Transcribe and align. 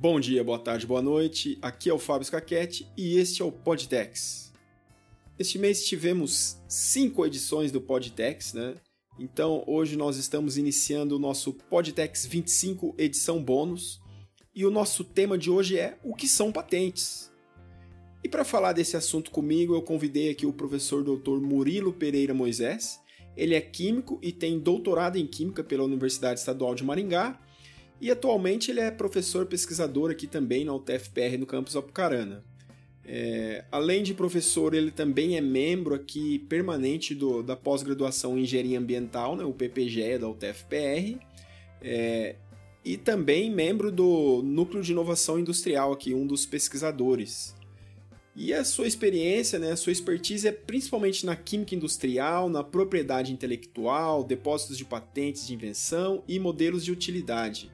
Bom 0.00 0.20
dia, 0.20 0.44
boa 0.44 0.60
tarde, 0.60 0.86
boa 0.86 1.02
noite. 1.02 1.58
Aqui 1.60 1.90
é 1.90 1.92
o 1.92 1.98
Fábio 1.98 2.24
Scaquete 2.24 2.88
e 2.96 3.18
este 3.18 3.42
é 3.42 3.44
o 3.44 3.50
Podtex. 3.50 4.52
Este 5.36 5.58
mês 5.58 5.84
tivemos 5.84 6.56
cinco 6.68 7.26
edições 7.26 7.72
do 7.72 7.80
Podtex, 7.80 8.54
né? 8.54 8.76
Então 9.18 9.64
hoje 9.66 9.96
nós 9.96 10.16
estamos 10.16 10.56
iniciando 10.56 11.16
o 11.16 11.18
nosso 11.18 11.52
Podtex 11.52 12.26
25 12.26 12.94
edição 12.96 13.42
bônus 13.42 14.00
e 14.54 14.64
o 14.64 14.70
nosso 14.70 15.02
tema 15.02 15.36
de 15.36 15.50
hoje 15.50 15.76
é 15.76 15.98
o 16.04 16.14
que 16.14 16.28
são 16.28 16.52
patentes. 16.52 17.32
E 18.22 18.28
para 18.28 18.44
falar 18.44 18.74
desse 18.74 18.96
assunto 18.96 19.32
comigo, 19.32 19.74
eu 19.74 19.82
convidei 19.82 20.30
aqui 20.30 20.46
o 20.46 20.52
professor 20.52 21.02
Dr. 21.02 21.40
Murilo 21.40 21.92
Pereira 21.92 22.32
Moisés. 22.32 23.00
Ele 23.36 23.56
é 23.56 23.60
químico 23.60 24.20
e 24.22 24.30
tem 24.30 24.60
doutorado 24.60 25.16
em 25.16 25.26
química 25.26 25.64
pela 25.64 25.82
Universidade 25.82 26.38
Estadual 26.38 26.76
de 26.76 26.84
Maringá 26.84 27.36
e 28.00 28.10
atualmente 28.10 28.70
ele 28.70 28.80
é 28.80 28.90
professor 28.90 29.46
pesquisador 29.46 30.10
aqui 30.10 30.26
também 30.26 30.64
na 30.64 30.74
UTFPR 30.74 31.36
no 31.38 31.46
campus 31.46 31.76
Apucarana. 31.76 32.44
É, 33.10 33.64
além 33.72 34.02
de 34.02 34.12
professor, 34.12 34.74
ele 34.74 34.90
também 34.90 35.36
é 35.36 35.40
membro 35.40 35.94
aqui 35.94 36.40
permanente 36.40 37.14
do, 37.14 37.42
da 37.42 37.56
pós-graduação 37.56 38.36
em 38.36 38.42
Engenharia 38.42 38.78
Ambiental, 38.78 39.34
né, 39.34 39.44
o 39.44 39.52
PPGE 39.52 40.18
da 40.18 40.28
UTFPR, 40.28 41.18
é, 41.80 42.36
e 42.84 42.98
também 42.98 43.50
membro 43.50 43.90
do 43.90 44.42
Núcleo 44.44 44.82
de 44.82 44.92
Inovação 44.92 45.38
Industrial, 45.38 45.90
aqui, 45.90 46.12
um 46.12 46.26
dos 46.26 46.44
pesquisadores. 46.44 47.54
E 48.36 48.52
a 48.52 48.62
sua 48.62 48.86
experiência, 48.86 49.58
né, 49.58 49.72
a 49.72 49.76
sua 49.76 49.90
expertise 49.90 50.46
é 50.46 50.52
principalmente 50.52 51.24
na 51.24 51.34
química 51.34 51.74
industrial, 51.74 52.50
na 52.50 52.62
propriedade 52.62 53.32
intelectual, 53.32 54.22
depósitos 54.22 54.76
de 54.76 54.84
patentes 54.84 55.46
de 55.46 55.54
invenção 55.54 56.22
e 56.28 56.38
modelos 56.38 56.84
de 56.84 56.92
utilidade. 56.92 57.72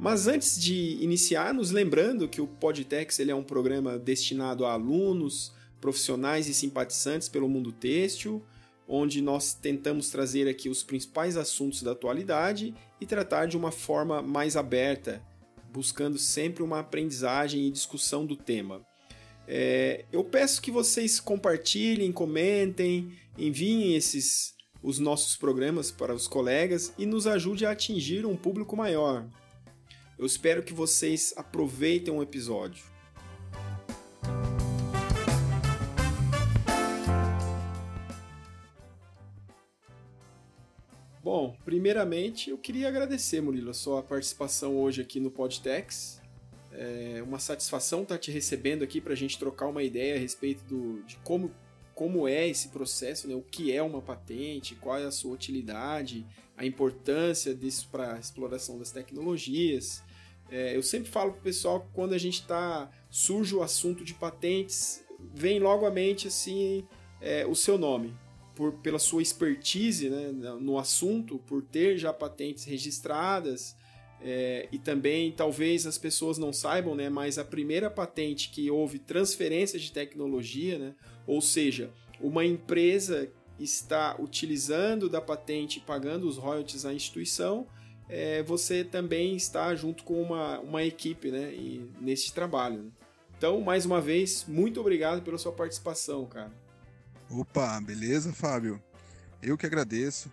Mas 0.00 0.26
antes 0.26 0.58
de 0.58 0.96
iniciar, 1.02 1.52
nos 1.52 1.70
lembrando 1.70 2.26
que 2.26 2.40
o 2.40 2.46
Podtex 2.46 3.18
ele 3.18 3.30
é 3.30 3.34
um 3.34 3.42
programa 3.42 3.98
destinado 3.98 4.64
a 4.64 4.72
alunos, 4.72 5.52
profissionais 5.78 6.48
e 6.48 6.54
simpatizantes 6.54 7.28
pelo 7.28 7.50
mundo 7.50 7.70
têxtil, 7.70 8.42
onde 8.88 9.20
nós 9.20 9.52
tentamos 9.52 10.08
trazer 10.08 10.48
aqui 10.48 10.70
os 10.70 10.82
principais 10.82 11.36
assuntos 11.36 11.82
da 11.82 11.92
atualidade 11.92 12.74
e 12.98 13.04
tratar 13.04 13.44
de 13.44 13.58
uma 13.58 13.70
forma 13.70 14.22
mais 14.22 14.56
aberta, 14.56 15.22
buscando 15.70 16.16
sempre 16.16 16.62
uma 16.62 16.80
aprendizagem 16.80 17.66
e 17.66 17.70
discussão 17.70 18.24
do 18.24 18.36
tema. 18.36 18.80
É, 19.46 20.06
eu 20.10 20.24
peço 20.24 20.62
que 20.62 20.70
vocês 20.70 21.20
compartilhem, 21.20 22.10
comentem, 22.10 23.12
enviem 23.36 23.94
esses 23.94 24.54
os 24.82 24.98
nossos 24.98 25.36
programas 25.36 25.90
para 25.90 26.14
os 26.14 26.26
colegas 26.26 26.94
e 26.96 27.04
nos 27.04 27.26
ajude 27.26 27.66
a 27.66 27.72
atingir 27.72 28.24
um 28.24 28.34
público 28.34 28.74
maior. 28.74 29.28
Eu 30.20 30.26
espero 30.26 30.62
que 30.62 30.74
vocês 30.74 31.32
aproveitem 31.34 32.12
o 32.12 32.22
episódio. 32.22 32.84
Bom, 41.24 41.56
primeiramente 41.64 42.50
eu 42.50 42.58
queria 42.58 42.88
agradecer, 42.88 43.40
Murilo, 43.40 43.70
a 43.70 43.72
sua 43.72 44.02
participação 44.02 44.76
hoje 44.76 45.00
aqui 45.00 45.18
no 45.18 45.30
Podtex. 45.30 46.20
É 46.70 47.22
uma 47.26 47.38
satisfação 47.38 48.02
estar 48.02 48.18
te 48.18 48.30
recebendo 48.30 48.84
aqui 48.84 49.00
para 49.00 49.14
a 49.14 49.16
gente 49.16 49.38
trocar 49.38 49.68
uma 49.68 49.82
ideia 49.82 50.16
a 50.16 50.18
respeito 50.18 50.62
do, 50.64 51.02
de 51.04 51.16
como, 51.24 51.50
como 51.94 52.28
é 52.28 52.46
esse 52.46 52.68
processo, 52.68 53.26
né? 53.26 53.34
o 53.34 53.40
que 53.40 53.72
é 53.72 53.82
uma 53.82 54.02
patente, 54.02 54.74
qual 54.74 54.98
é 54.98 55.06
a 55.06 55.10
sua 55.10 55.32
utilidade, 55.32 56.26
a 56.58 56.66
importância 56.66 57.54
disso 57.54 57.88
para 57.90 58.16
a 58.16 58.18
exploração 58.18 58.78
das 58.78 58.92
tecnologias. 58.92 60.02
É, 60.50 60.76
eu 60.76 60.82
sempre 60.82 61.08
falo 61.08 61.32
pro 61.32 61.42
pessoal 61.42 61.80
que 61.80 61.88
quando 61.92 62.12
a 62.12 62.18
gente 62.18 62.44
tá. 62.46 62.90
surge 63.08 63.54
o 63.54 63.62
assunto 63.62 64.04
de 64.04 64.14
patentes, 64.14 65.04
vem 65.32 65.60
logo 65.60 65.86
à 65.86 65.90
mente 65.90 66.26
assim 66.26 66.84
é, 67.20 67.46
o 67.46 67.54
seu 67.54 67.78
nome. 67.78 68.14
Por, 68.54 68.72
pela 68.74 68.98
sua 68.98 69.22
expertise 69.22 70.10
né, 70.10 70.32
no 70.60 70.78
assunto, 70.78 71.38
por 71.38 71.62
ter 71.62 71.96
já 71.96 72.12
patentes 72.12 72.64
registradas, 72.64 73.74
é, 74.22 74.68
e 74.70 74.78
também 74.78 75.32
talvez 75.32 75.86
as 75.86 75.96
pessoas 75.96 76.36
não 76.36 76.52
saibam, 76.52 76.94
né, 76.94 77.08
mas 77.08 77.38
a 77.38 77.44
primeira 77.44 77.88
patente 77.88 78.50
que 78.50 78.70
houve 78.70 78.98
transferência 78.98 79.78
de 79.78 79.90
tecnologia, 79.90 80.78
né, 80.78 80.94
ou 81.26 81.40
seja, 81.40 81.90
uma 82.20 82.44
empresa 82.44 83.32
está 83.58 84.16
utilizando 84.18 85.08
da 85.08 85.20
patente, 85.20 85.80
pagando 85.80 86.28
os 86.28 86.36
royalties 86.36 86.84
à 86.84 86.92
instituição, 86.92 87.66
é, 88.10 88.42
você 88.42 88.82
também 88.82 89.36
está 89.36 89.72
junto 89.76 90.02
com 90.02 90.20
uma, 90.20 90.58
uma 90.58 90.82
equipe 90.82 91.30
né, 91.30 91.54
e, 91.54 91.88
nesse 92.00 92.32
trabalho. 92.32 92.82
Né? 92.82 92.90
Então, 93.38 93.60
mais 93.60 93.86
uma 93.86 94.00
vez, 94.00 94.44
muito 94.48 94.80
obrigado 94.80 95.22
pela 95.22 95.38
sua 95.38 95.52
participação, 95.52 96.26
cara. 96.26 96.52
Opa, 97.30 97.80
beleza, 97.80 98.32
Fábio? 98.32 98.82
Eu 99.40 99.56
que 99.56 99.64
agradeço, 99.64 100.30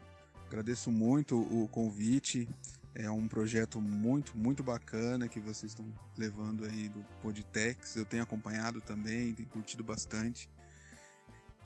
agradeço 0.47 0.91
muito 0.91 1.39
o 1.39 1.67
convite. 1.67 2.49
É 2.95 3.11
um 3.11 3.27
projeto 3.27 3.79
muito, 3.79 4.35
muito 4.35 4.63
bacana 4.63 5.27
que 5.27 5.39
vocês 5.39 5.71
estão 5.71 5.85
levando 6.17 6.65
aí 6.65 6.89
do 6.89 7.05
Podtex. 7.21 7.95
Eu 7.95 8.05
tenho 8.05 8.23
acompanhado 8.23 8.81
também, 8.81 9.35
tenho 9.35 9.47
curtido 9.49 9.83
bastante. 9.83 10.49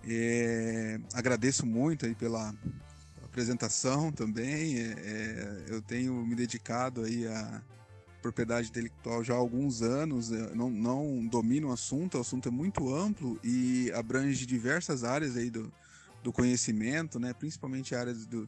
É, 0.06 1.00
agradeço 1.14 1.66
muito 1.66 2.06
aí 2.06 2.14
pela, 2.14 2.54
apresentação 3.32 4.12
também. 4.12 4.78
É, 4.78 4.92
é, 4.92 5.66
eu 5.70 5.82
tenho 5.82 6.14
me 6.26 6.36
dedicado 6.36 7.02
aí 7.04 7.26
à 7.26 7.62
propriedade 8.22 8.68
intelectual 8.68 9.24
já 9.24 9.34
há 9.34 9.38
alguns 9.38 9.82
anos. 9.82 10.32
Eu 10.32 10.56
não, 10.56 10.70
não 10.70 11.26
domino 11.26 11.70
o 11.70 11.72
assunto, 11.72 12.18
o 12.18 12.22
assunto 12.22 12.50
é 12.50 12.52
muito 12.52 12.94
amplo 12.94 13.40
e 13.44 13.90
abrange 13.96 14.46
diversas 14.46 15.04
áreas 15.04 15.38
aí 15.38 15.50
do, 15.50 15.72
do 16.22 16.32
conhecimento, 16.32 17.20
né? 17.20 17.34
principalmente 17.34 17.96
áreas 17.96 18.26
do, 18.26 18.48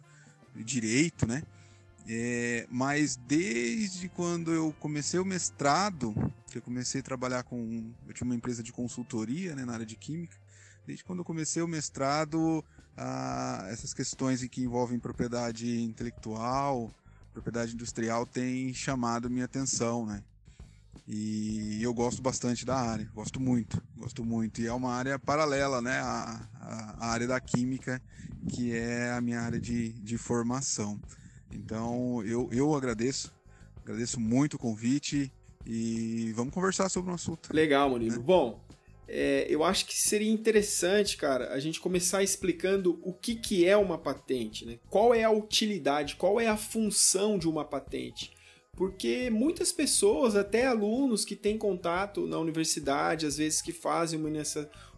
do 0.54 0.64
direito, 0.64 1.26
né? 1.26 1.42
É, 2.06 2.68
mas 2.70 3.16
desde 3.16 4.10
quando 4.10 4.52
eu 4.52 4.76
comecei 4.78 5.18
o 5.22 5.26
mestrado, 5.26 6.14
que 6.52 6.58
eu 6.58 6.62
comecei 6.62 7.00
a 7.00 7.04
trabalhar 7.04 7.44
com. 7.44 7.94
Eu 8.06 8.14
tinha 8.14 8.26
uma 8.26 8.36
empresa 8.36 8.62
de 8.62 8.74
consultoria 8.74 9.56
né, 9.56 9.64
na 9.64 9.74
área 9.74 9.86
de 9.86 9.96
química. 9.96 10.36
Desde 10.86 11.02
quando 11.06 11.20
eu 11.20 11.26
comecei 11.26 11.62
o 11.62 11.68
mestrado, 11.68 12.62
ah, 12.98 13.66
essas 13.70 13.94
questões 13.94 14.46
que 14.48 14.62
envolvem 14.62 15.00
propriedade 15.00 15.82
intelectual, 15.82 16.92
propriedade 17.34 17.74
industrial, 17.74 18.26
têm 18.26 18.74
chamado 18.74 19.30
minha 19.30 19.46
atenção, 19.46 20.06
né? 20.06 20.24
E 21.08 21.84
eu 21.84 21.94
gosto 21.94 22.22
bastante 22.22 22.66
da 22.66 22.78
área, 22.78 23.10
gosto 23.14 23.40
muito, 23.40 23.82
gosto 23.98 24.24
muito. 24.24 24.62
E 24.62 24.68
é 24.68 24.74
uma 24.74 24.94
área 24.94 25.20
paralela, 25.20 25.82
né, 25.82 26.00
à, 26.00 26.48
à 26.98 27.08
área 27.08 27.28
da 27.28 27.40
química, 27.42 28.02
que 28.48 28.74
é 28.74 29.12
a 29.12 29.20
minha 29.20 29.42
área 29.42 29.60
de, 29.60 29.90
de 29.94 30.18
formação. 30.18 31.00
Então 31.52 32.24
eu, 32.24 32.48
eu 32.54 32.74
agradeço, 32.74 33.34
agradeço 33.84 34.20
muito 34.20 34.54
o 34.54 34.60
convite 34.60 35.32
e 35.66 36.32
vamos 36.36 36.54
conversar 36.54 36.88
sobre 36.88 37.10
o 37.10 37.12
um 37.12 37.16
assunto. 37.16 37.50
Legal, 37.54 37.90
Murilo. 37.90 38.18
Né? 38.18 38.24
Bom, 38.24 38.64
é, 39.08 39.46
eu 39.50 39.64
acho 39.64 39.86
que 39.86 39.98
seria 39.98 40.32
interessante, 40.32 41.18
cara, 41.18 41.54
a 41.54 41.60
gente 41.60 41.80
começar 41.80 42.24
explicando 42.24 43.00
o 43.04 43.14
que, 43.14 43.36
que 43.36 43.66
é 43.66 43.76
uma 43.76 43.98
patente, 43.98 44.66
né? 44.66 44.80
Qual 44.90 45.14
é 45.14 45.24
a 45.24 45.32
utilidade, 45.32 46.16
qual 46.16 46.40
é 46.40 46.48
a 46.48 46.58
função 46.58 47.38
de 47.38 47.48
uma 47.48 47.66
patente. 47.66 48.32
Porque 48.76 49.30
muitas 49.30 49.72
pessoas, 49.72 50.36
até 50.36 50.66
alunos 50.66 51.24
que 51.24 51.36
têm 51.36 51.60
contato 51.60 52.26
na 52.26 52.40
universidade, 52.40 53.28
às 53.28 53.38
vezes 53.38 53.62
que 53.62 53.72
fazem 53.72 54.20
uma, 54.20 54.30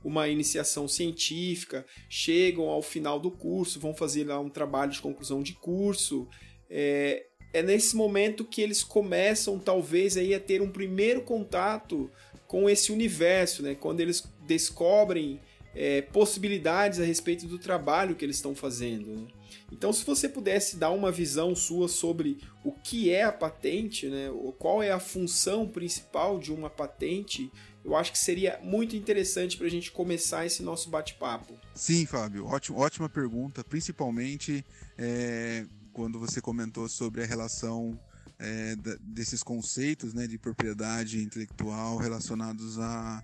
uma 0.02 0.30
iniciação 0.30 0.88
científica, 0.88 1.86
chegam 2.08 2.70
ao 2.70 2.82
final 2.82 3.20
do 3.20 3.30
curso, 3.30 3.80
vão 3.80 3.94
fazer 3.94 4.26
lá 4.26 4.40
um 4.40 4.50
trabalho 4.50 4.92
de 4.92 5.02
conclusão 5.02 5.44
de 5.44 5.54
curso. 5.54 6.26
É, 6.70 7.26
é 7.52 7.62
nesse 7.62 7.98
momento 7.98 8.46
que 8.46 8.62
eles 8.62 8.82
começam, 8.82 9.60
talvez, 9.60 10.16
aí, 10.16 10.34
a 10.34 10.40
ter 10.40 10.62
um 10.62 10.72
primeiro 10.72 11.22
contato 11.22 12.10
com 12.56 12.70
esse 12.70 12.90
universo, 12.94 13.62
né? 13.62 13.76
Quando 13.76 14.00
eles 14.00 14.24
descobrem 14.48 15.42
é, 15.76 16.02
possibilidades 16.02 17.02
a 17.02 17.04
respeito 17.04 17.48
do 17.48 17.60
trabalho 17.60 18.16
que 18.16 18.24
eles 18.24 18.38
estão 18.38 18.56
fazendo. 18.56 19.08
Né? 19.14 19.28
Então, 19.70 19.92
se 19.92 20.06
você 20.06 20.30
pudesse 20.30 20.78
dar 20.78 20.92
uma 20.92 21.12
visão 21.12 21.54
sua 21.54 21.90
sobre 21.90 22.38
o 22.64 22.72
que 22.72 23.12
é 23.12 23.24
a 23.24 23.32
patente, 23.34 24.08
né? 24.08 24.30
qual 24.58 24.82
é 24.82 24.90
a 24.90 25.02
função 25.02 25.68
principal 25.68 26.40
de 26.40 26.54
uma 26.54 26.70
patente, 26.70 27.52
eu 27.84 27.94
acho 27.94 28.14
que 28.14 28.18
seria 28.18 28.58
muito 28.64 28.96
interessante 28.96 29.58
para 29.58 29.68
a 29.68 29.70
gente 29.70 29.92
começar 29.92 30.46
esse 30.46 30.64
nosso 30.64 30.90
bate-papo. 30.90 31.56
Sim, 31.74 32.06
Fábio, 32.06 32.46
ótimo, 32.46 32.80
ótima 32.80 33.10
pergunta, 33.10 33.66
principalmente 33.66 34.66
é, 34.98 35.66
quando 35.92 36.18
você 36.18 36.40
comentou 36.40 36.88
sobre 36.88 37.22
a 37.22 37.26
relação 37.26 38.00
é, 38.40 38.76
desses 39.02 39.42
conceitos 39.42 40.14
né, 40.14 40.28
de 40.28 40.38
propriedade 40.38 41.22
intelectual 41.22 41.98
relacionados 41.98 42.78
a, 42.80 43.24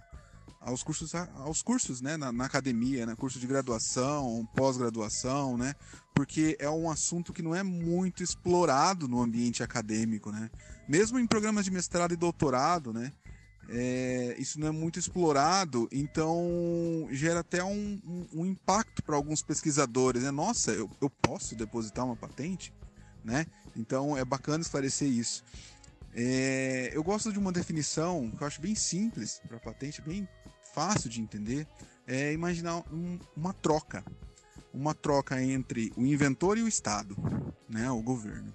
aos 0.62 0.84
cursos, 0.84 1.14
aos 1.16 1.62
cursos 1.62 2.02
né, 2.02 2.16
na, 2.16 2.32
na 2.32 2.46
academia, 2.46 3.06
né, 3.06 3.16
curso 3.16 3.40
de 3.40 3.48
graduação, 3.48 4.48
pós-graduação, 4.56 5.58
né, 5.58 5.74
porque 6.14 6.56
é 6.60 6.70
um 6.70 6.90
assunto 6.90 7.34
que 7.34 7.42
não 7.42 7.56
é 7.56 7.64
muito 7.64 8.24
explorado 8.24 9.08
no 9.08 9.22
ambiente 9.22 9.64
acadêmico, 9.64 10.32
né, 10.32 10.50
mesmo 10.88 11.20
em 11.20 11.26
programas 11.26 11.66
de 11.66 11.72
mestrado 11.72 12.14
e 12.14 12.18
doutorado, 12.18 12.94
né, 12.94 13.12
é, 13.70 14.36
isso 14.38 14.60
não 14.60 14.68
é 14.68 14.72
muito 14.72 15.00
explorado, 15.00 15.88
então 15.92 17.08
gera 17.12 17.40
até 17.40 17.64
um, 17.64 18.00
um, 18.06 18.42
um 18.42 18.46
impacto 18.46 19.02
para 19.04 19.16
alguns 19.16 19.42
pesquisadores, 19.42 20.24
né, 20.24 20.32
nossa, 20.32 20.72
eu, 20.72 20.90
eu 21.02 21.10
posso 21.10 21.56
depositar 21.56 22.06
uma 22.06 22.16
patente, 22.16 22.72
né, 23.24 23.48
então 23.76 24.18
é 24.18 24.26
bacana 24.26 24.62
esclarecer 24.62 25.08
isso. 25.08 25.44
É, 26.14 26.92
eu 26.94 27.04
gosto 27.04 27.32
de 27.32 27.40
uma 27.40 27.52
definição 27.52 28.30
que 28.32 28.44
eu 28.44 28.48
acho 28.48 28.62
bem 28.62 28.76
simples 28.76 29.42
para 29.48 29.60
patente, 29.60 30.02
bem 30.02 30.28
fácil 30.74 31.10
de 31.10 31.22
entender. 31.22 31.68
É 32.06 32.34
imaginar 32.34 32.80
um, 32.92 33.18
uma 33.36 33.54
troca, 33.54 34.04
uma 34.74 34.94
troca 34.94 35.42
entre 35.42 35.92
o 35.96 36.06
inventor 36.06 36.58
e 36.58 36.64
o 36.64 36.68
Estado, 36.68 37.16
né, 37.70 37.90
o 37.90 38.02
governo. 38.02 38.54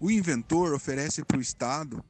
O 0.00 0.10
inventor 0.10 0.72
oferece 0.72 1.24
para 1.24 1.38
o 1.38 1.42
Estado, 1.42 2.02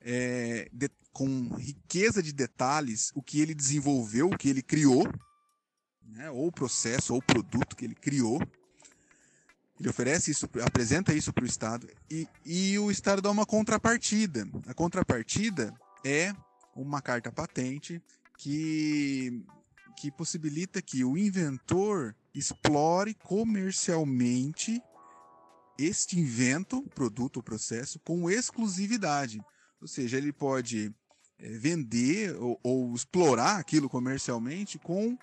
é, 0.00 0.68
de, 0.72 0.88
com 1.12 1.54
riqueza 1.56 2.22
de 2.22 2.32
detalhes, 2.32 3.12
o 3.14 3.22
que 3.22 3.40
ele 3.40 3.54
desenvolveu, 3.54 4.28
o 4.28 4.38
que 4.38 4.48
ele 4.48 4.62
criou, 4.62 5.06
né, 6.02 6.30
ou 6.30 6.46
o 6.46 6.52
processo, 6.52 7.12
ou 7.12 7.18
o 7.18 7.22
produto 7.22 7.76
que 7.76 7.84
ele 7.84 7.94
criou, 7.94 8.40
ele 9.80 9.88
oferece 9.88 10.30
isso, 10.30 10.46
apresenta 10.62 11.14
isso 11.14 11.32
para 11.32 11.42
o 11.42 11.46
Estado 11.46 11.88
e, 12.10 12.28
e 12.44 12.78
o 12.78 12.90
Estado 12.90 13.22
dá 13.22 13.30
uma 13.30 13.46
contrapartida. 13.46 14.46
A 14.66 14.74
contrapartida 14.74 15.74
é 16.04 16.34
uma 16.76 17.00
carta 17.00 17.32
patente 17.32 18.00
que, 18.36 19.42
que 19.98 20.12
possibilita 20.12 20.82
que 20.82 21.02
o 21.02 21.16
inventor 21.16 22.14
explore 22.34 23.14
comercialmente 23.14 24.82
este 25.78 26.20
invento, 26.20 26.82
produto 26.94 27.38
ou 27.38 27.42
processo, 27.42 27.98
com 28.00 28.30
exclusividade. 28.30 29.40
Ou 29.80 29.88
seja, 29.88 30.18
ele 30.18 30.30
pode 30.30 30.94
é, 31.38 31.48
vender 31.48 32.36
ou, 32.36 32.60
ou 32.62 32.94
explorar 32.94 33.56
aquilo 33.56 33.88
comercialmente 33.88 34.78
com 34.78 35.16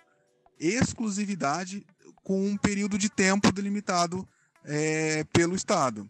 exclusividade 0.58 1.86
com 2.24 2.44
um 2.44 2.56
período 2.56 2.98
de 2.98 3.08
tempo 3.08 3.52
delimitado 3.52 4.28
é, 4.64 5.24
pelo 5.24 5.54
Estado. 5.54 6.08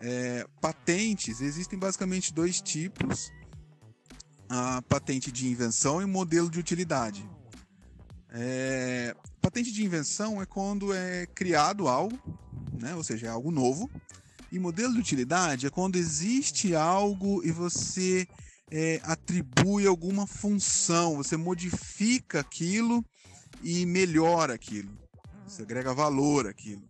É, 0.00 0.46
patentes, 0.60 1.40
existem 1.40 1.78
basicamente 1.78 2.32
dois 2.32 2.60
tipos: 2.60 3.30
a 4.48 4.82
patente 4.82 5.30
de 5.32 5.48
invenção 5.48 6.02
e 6.02 6.06
modelo 6.06 6.50
de 6.50 6.58
utilidade. 6.58 7.28
É, 8.30 9.14
patente 9.40 9.72
de 9.72 9.84
invenção 9.84 10.42
é 10.42 10.46
quando 10.46 10.92
é 10.92 11.26
criado 11.26 11.86
algo, 11.86 12.18
né, 12.80 12.94
ou 12.94 13.04
seja, 13.04 13.26
é 13.26 13.30
algo 13.30 13.50
novo. 13.50 13.88
E 14.50 14.58
modelo 14.58 14.94
de 14.94 15.00
utilidade 15.00 15.66
é 15.66 15.70
quando 15.70 15.96
existe 15.96 16.74
algo 16.74 17.44
e 17.44 17.50
você 17.50 18.26
é, 18.70 19.00
atribui 19.04 19.86
alguma 19.86 20.26
função, 20.26 21.16
você 21.16 21.36
modifica 21.36 22.40
aquilo 22.40 23.04
e 23.62 23.86
melhora 23.86 24.54
aquilo, 24.54 24.90
você 25.46 25.62
agrega 25.62 25.94
valor 25.94 26.46
àquilo. 26.46 26.82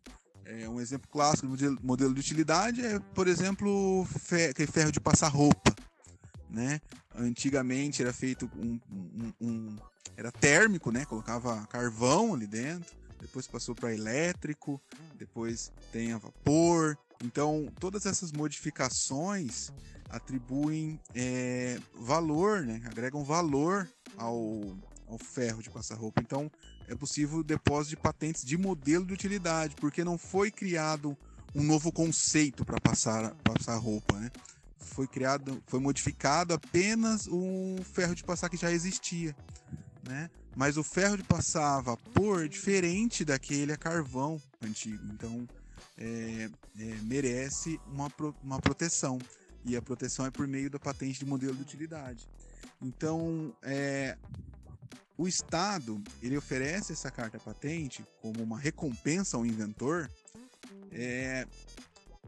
É, 0.46 0.68
um 0.68 0.80
exemplo 0.80 1.08
clássico 1.10 1.46
do 1.46 1.78
modelo 1.82 2.12
de 2.12 2.20
utilidade 2.20 2.84
é, 2.84 2.98
por 3.14 3.26
exemplo, 3.26 4.06
ferro 4.06 4.92
de 4.92 5.00
passar 5.00 5.28
roupa. 5.28 5.74
Né? 6.50 6.80
Antigamente 7.14 8.02
era 8.02 8.12
feito 8.12 8.50
um, 8.56 8.78
um, 8.90 9.32
um, 9.40 9.76
era 10.16 10.30
térmico, 10.30 10.90
né? 10.90 11.04
Colocava 11.04 11.66
carvão 11.66 12.34
ali 12.34 12.46
dentro, 12.46 12.94
depois 13.20 13.46
passou 13.46 13.74
para 13.74 13.92
elétrico, 13.92 14.80
depois 15.16 15.72
tem 15.90 16.12
a 16.12 16.18
vapor. 16.18 16.96
Então 17.24 17.72
todas 17.80 18.06
essas 18.06 18.30
modificações 18.30 19.72
atribuem 20.10 21.00
é, 21.14 21.78
valor, 21.94 22.62
né? 22.62 22.80
Agregam 22.84 23.24
valor 23.24 23.88
ao, 24.16 24.76
ao 25.08 25.18
ferro 25.18 25.62
de 25.62 25.70
passar 25.70 25.96
roupa. 25.96 26.20
Então 26.20 26.50
é 26.88 26.94
possível 26.94 27.42
depósito 27.42 27.96
de 27.96 28.02
patentes 28.02 28.44
de 28.44 28.56
modelo 28.56 29.06
de 29.06 29.12
utilidade, 29.12 29.74
porque 29.76 30.04
não 30.04 30.18
foi 30.18 30.50
criado 30.50 31.16
um 31.54 31.62
novo 31.62 31.92
conceito 31.92 32.64
para 32.64 32.80
passar, 32.80 33.34
passar 33.36 33.76
roupa, 33.76 34.18
né? 34.18 34.30
Foi 34.78 35.06
criado, 35.06 35.62
foi 35.66 35.80
modificado 35.80 36.52
apenas 36.52 37.26
o 37.26 37.76
ferro 37.92 38.14
de 38.14 38.22
passar 38.22 38.48
que 38.48 38.56
já 38.56 38.70
existia, 38.70 39.34
né? 40.06 40.30
Mas 40.56 40.76
o 40.76 40.84
ferro 40.84 41.16
de 41.16 41.22
passar 41.22 41.78
a 41.78 41.80
vapor 41.80 42.44
é 42.44 42.48
diferente 42.48 43.24
daquele 43.24 43.72
a 43.72 43.76
carvão 43.76 44.40
antigo, 44.62 45.04
então 45.12 45.48
é, 45.96 46.50
é, 46.78 46.84
merece 47.02 47.80
uma, 47.86 48.12
uma 48.42 48.60
proteção 48.60 49.18
e 49.64 49.76
a 49.76 49.82
proteção 49.82 50.26
é 50.26 50.30
por 50.30 50.46
meio 50.46 50.68
da 50.68 50.78
patente 50.78 51.18
de 51.18 51.26
modelo 51.26 51.54
de 51.54 51.62
utilidade. 51.62 52.28
Então, 52.82 53.54
é, 53.62 54.16
o 55.16 55.28
Estado 55.28 56.02
ele 56.22 56.36
oferece 56.36 56.92
essa 56.92 57.10
carta 57.10 57.38
patente 57.38 58.04
como 58.20 58.42
uma 58.42 58.58
recompensa 58.58 59.36
ao 59.36 59.46
inventor 59.46 60.10
é, 60.90 61.46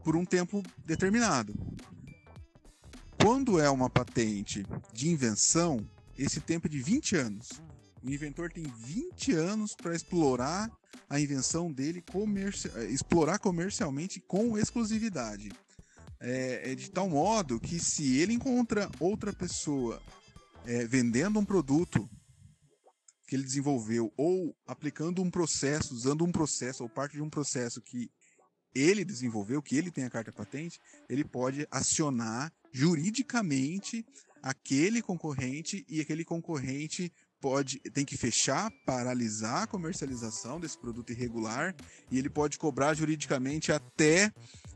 por 0.03 0.15
um 0.15 0.25
tempo 0.25 0.63
determinado. 0.85 1.53
Quando 3.21 3.59
é 3.59 3.69
uma 3.69 3.89
patente 3.89 4.65
de 4.93 5.09
invenção, 5.09 5.85
esse 6.17 6.39
tempo 6.39 6.67
é 6.67 6.69
de 6.69 6.81
20 6.81 7.15
anos. 7.15 7.49
O 8.03 8.09
inventor 8.09 8.51
tem 8.51 8.63
20 8.63 9.33
anos 9.33 9.75
para 9.75 9.95
explorar 9.95 10.71
a 11.09 11.19
invenção 11.19 11.71
dele, 11.71 12.01
comerci 12.01 12.69
explorar 12.89 13.39
comercialmente 13.39 14.19
com 14.19 14.57
exclusividade. 14.57 15.51
É, 16.19 16.71
é, 16.71 16.75
de 16.75 16.89
tal 16.89 17.09
modo 17.09 17.59
que 17.59 17.79
se 17.79 18.17
ele 18.17 18.33
encontra 18.33 18.89
outra 18.99 19.31
pessoa 19.31 20.01
é, 20.65 20.85
vendendo 20.85 21.39
um 21.39 21.45
produto 21.45 22.09
que 23.27 23.35
ele 23.35 23.43
desenvolveu 23.43 24.11
ou 24.15 24.55
aplicando 24.65 25.21
um 25.21 25.29
processo, 25.29 25.93
usando 25.93 26.23
um 26.23 26.31
processo 26.31 26.81
ou 26.81 26.89
parte 26.89 27.13
de 27.13 27.21
um 27.21 27.29
processo 27.29 27.81
que 27.81 28.09
ele 28.73 29.03
desenvolveu, 29.03 29.61
que 29.61 29.75
ele 29.75 29.91
tem 29.91 30.05
a 30.05 30.09
carta 30.09 30.31
patente, 30.31 30.79
ele 31.09 31.25
pode 31.25 31.67
acionar 31.69 32.51
juridicamente 32.71 34.05
aquele 34.41 35.01
concorrente 35.01 35.85
e 35.89 35.99
aquele 35.99 36.23
concorrente 36.23 37.11
pode 37.39 37.79
tem 37.91 38.05
que 38.05 38.17
fechar, 38.17 38.71
paralisar 38.85 39.63
a 39.63 39.67
comercialização 39.67 40.59
desse 40.59 40.77
produto 40.77 41.11
irregular 41.11 41.75
e 42.09 42.17
ele 42.17 42.29
pode 42.29 42.57
cobrar 42.57 42.93
juridicamente 42.93 43.71
até 43.71 44.31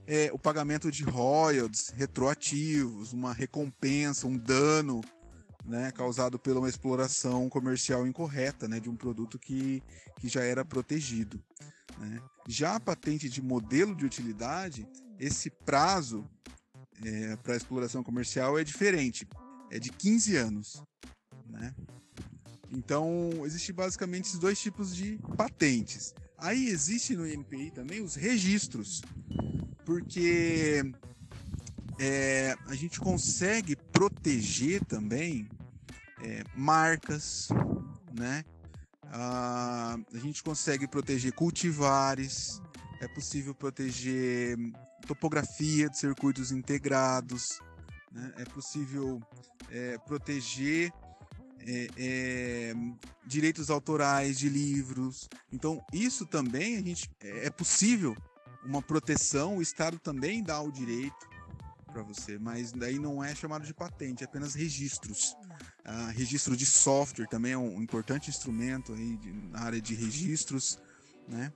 é, 0.06 0.30
o 0.34 0.38
pagamento 0.38 0.92
de 0.92 1.04
royalties 1.04 1.90
retroativos, 1.90 3.14
uma 3.14 3.34
recompensa, 3.34 4.28
um 4.28 4.38
dano 4.38 5.02
né, 5.66 5.92
causado 5.92 6.40
pela 6.40 6.60
uma 6.60 6.70
exploração 6.70 7.50
comercial 7.50 8.06
incorreta 8.06 8.68
né, 8.68 8.80
de 8.80 8.90
um 8.90 8.96
produto 8.96 9.38
que, 9.38 9.82
que 10.20 10.28
já 10.28 10.44
era 10.44 10.66
protegido. 10.66 11.42
Né. 11.98 12.22
Já 12.48 12.76
a 12.76 12.80
patente 12.80 13.30
de 13.30 13.42
modelo 13.42 13.96
de 13.96 14.06
utilidade, 14.06 14.88
esse 15.20 15.50
prazo 15.50 16.28
é, 17.04 17.36
para 17.38 17.56
exploração 17.56 18.04
comercial 18.04 18.58
é 18.58 18.64
diferente, 18.64 19.28
é 19.70 19.80
de 19.80 19.92
15 19.92 20.36
anos. 20.36 20.84
Né? 21.48 21.74
Então, 22.72 23.30
existe 23.46 23.74
basicamente 23.74 24.26
esses 24.26 24.40
dois 24.40 24.60
tipos 24.60 24.96
de 24.96 25.20
patentes. 25.36 26.14
Aí 26.38 26.68
existe 26.68 27.16
no 27.16 27.28
INPI 27.28 27.72
também 27.72 28.02
os 28.02 28.16
registros, 28.16 29.02
porque 29.86 30.82
é, 32.00 32.56
a 32.68 32.74
gente 32.74 33.00
consegue 33.00 33.76
proteger 34.02 34.84
também 34.86 35.48
é, 36.24 36.44
marcas, 36.56 37.50
né? 38.12 38.44
Ah, 39.04 39.96
a 40.12 40.18
gente 40.18 40.42
consegue 40.42 40.88
proteger 40.88 41.32
cultivares, 41.34 42.60
é 43.00 43.08
possível 43.08 43.54
proteger 43.54 44.58
topografia 45.06 45.88
de 45.88 46.00
circuitos 46.00 46.52
integrados, 46.52 47.60
né? 48.12 48.34
é 48.38 48.46
possível 48.46 49.22
é, 49.70 50.00
proteger 50.00 50.92
é, 51.60 51.88
é, 51.96 52.74
direitos 53.28 53.70
autorais 53.70 54.40
de 54.40 54.50
livros. 54.50 55.30
Então, 55.54 55.80
isso 55.94 56.26
também 56.26 56.78
a 56.78 56.82
gente 56.82 57.08
é, 57.20 57.46
é 57.46 57.50
possível 57.52 58.16
uma 58.66 58.82
proteção, 58.82 59.58
o 59.58 59.62
Estado 59.62 60.00
também 60.00 60.42
dá 60.42 60.60
o 60.60 60.72
direito 60.72 61.31
para 61.92 62.02
você, 62.02 62.40
mas 62.40 62.72
daí 62.72 62.98
não 62.98 63.24
é 63.24 63.36
chamado 63.36 63.66
de 63.66 63.74
patente, 63.74 64.24
é 64.24 64.26
apenas 64.26 64.56
registros. 64.56 65.36
Ah, 65.84 66.12
registro 66.12 66.56
de 66.56 66.66
software 66.66 67.28
também 67.28 67.54
é 67.54 67.58
um 67.58 67.82
importante 67.82 68.30
instrumento 68.30 68.94
aí 68.94 69.18
de, 69.18 69.32
na 69.32 69.62
área 69.62 69.82
de 69.82 69.94
registros, 69.94 70.80
né? 71.28 71.52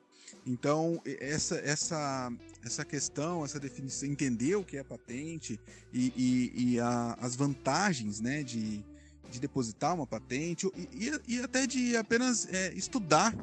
Então, 0.46 1.02
essa, 1.06 1.56
essa, 1.58 2.32
essa 2.64 2.86
questão, 2.86 3.44
essa 3.44 3.60
definição, 3.60 4.08
entender 4.08 4.56
o 4.56 4.64
que 4.64 4.78
é 4.78 4.84
patente 4.84 5.60
e, 5.92 6.14
e, 6.16 6.74
e 6.74 6.80
a, 6.80 7.18
as 7.20 7.36
vantagens 7.36 8.20
né, 8.20 8.44
de, 8.44 8.84
de 9.32 9.40
depositar 9.40 9.96
uma 9.96 10.06
patente 10.06 10.70
e, 10.76 11.10
e, 11.28 11.36
e 11.36 11.40
até 11.42 11.66
de 11.66 11.98
apenas 11.98 12.48
é, 12.54 12.72
estudar 12.74 13.36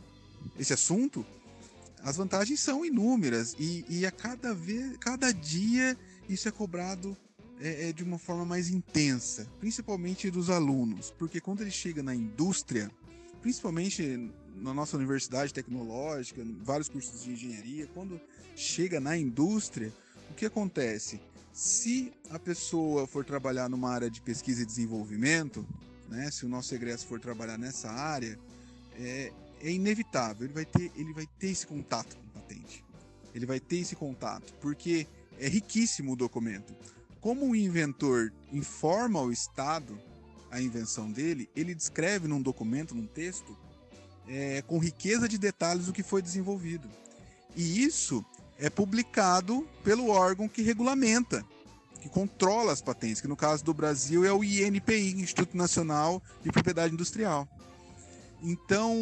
esse 0.58 0.72
assunto, 0.72 1.26
as 2.02 2.16
vantagens 2.16 2.60
são 2.60 2.84
inúmeras 2.84 3.54
e, 3.58 3.84
e 3.88 4.06
a 4.06 4.10
cada 4.10 4.54
vez, 4.54 4.96
cada 4.98 5.32
dia 5.32 5.96
isso 6.28 6.48
é 6.48 6.52
cobrado 6.52 7.16
é, 7.60 7.88
é, 7.88 7.92
de 7.92 8.02
uma 8.02 8.18
forma 8.18 8.44
mais 8.44 8.68
intensa, 8.68 9.46
principalmente 9.60 10.30
dos 10.30 10.50
alunos, 10.50 11.12
porque 11.18 11.40
quando 11.40 11.60
ele 11.60 11.70
chega 11.70 12.02
na 12.02 12.14
indústria, 12.14 12.90
principalmente 13.40 14.30
na 14.56 14.74
nossa 14.74 14.96
universidade 14.96 15.52
tecnológica, 15.52 16.44
vários 16.62 16.88
cursos 16.88 17.22
de 17.22 17.32
engenharia, 17.32 17.86
quando 17.94 18.20
chega 18.56 19.00
na 19.00 19.16
indústria, 19.16 19.92
o 20.30 20.34
que 20.34 20.46
acontece? 20.46 21.20
Se 21.52 22.12
a 22.30 22.38
pessoa 22.38 23.06
for 23.06 23.24
trabalhar 23.24 23.68
numa 23.68 23.90
área 23.90 24.10
de 24.10 24.20
pesquisa 24.20 24.62
e 24.62 24.66
desenvolvimento, 24.66 25.66
né, 26.08 26.30
se 26.30 26.44
o 26.44 26.48
nosso 26.48 26.74
egresso 26.74 27.06
for 27.06 27.20
trabalhar 27.20 27.58
nessa 27.58 27.90
área, 27.90 28.38
é, 28.98 29.32
é 29.60 29.70
inevitável, 29.70 30.46
ele 30.46 30.54
vai, 30.54 30.64
ter, 30.64 30.90
ele 30.96 31.12
vai 31.12 31.26
ter 31.38 31.48
esse 31.48 31.66
contato 31.66 32.16
com 32.16 32.28
patente. 32.28 32.84
Ele 33.34 33.46
vai 33.46 33.60
ter 33.60 33.78
esse 33.78 33.96
contato, 33.96 34.52
porque 34.60 35.06
é 35.42 35.48
riquíssimo 35.48 36.12
o 36.12 36.16
documento. 36.16 36.72
Como 37.20 37.50
o 37.50 37.56
inventor 37.56 38.32
informa 38.52 39.18
ao 39.18 39.32
Estado 39.32 39.98
a 40.52 40.60
invenção 40.60 41.10
dele, 41.10 41.50
ele 41.56 41.74
descreve 41.74 42.28
num 42.28 42.40
documento, 42.40 42.94
num 42.94 43.06
texto, 43.06 43.56
é, 44.28 44.62
com 44.62 44.78
riqueza 44.78 45.28
de 45.28 45.36
detalhes 45.36 45.88
o 45.88 45.92
que 45.92 46.02
foi 46.02 46.22
desenvolvido. 46.22 46.88
E 47.56 47.82
isso 47.82 48.24
é 48.56 48.70
publicado 48.70 49.66
pelo 49.82 50.10
órgão 50.10 50.48
que 50.48 50.62
regulamenta, 50.62 51.44
que 52.00 52.08
controla 52.08 52.72
as 52.72 52.80
patentes, 52.80 53.20
que 53.20 53.26
no 53.26 53.36
caso 53.36 53.64
do 53.64 53.74
Brasil 53.74 54.24
é 54.24 54.32
o 54.32 54.44
INPI, 54.44 55.20
Instituto 55.20 55.56
Nacional 55.56 56.22
de 56.42 56.52
Propriedade 56.52 56.94
Industrial. 56.94 57.48
Então, 58.44 58.96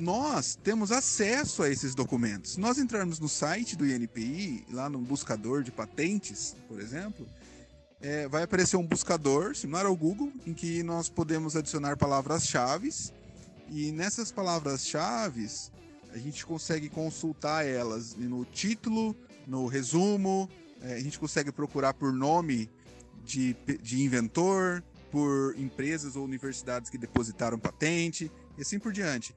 nós 0.00 0.58
temos 0.60 0.90
acesso 0.90 1.62
a 1.62 1.70
esses 1.70 1.94
documentos. 1.94 2.54
Se 2.54 2.60
nós 2.60 2.76
entrarmos 2.76 3.20
no 3.20 3.28
site 3.28 3.76
do 3.76 3.86
INPI, 3.86 4.66
lá 4.72 4.90
no 4.90 4.98
buscador 4.98 5.62
de 5.62 5.70
patentes, 5.70 6.56
por 6.66 6.80
exemplo, 6.80 7.24
é, 8.00 8.26
vai 8.26 8.42
aparecer 8.42 8.76
um 8.76 8.84
buscador, 8.84 9.54
similar 9.54 9.86
ao 9.86 9.94
Google, 9.94 10.32
em 10.44 10.52
que 10.52 10.82
nós 10.82 11.08
podemos 11.08 11.54
adicionar 11.54 11.96
palavras-chave. 11.96 12.92
E 13.70 13.92
nessas 13.92 14.32
palavras-chave, 14.32 15.48
a 16.12 16.18
gente 16.18 16.44
consegue 16.44 16.88
consultar 16.88 17.64
elas 17.64 18.16
no 18.16 18.44
título, 18.44 19.14
no 19.46 19.66
resumo, 19.66 20.50
é, 20.82 20.94
a 20.94 21.00
gente 21.00 21.18
consegue 21.18 21.52
procurar 21.52 21.94
por 21.94 22.12
nome 22.12 22.68
de, 23.24 23.54
de 23.80 24.02
inventor, 24.02 24.82
por 25.12 25.54
empresas 25.56 26.16
ou 26.16 26.24
universidades 26.24 26.90
que 26.90 26.98
depositaram 26.98 27.56
patente 27.56 28.32
e 28.56 28.62
assim 28.62 28.78
por 28.78 28.92
diante. 28.92 29.34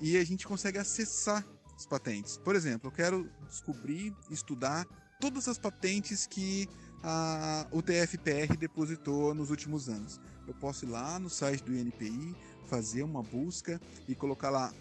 E 0.00 0.16
a 0.16 0.24
gente 0.24 0.46
consegue 0.46 0.78
acessar 0.78 1.46
as 1.76 1.86
patentes. 1.86 2.36
Por 2.38 2.54
exemplo, 2.54 2.88
eu 2.88 2.92
quero 2.92 3.30
descobrir, 3.48 4.14
estudar 4.30 4.86
todas 5.20 5.48
as 5.48 5.58
patentes 5.58 6.26
que 6.26 6.68
a, 7.02 7.66
o 7.70 7.82
TFPR 7.82 8.56
depositou 8.58 9.34
nos 9.34 9.50
últimos 9.50 9.88
anos. 9.88 10.20
Eu 10.46 10.54
posso 10.54 10.84
ir 10.84 10.88
lá 10.88 11.18
no 11.18 11.28
site 11.28 11.62
do 11.62 11.74
INPI, 11.74 12.34
fazer 12.66 13.02
uma 13.02 13.22
busca 13.22 13.80
e 14.08 14.14
colocar 14.14 14.50
lá 14.50 14.72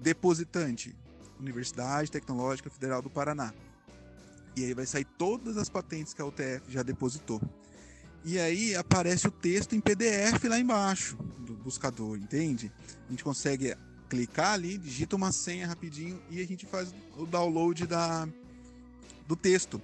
depositante, 0.00 0.96
Universidade 1.38 2.10
Tecnológica 2.10 2.70
Federal 2.70 3.02
do 3.02 3.10
Paraná. 3.10 3.52
E 4.56 4.64
aí 4.64 4.74
vai 4.74 4.84
sair 4.84 5.04
todas 5.04 5.56
as 5.56 5.68
patentes 5.68 6.12
que 6.12 6.20
a 6.20 6.26
UTF 6.26 6.62
já 6.68 6.82
depositou. 6.82 7.40
E 8.24 8.38
aí 8.38 8.74
aparece 8.76 9.26
o 9.26 9.30
texto 9.30 9.74
em 9.74 9.80
PDF 9.80 10.44
lá 10.44 10.58
embaixo 10.58 11.16
do 11.40 11.54
buscador, 11.54 12.16
entende? 12.16 12.70
A 13.08 13.10
gente 13.10 13.24
consegue 13.24 13.74
clicar 14.08 14.52
ali, 14.52 14.78
digita 14.78 15.16
uma 15.16 15.32
senha 15.32 15.66
rapidinho 15.66 16.22
e 16.30 16.40
a 16.40 16.46
gente 16.46 16.66
faz 16.66 16.94
o 17.16 17.26
download 17.26 17.86
da, 17.86 18.28
do 19.26 19.34
texto. 19.34 19.80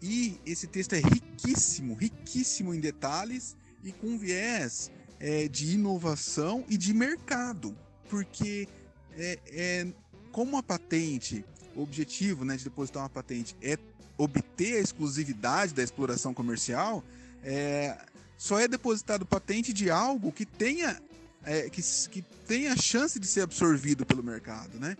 E 0.00 0.38
esse 0.44 0.66
texto 0.66 0.92
é 0.92 1.00
riquíssimo, 1.00 1.94
riquíssimo 1.94 2.74
em 2.74 2.80
detalhes 2.80 3.56
e 3.82 3.90
com 3.90 4.18
viés 4.18 4.90
é, 5.18 5.48
de 5.48 5.74
inovação 5.74 6.64
e 6.68 6.76
de 6.76 6.92
mercado. 6.92 7.76
Porque 8.08 8.68
é, 9.16 9.38
é, 9.46 9.86
como 10.30 10.56
a 10.56 10.62
patente, 10.62 11.44
o 11.74 11.82
objetivo 11.82 12.44
né, 12.44 12.56
de 12.56 12.64
depositar 12.64 13.02
uma 13.02 13.08
patente 13.08 13.56
é 13.62 13.78
obter 14.16 14.76
a 14.76 14.80
exclusividade 14.80 15.74
da 15.74 15.82
exploração 15.82 16.34
comercial, 16.34 17.02
é, 17.44 17.96
só 18.36 18.58
é 18.58 18.66
depositado 18.66 19.24
patente 19.24 19.72
de 19.72 19.90
algo 19.90 20.32
que 20.32 20.44
tenha, 20.44 21.00
é, 21.44 21.68
que, 21.68 21.82
que 22.08 22.22
tenha 22.46 22.76
chance 22.76 23.18
de 23.20 23.26
ser 23.26 23.42
absorvido 23.42 24.04
pelo 24.04 24.22
mercado, 24.22 24.78
né? 24.78 24.96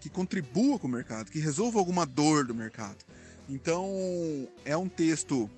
que 0.00 0.08
contribua 0.08 0.78
com 0.78 0.86
o 0.86 0.90
mercado, 0.90 1.30
que 1.30 1.40
resolva 1.40 1.78
alguma 1.78 2.06
dor 2.06 2.46
do 2.46 2.54
mercado. 2.54 3.04
Então, 3.48 4.48
é 4.64 4.76
um 4.76 4.88
texto 4.88 5.50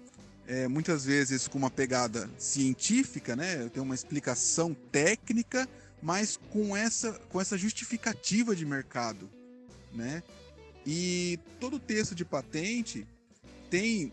é, 0.47 0.67
muitas 0.67 1.05
vezes 1.05 1.47
com 1.47 1.59
uma 1.59 1.71
pegada 1.71 2.31
científica, 2.39 3.37
né? 3.37 3.69
Tem 3.69 3.83
uma 3.83 3.95
explicação 3.95 4.75
técnica 4.91 5.69
mas 6.03 6.39
com 6.51 6.77
essa, 6.77 7.13
com 7.29 7.41
essa 7.41 7.59
justificativa 7.59 8.57
de 8.57 8.65
mercado, 8.65 9.29
né? 9.93 10.23
E 10.87 11.39
todo 11.59 11.79
texto 11.79 12.15
de 12.15 12.25
patente 12.25 13.07
tem 13.69 14.13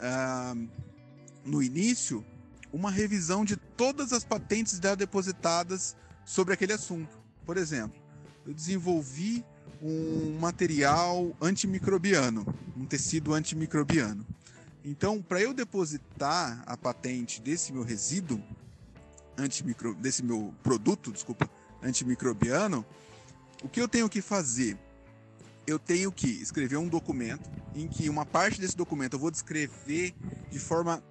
ah, 0.00 0.54
no 1.44 1.62
início 1.62 2.24
uma 2.72 2.90
revisão 2.90 3.44
de 3.44 3.56
todas 3.56 4.12
as 4.12 4.24
patentes 4.24 4.80
já 4.82 4.94
depositadas 4.94 5.94
sobre 6.24 6.54
aquele 6.54 6.72
assunto. 6.72 7.18
Por 7.44 7.56
exemplo, 7.56 8.00
eu 8.46 8.54
desenvolvi 8.54 9.44
um 9.82 10.38
material 10.38 11.36
antimicrobiano, 11.40 12.46
um 12.76 12.86
tecido 12.86 13.34
antimicrobiano. 13.34 14.24
Então, 14.84 15.20
para 15.20 15.40
eu 15.40 15.52
depositar 15.52 16.62
a 16.66 16.76
patente 16.76 17.40
desse 17.40 17.72
meu 17.72 17.82
resíduo, 17.82 18.42
antimicro, 19.36 19.94
desse 19.94 20.22
meu 20.22 20.54
produto, 20.62 21.12
desculpa, 21.12 21.48
antimicrobiano, 21.82 22.84
o 23.62 23.68
que 23.68 23.80
eu 23.80 23.88
tenho 23.88 24.08
que 24.08 24.20
fazer? 24.20 24.76
Eu 25.66 25.78
tenho 25.78 26.10
que 26.10 26.26
escrever 26.26 26.76
um 26.76 26.88
documento 26.88 27.48
em 27.74 27.86
que 27.86 28.08
uma 28.08 28.26
parte 28.26 28.60
desse 28.60 28.76
documento 28.76 29.14
eu 29.14 29.20
vou 29.20 29.30
descrever 29.30 30.14
de 30.50 30.58
forma 30.58 31.02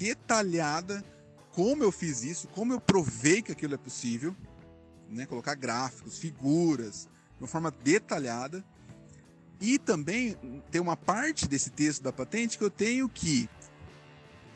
detalhada 0.00 1.04
como 1.52 1.84
eu 1.84 1.92
fiz 1.92 2.22
isso, 2.22 2.48
como 2.48 2.72
eu 2.72 2.80
provei 2.80 3.42
que 3.42 3.52
aquilo 3.52 3.74
é 3.74 3.76
possível, 3.76 4.34
né? 5.10 5.26
colocar 5.26 5.54
gráficos, 5.54 6.18
figuras, 6.18 7.06
de 7.36 7.42
uma 7.42 7.46
forma 7.46 7.70
detalhada. 7.70 8.64
E 9.60 9.78
também 9.78 10.38
tem 10.70 10.80
uma 10.80 10.96
parte 10.96 11.46
desse 11.46 11.68
texto 11.68 12.02
da 12.02 12.10
patente 12.10 12.56
que 12.56 12.64
eu 12.64 12.70
tenho 12.70 13.06
que 13.10 13.46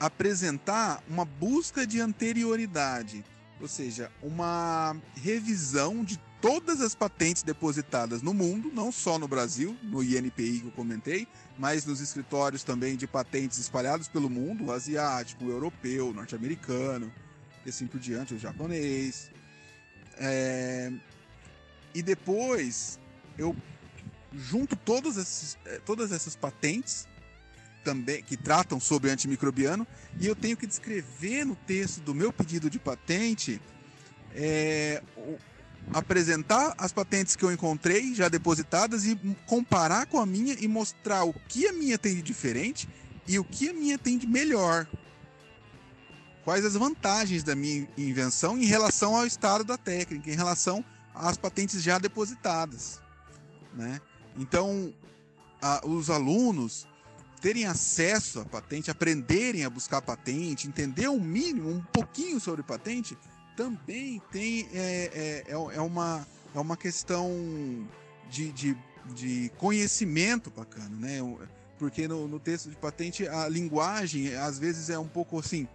apresentar 0.01 1.03
uma 1.07 1.27
busca 1.27 1.87
de 1.87 2.01
anterioridade, 2.01 3.23
ou 3.61 3.69
seja, 3.69 4.11
uma 4.23 4.97
revisão 5.15 6.03
de 6.03 6.19
todas 6.45 6.83
as 6.83 6.95
patentes 6.95 7.43
depositadas 7.43 8.21
no 8.21 8.35
mundo, 8.35 8.71
não 8.71 8.93
só 8.93 9.19
no 9.19 9.27
Brasil, 9.27 9.75
no 9.83 10.03
INPI 10.03 10.61
que 10.61 10.67
eu 10.67 10.73
comentei, 10.73 11.27
mas 11.57 11.87
nos 11.87 12.03
escritórios 12.03 12.63
também 12.63 12.97
de 12.97 13.07
patentes 13.07 13.57
espalhados 13.57 14.09
pelo 14.09 14.29
mundo, 14.29 14.67
o 14.67 14.71
asiático, 14.71 15.47
o 15.47 15.51
europeu, 15.51 16.11
o 16.11 16.13
norte-americano, 16.13 17.11
e 17.65 17.71
assim 17.71 17.87
por 17.87 17.99
diante, 17.99 18.35
o 18.35 18.39
japonês. 18.39 19.31
É... 20.19 20.93
E 21.95 22.03
depois 22.03 23.01
eu 23.39 23.57
junto 24.35 24.77
todas 24.77 25.17
essas, 25.17 25.57
eh, 25.65 25.81
todas 25.87 26.13
essas 26.13 26.37
patentes 26.37 27.09
também 27.83 28.23
que 28.23 28.37
tratam 28.37 28.79
sobre 28.79 29.11
antimicrobiano 29.11 29.87
e 30.21 30.27
eu 30.27 30.37
tenho 30.37 30.59
que 30.59 30.67
descrever 30.67 31.47
no 31.47 31.57
texto 31.57 32.03
do 32.03 32.15
meu 32.15 32.31
pedido 32.31 32.69
de 32.69 32.79
patente 32.79 33.63
é, 34.35 35.01
apresentar 35.93 36.75
as 36.79 36.93
patentes 36.93 37.37
que 37.37 37.45
eu 37.45 37.53
encontrei 37.53 38.15
já 38.15 38.29
depositadas 38.29 39.05
e 39.05 39.17
comparar 39.47 40.07
com 40.07 40.19
a 40.19 40.27
minha 40.27 40.55
e 40.59 40.67
mostrar 40.67 41.25
o 41.25 41.33
que 41.49 41.67
a 41.67 41.73
minha 41.73 41.99
tem 41.99 42.15
de 42.17 42.23
diferente 42.23 42.89
e 43.27 43.39
o 43.39 43.45
que 43.45 43.69
a 43.69 43.73
minha 43.73 43.99
tem 43.99 44.19
de 44.19 44.27
melhor. 44.27 44.87
Quais 46.45 46.65
as 46.65 46.75
vantagens 46.75 47.43
da 47.43 47.55
minha 47.55 47.89
invenção 47.97 48.59
em 48.59 48.67
relação 48.67 49.17
ao 49.17 49.27
estado 49.27 49.65
da 49.65 49.79
técnica, 49.79 50.31
em 50.31 50.35
relação 50.35 50.85
às 51.15 51.37
patentes 51.37 51.83
já 51.83 51.99
depositadas, 51.99 53.01
né? 53.73 54.01
Então, 54.37 54.93
a, 55.63 55.87
os 55.87 56.11
alunos 56.11 56.87
terem 57.41 57.67
acesso 57.67 58.41
à 58.41 58.45
patente, 58.45 58.91
aprenderem 58.91 59.65
a 59.65 59.71
buscar 59.71 60.03
patente, 60.03 60.67
entender 60.67 61.09
um 61.09 61.21
mínimo, 61.21 61.71
um 61.71 61.81
pouquinho 61.81 62.41
sobre 62.41 62.63
patente, 62.63 63.17
também 63.57 64.21
tem 64.31 64.69
é, 64.73 65.45
é, 65.47 65.53
é, 65.53 65.53
é 65.53 65.81
uma, 65.81 66.27
é 66.55 66.59
uma 66.59 66.77
questão 66.77 67.31
de, 68.31 68.53
de, 68.53 68.77
de 69.15 69.51
conhecimento 69.59 70.51
bacana, 70.51 70.97
né? 70.97 71.19
Porque 71.79 72.07
no, 72.09 72.27
no 72.29 72.39
texto 72.39 72.71
de 72.71 72.77
patente 72.77 73.27
a 73.27 73.49
linguagem 73.49 74.35
às 74.35 74.59
vezes 74.59 74.91
é 74.91 74.99
um 74.99 75.09
pouco 75.09 75.39
assim 75.39 75.69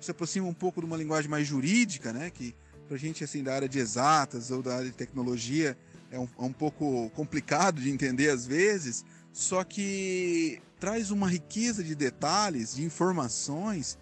se 0.00 0.10
aproxima 0.10 0.46
um 0.46 0.54
pouco 0.54 0.80
de 0.80 0.86
uma 0.86 0.96
linguagem 0.96 1.30
mais 1.30 1.46
jurídica, 1.46 2.12
né? 2.12 2.30
Que 2.30 2.54
para 2.88 2.96
gente 2.96 3.22
assim 3.22 3.42
da 3.42 3.54
área 3.54 3.68
de 3.68 3.78
exatas 3.78 4.50
ou 4.50 4.62
da 4.62 4.76
área 4.76 4.86
de 4.86 4.96
tecnologia 4.96 5.76
é 6.10 6.18
um, 6.18 6.28
é 6.38 6.42
um 6.42 6.52
pouco 6.52 7.10
complicado 7.10 7.80
de 7.80 7.90
entender 7.90 8.30
às 8.30 8.46
vezes, 8.46 9.04
só 9.32 9.62
que 9.62 10.60
traz 10.80 11.10
uma 11.10 11.28
riqueza 11.28 11.84
de 11.84 11.94
detalhes, 11.94 12.74
de 12.74 12.82
informações 12.82 13.98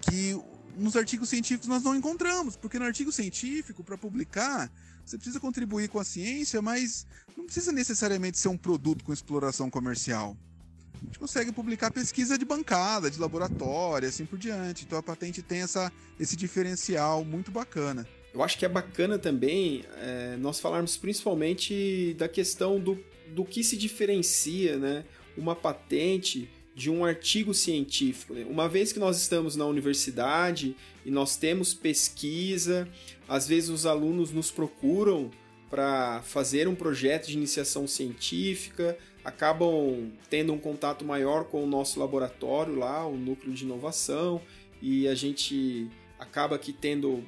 que 0.00 0.38
nos 0.78 0.96
artigos 0.96 1.28
científicos 1.28 1.68
nós 1.68 1.82
não 1.82 1.94
encontramos, 1.94 2.56
porque 2.56 2.78
no 2.78 2.84
artigo 2.84 3.10
científico 3.10 3.82
para 3.82 3.98
publicar 3.98 4.70
você 5.04 5.16
precisa 5.16 5.40
contribuir 5.40 5.88
com 5.88 5.98
a 5.98 6.04
ciência, 6.04 6.60
mas 6.60 7.06
não 7.36 7.46
precisa 7.46 7.72
necessariamente 7.72 8.38
ser 8.38 8.48
um 8.48 8.58
produto 8.58 9.02
com 9.02 9.12
exploração 9.12 9.70
comercial. 9.70 10.36
A 11.00 11.04
gente 11.06 11.18
consegue 11.18 11.52
publicar 11.52 11.90
pesquisa 11.90 12.36
de 12.36 12.44
bancada, 12.44 13.10
de 13.10 13.18
laboratório, 13.18 14.08
assim 14.08 14.26
por 14.26 14.38
diante. 14.38 14.84
Então 14.84 14.98
a 14.98 15.02
patente 15.02 15.40
tem 15.40 15.62
essa, 15.62 15.90
esse 16.20 16.36
diferencial 16.36 17.24
muito 17.24 17.50
bacana. 17.50 18.06
Eu 18.34 18.42
acho 18.42 18.58
que 18.58 18.66
é 18.66 18.68
bacana 18.68 19.18
também 19.18 19.84
é, 19.96 20.36
nós 20.36 20.60
falarmos 20.60 20.96
principalmente 20.96 22.14
da 22.18 22.28
questão 22.28 22.78
do, 22.78 23.02
do 23.28 23.44
que 23.44 23.64
se 23.64 23.76
diferencia 23.76 24.76
né, 24.76 25.04
uma 25.36 25.56
patente 25.56 26.50
de 26.78 26.88
um 26.88 27.04
artigo 27.04 27.52
científico. 27.52 28.32
Né? 28.32 28.46
Uma 28.48 28.68
vez 28.68 28.92
que 28.92 29.00
nós 29.00 29.20
estamos 29.20 29.56
na 29.56 29.66
universidade 29.66 30.76
e 31.04 31.10
nós 31.10 31.36
temos 31.36 31.74
pesquisa, 31.74 32.88
às 33.28 33.48
vezes 33.48 33.68
os 33.68 33.84
alunos 33.84 34.30
nos 34.30 34.52
procuram 34.52 35.28
para 35.68 36.22
fazer 36.22 36.68
um 36.68 36.76
projeto 36.76 37.26
de 37.26 37.32
iniciação 37.32 37.88
científica, 37.88 38.96
acabam 39.24 40.12
tendo 40.30 40.52
um 40.52 40.58
contato 40.58 41.04
maior 41.04 41.46
com 41.46 41.64
o 41.64 41.66
nosso 41.66 41.98
laboratório 41.98 42.76
lá, 42.76 43.04
o 43.04 43.16
núcleo 43.16 43.52
de 43.52 43.64
inovação, 43.64 44.40
e 44.80 45.08
a 45.08 45.16
gente 45.16 45.88
acaba 46.16 46.54
aqui 46.54 46.72
tendo 46.72 47.24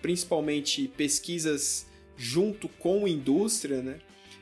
principalmente 0.00 0.88
pesquisas 0.96 1.86
junto 2.16 2.70
com 2.70 3.04
a 3.04 3.10
indústria, 3.10 3.82
né? 3.82 3.98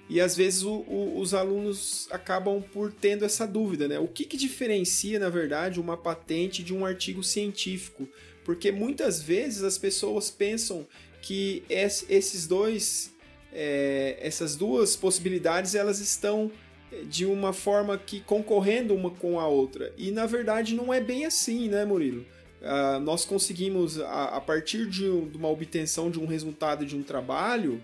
E 0.08 0.20
às 0.20 0.36
vezes 0.36 0.62
o, 0.62 0.84
o, 0.86 1.18
os 1.18 1.32
alunos 1.32 2.08
acabam 2.10 2.62
por 2.72 2.92
tendo 2.92 3.24
essa 3.24 3.46
dúvida, 3.46 3.88
né? 3.88 3.98
O 3.98 4.08
que, 4.08 4.24
que 4.24 4.36
diferencia, 4.36 5.18
na 5.18 5.28
verdade, 5.28 5.80
uma 5.80 5.96
patente 5.96 6.62
de 6.62 6.74
um 6.74 6.84
artigo 6.84 7.22
científico? 7.22 8.08
Porque 8.44 8.72
muitas 8.72 9.22
vezes 9.22 9.62
as 9.62 9.78
pessoas 9.78 10.30
pensam 10.30 10.86
que 11.20 11.62
esses 11.68 12.46
dois, 12.46 13.14
é, 13.52 14.18
essas 14.20 14.56
duas 14.56 14.96
possibilidades, 14.96 15.74
elas 15.74 16.00
estão 16.00 16.50
é, 16.90 17.02
de 17.04 17.24
uma 17.24 17.52
forma 17.52 17.96
que 17.96 18.20
concorrendo 18.20 18.94
uma 18.94 19.10
com 19.10 19.38
a 19.38 19.46
outra. 19.46 19.94
E 19.96 20.10
na 20.10 20.26
verdade 20.26 20.74
não 20.74 20.92
é 20.92 21.00
bem 21.00 21.24
assim, 21.24 21.68
né, 21.68 21.84
Murilo? 21.84 22.26
Uh, 22.60 23.00
nós 23.00 23.24
conseguimos, 23.24 23.98
a, 24.00 24.36
a 24.36 24.40
partir 24.40 24.86
de, 24.86 25.00
de 25.00 25.36
uma 25.36 25.48
obtenção 25.48 26.10
de 26.10 26.20
um 26.20 26.26
resultado 26.26 26.86
de 26.86 26.96
um 26.96 27.02
trabalho, 27.02 27.82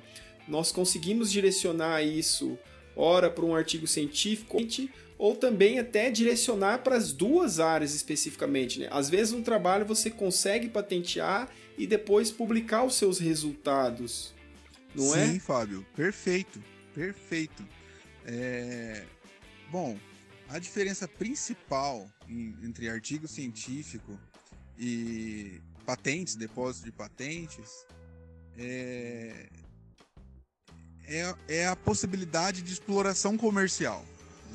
nós 0.48 0.72
conseguimos 0.72 1.30
direcionar 1.30 2.02
isso, 2.02 2.58
ora 2.96 3.30
para 3.30 3.44
um 3.44 3.54
artigo 3.54 3.86
científico, 3.86 4.58
ou 5.18 5.34
também 5.34 5.78
até 5.78 6.10
direcionar 6.10 6.78
para 6.78 6.96
as 6.96 7.12
duas 7.12 7.58
áreas 7.60 7.94
especificamente. 7.94 8.80
Né? 8.80 8.88
Às 8.90 9.10
vezes, 9.10 9.32
um 9.32 9.42
trabalho 9.42 9.84
você 9.84 10.10
consegue 10.10 10.68
patentear 10.68 11.48
e 11.76 11.86
depois 11.86 12.30
publicar 12.30 12.84
os 12.84 12.94
seus 12.94 13.18
resultados, 13.18 14.34
não 14.94 15.04
Sim, 15.12 15.18
é? 15.18 15.26
Sim, 15.26 15.38
Fábio, 15.38 15.86
perfeito, 15.94 16.62
perfeito. 16.94 17.66
É... 18.24 19.04
Bom, 19.70 19.98
a 20.48 20.58
diferença 20.58 21.06
principal 21.06 22.08
entre 22.62 22.88
artigo 22.88 23.28
científico 23.28 24.18
e 24.78 25.60
patentes, 25.84 26.36
depósito 26.36 26.86
de 26.86 26.92
patentes, 26.92 27.86
é, 28.56 29.48
é, 31.08 31.34
é 31.48 31.66
a 31.66 31.74
possibilidade 31.74 32.62
de 32.62 32.72
exploração 32.72 33.36
comercial. 33.36 34.04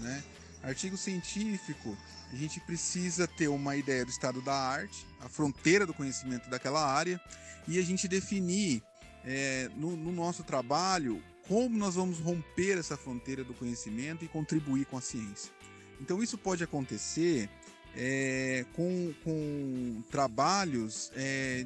Né? 0.01 0.23
Artigo 0.61 0.95
científico, 0.95 1.97
a 2.31 2.35
gente 2.35 2.59
precisa 2.61 3.27
ter 3.27 3.47
uma 3.47 3.75
ideia 3.75 4.05
do 4.05 4.11
estado 4.11 4.41
da 4.41 4.53
arte, 4.53 5.05
a 5.19 5.27
fronteira 5.27 5.85
do 5.85 5.93
conhecimento 5.93 6.49
daquela 6.49 6.85
área, 6.85 7.19
e 7.67 7.79
a 7.79 7.83
gente 7.83 8.07
definir 8.07 8.81
é, 9.25 9.69
no, 9.75 9.95
no 9.95 10.11
nosso 10.11 10.43
trabalho 10.43 11.21
como 11.47 11.77
nós 11.77 11.95
vamos 11.95 12.19
romper 12.19 12.77
essa 12.77 12.95
fronteira 12.95 13.43
do 13.43 13.53
conhecimento 13.53 14.23
e 14.23 14.27
contribuir 14.27 14.85
com 14.85 14.97
a 14.97 15.01
ciência. 15.01 15.51
Então 15.99 16.23
isso 16.23 16.37
pode 16.37 16.63
acontecer 16.63 17.49
é, 17.95 18.65
com, 18.73 19.13
com 19.23 20.01
trabalhos 20.09 21.11
é, 21.15 21.65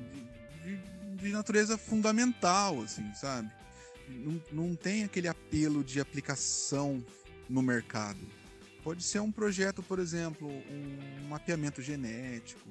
de, 0.63 0.77
de, 1.17 1.29
natureza 1.29 1.77
fundamental, 1.77 2.81
assim, 2.81 3.13
sabe? 3.13 3.49
Não, 4.07 4.41
não 4.51 4.75
tem 4.75 5.03
aquele 5.03 5.27
apelo 5.27 5.83
de 5.83 5.99
aplicação 5.99 7.03
no 7.49 7.61
mercado. 7.61 8.19
Pode 8.83 9.03
ser 9.03 9.19
um 9.19 9.31
projeto, 9.31 9.83
por 9.83 9.99
exemplo, 9.99 10.47
um 10.47 11.27
mapeamento 11.27 11.81
genético, 11.81 12.69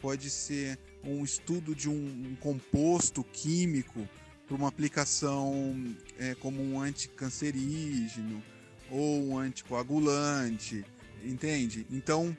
pode 0.00 0.28
ser 0.28 0.78
um 1.04 1.22
estudo 1.22 1.74
de 1.74 1.88
um, 1.88 1.94
um 1.94 2.36
composto 2.40 3.22
químico 3.22 4.08
para 4.46 4.56
uma 4.56 4.68
aplicação 4.68 5.94
é, 6.18 6.34
como 6.34 6.60
um 6.60 6.80
anticancerígeno 6.80 8.42
ou 8.90 9.28
um 9.28 9.38
anticoagulante, 9.38 10.84
entende? 11.24 11.86
Então, 11.90 12.36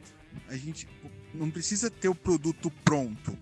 a 0.48 0.58
gente 0.58 0.88
não 1.34 1.50
precisa 1.50 1.90
ter 1.90 2.10
o 2.10 2.16
produto 2.16 2.70
pronto. 2.84 3.38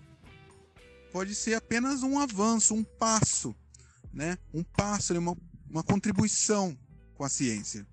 Pode 1.10 1.34
ser 1.34 1.54
apenas 1.54 2.02
um 2.02 2.18
avanço, 2.18 2.74
um 2.74 2.84
passo, 2.84 3.54
né? 4.12 4.38
Um 4.52 4.62
passo, 4.62 5.16
uma, 5.18 5.36
uma 5.68 5.82
contribuição 5.82 6.76
com 7.14 7.24
a 7.24 7.28
ciência, 7.28 7.86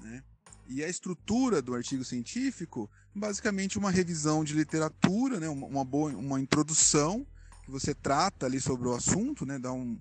né? 0.00 0.22
E 0.66 0.84
a 0.84 0.88
estrutura 0.88 1.60
do 1.60 1.74
artigo 1.74 2.04
científico, 2.04 2.88
basicamente 3.14 3.76
uma 3.76 3.90
revisão 3.90 4.44
de 4.44 4.54
literatura, 4.54 5.40
né? 5.40 5.48
uma, 5.48 5.66
uma 5.66 5.84
boa 5.84 6.12
uma 6.12 6.40
introdução 6.40 7.26
que 7.64 7.70
você 7.70 7.92
trata 7.92 8.46
ali 8.46 8.60
sobre 8.60 8.86
o 8.86 8.94
assunto, 8.94 9.44
né? 9.44 9.58
Dá 9.58 9.72
um, 9.72 10.00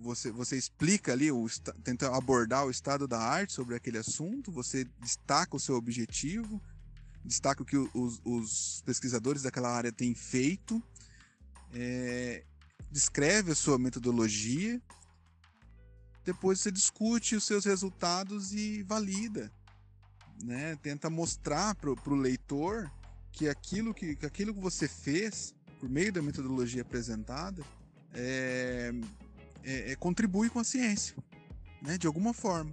você, 0.00 0.30
você 0.30 0.56
explica 0.56 1.12
ali, 1.12 1.30
o, 1.30 1.46
tenta 1.82 2.14
abordar 2.14 2.66
o 2.66 2.70
estado 2.70 3.06
da 3.06 3.18
arte 3.20 3.52
sobre 3.52 3.74
aquele 3.74 3.98
assunto, 3.98 4.50
você 4.50 4.84
destaca 5.00 5.56
o 5.56 5.60
seu 5.60 5.76
objetivo, 5.76 6.60
destaca 7.24 7.62
o 7.62 7.66
que 7.66 7.76
os, 7.76 8.20
os 8.24 8.82
pesquisadores 8.84 9.42
daquela 9.42 9.70
área 9.70 9.92
têm 9.92 10.14
feito, 10.14 10.82
é, 11.72 12.44
descreve 12.94 13.50
a 13.50 13.56
sua 13.56 13.76
metodologia, 13.76 14.80
depois 16.24 16.60
você 16.60 16.70
discute 16.70 17.34
os 17.34 17.42
seus 17.42 17.64
resultados 17.64 18.52
e 18.52 18.84
valida. 18.84 19.50
Né? 20.44 20.76
Tenta 20.76 21.10
mostrar 21.10 21.74
para 21.74 21.90
o 21.90 22.14
leitor 22.14 22.88
que 23.32 23.48
aquilo 23.48 23.92
que, 23.92 24.14
que 24.14 24.24
aquilo 24.24 24.54
que 24.54 24.60
você 24.60 24.86
fez, 24.86 25.52
por 25.80 25.88
meio 25.88 26.12
da 26.12 26.22
metodologia 26.22 26.82
apresentada, 26.82 27.64
é, 28.14 28.92
é, 29.64 29.90
é, 29.90 29.96
contribui 29.96 30.48
com 30.48 30.60
a 30.60 30.64
ciência, 30.64 31.16
né? 31.82 31.98
de 31.98 32.06
alguma 32.06 32.32
forma. 32.32 32.72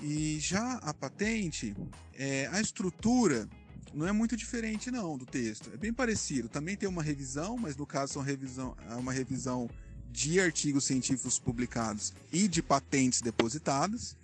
E 0.00 0.38
já 0.38 0.74
a 0.74 0.94
patente, 0.94 1.74
é, 2.14 2.46
a 2.52 2.60
estrutura 2.60 3.48
não 3.94 4.06
é 4.06 4.12
muito 4.12 4.36
diferente 4.36 4.90
não 4.90 5.16
do 5.16 5.26
texto. 5.26 5.70
É 5.72 5.76
bem 5.76 5.92
parecido. 5.92 6.48
Também 6.48 6.76
tem 6.76 6.88
uma 6.88 7.02
revisão, 7.02 7.56
mas 7.56 7.76
no 7.76 7.86
caso 7.86 8.14
são 8.14 8.22
revisão, 8.22 8.76
é 8.88 8.94
uma 8.94 9.12
revisão 9.12 9.68
de 10.10 10.40
artigos 10.40 10.84
científicos 10.84 11.38
publicados 11.38 12.12
e 12.32 12.48
de 12.48 12.62
patentes 12.62 13.20
depositadas. 13.20 14.16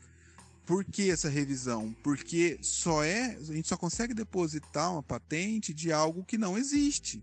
Por 0.66 0.84
que 0.84 1.10
essa 1.10 1.28
revisão? 1.28 1.94
Porque 2.02 2.58
só 2.62 3.04
é, 3.04 3.36
a 3.36 3.52
gente 3.52 3.68
só 3.68 3.76
consegue 3.76 4.14
depositar 4.14 4.92
uma 4.92 5.02
patente 5.02 5.74
de 5.74 5.92
algo 5.92 6.24
que 6.24 6.38
não 6.38 6.56
existe. 6.56 7.22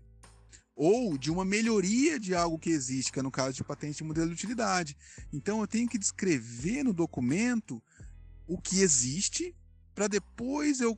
Ou 0.76 1.18
de 1.18 1.30
uma 1.30 1.44
melhoria 1.44 2.18
de 2.18 2.34
algo 2.34 2.58
que 2.58 2.70
existe, 2.70 3.12
que 3.12 3.18
é 3.18 3.22
no 3.22 3.30
caso 3.30 3.56
de 3.56 3.64
patente 3.64 3.98
de 3.98 4.04
modelo 4.04 4.28
de 4.28 4.34
utilidade. 4.34 4.96
Então 5.32 5.60
eu 5.60 5.66
tenho 5.66 5.88
que 5.88 5.98
descrever 5.98 6.84
no 6.84 6.92
documento 6.92 7.82
o 8.46 8.58
que 8.58 8.80
existe, 8.80 9.54
para 9.94 10.08
depois 10.08 10.80
eu, 10.80 10.96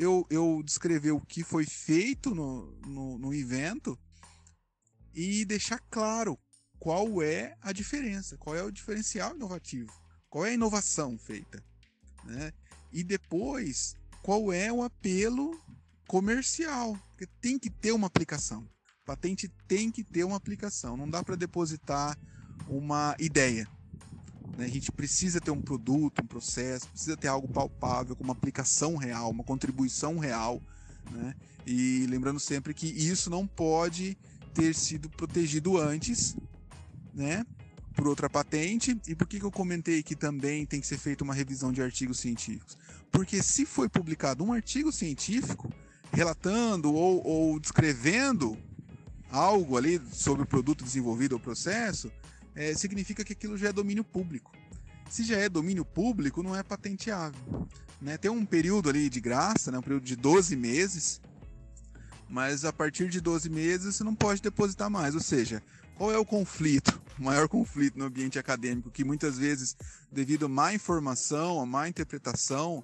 eu, 0.00 0.26
eu 0.30 0.62
descrever 0.64 1.10
o 1.10 1.20
que 1.20 1.44
foi 1.44 1.66
feito 1.66 2.34
no, 2.34 2.72
no, 2.86 3.18
no 3.18 3.34
evento 3.34 3.98
e 5.14 5.44
deixar 5.44 5.78
claro 5.90 6.38
qual 6.78 7.22
é 7.22 7.54
a 7.60 7.70
diferença, 7.70 8.38
qual 8.38 8.56
é 8.56 8.62
o 8.62 8.70
diferencial 8.70 9.34
inovativo, 9.34 9.92
qual 10.30 10.46
é 10.46 10.50
a 10.50 10.54
inovação 10.54 11.18
feita. 11.18 11.62
Né? 12.24 12.50
E 12.90 13.04
depois, 13.04 13.94
qual 14.22 14.50
é 14.50 14.72
o 14.72 14.82
apelo 14.82 15.60
comercial, 16.08 16.98
porque 17.10 17.26
tem 17.38 17.58
que 17.58 17.68
ter 17.68 17.92
uma 17.92 18.06
aplicação. 18.06 18.66
Patente 19.04 19.48
tem 19.68 19.90
que 19.90 20.02
ter 20.02 20.24
uma 20.24 20.36
aplicação, 20.36 20.96
não 20.96 21.10
dá 21.10 21.22
para 21.22 21.36
depositar 21.36 22.16
uma 22.66 23.14
ideia. 23.18 23.68
Né? 24.56 24.64
A 24.64 24.68
gente 24.68 24.90
precisa 24.92 25.40
ter 25.40 25.50
um 25.50 25.60
produto, 25.60 26.22
um 26.22 26.26
processo, 26.26 26.88
precisa 26.88 27.16
ter 27.16 27.28
algo 27.28 27.48
palpável, 27.48 28.16
com 28.16 28.24
uma 28.24 28.32
aplicação 28.32 28.96
real, 28.96 29.30
uma 29.30 29.44
contribuição 29.44 30.18
real 30.18 30.60
Né? 31.10 31.34
E 31.66 32.06
lembrando 32.08 32.40
sempre 32.40 32.72
que 32.72 32.86
isso 32.86 33.30
não 33.30 33.46
pode 33.46 34.16
ter 34.54 34.74
sido 34.74 35.08
protegido 35.10 35.78
antes, 35.78 36.36
né? 37.14 37.44
Por 37.94 38.08
outra 38.08 38.30
patente. 38.30 38.98
E 39.06 39.14
por 39.14 39.26
que, 39.26 39.38
que 39.38 39.44
eu 39.44 39.50
comentei 39.50 40.02
que 40.02 40.16
também 40.16 40.64
tem 40.64 40.80
que 40.80 40.86
ser 40.86 40.98
feita 40.98 41.24
uma 41.24 41.34
revisão 41.34 41.72
de 41.72 41.82
artigos 41.82 42.18
científicos? 42.18 42.76
Porque 43.10 43.42
se 43.42 43.66
foi 43.66 43.88
publicado 43.88 44.44
um 44.44 44.52
artigo 44.52 44.92
científico 44.92 45.72
relatando 46.12 46.92
ou, 46.92 47.24
ou 47.26 47.60
descrevendo 47.60 48.56
algo 49.30 49.76
ali 49.76 50.00
sobre 50.12 50.42
o 50.42 50.46
produto 50.46 50.84
desenvolvido 50.84 51.32
ou 51.32 51.40
processo, 51.40 52.10
é, 52.54 52.74
significa 52.74 53.24
que 53.24 53.32
aquilo 53.32 53.56
já 53.56 53.68
é 53.68 53.72
domínio 53.72 54.04
público. 54.04 54.52
Se 55.08 55.24
já 55.24 55.36
é 55.36 55.48
domínio 55.48 55.84
público, 55.84 56.42
não 56.42 56.56
é 56.56 56.62
patenteável. 56.62 57.68
Né? 58.00 58.16
Tem 58.16 58.30
um 58.30 58.44
período 58.46 58.88
ali 58.88 59.10
de 59.10 59.20
graça, 59.20 59.70
né? 59.70 59.78
um 59.78 59.82
período 59.82 60.04
de 60.04 60.16
12 60.16 60.56
meses, 60.56 61.20
mas 62.28 62.64
a 62.64 62.72
partir 62.72 63.08
de 63.08 63.20
12 63.20 63.50
meses 63.50 63.96
você 63.96 64.04
não 64.04 64.14
pode 64.14 64.40
depositar 64.40 64.88
mais. 64.88 65.14
Ou 65.14 65.20
seja, 65.20 65.62
qual 65.96 66.12
é 66.12 66.16
o 66.16 66.24
conflito, 66.24 67.00
o 67.18 67.24
maior 67.24 67.48
conflito 67.48 67.98
no 67.98 68.06
ambiente 68.06 68.38
acadêmico, 68.38 68.90
que 68.90 69.04
muitas 69.04 69.36
vezes, 69.36 69.76
devido 70.10 70.46
a 70.46 70.48
má 70.48 70.72
informação, 70.72 71.60
a 71.60 71.66
má 71.66 71.88
interpretação, 71.88 72.82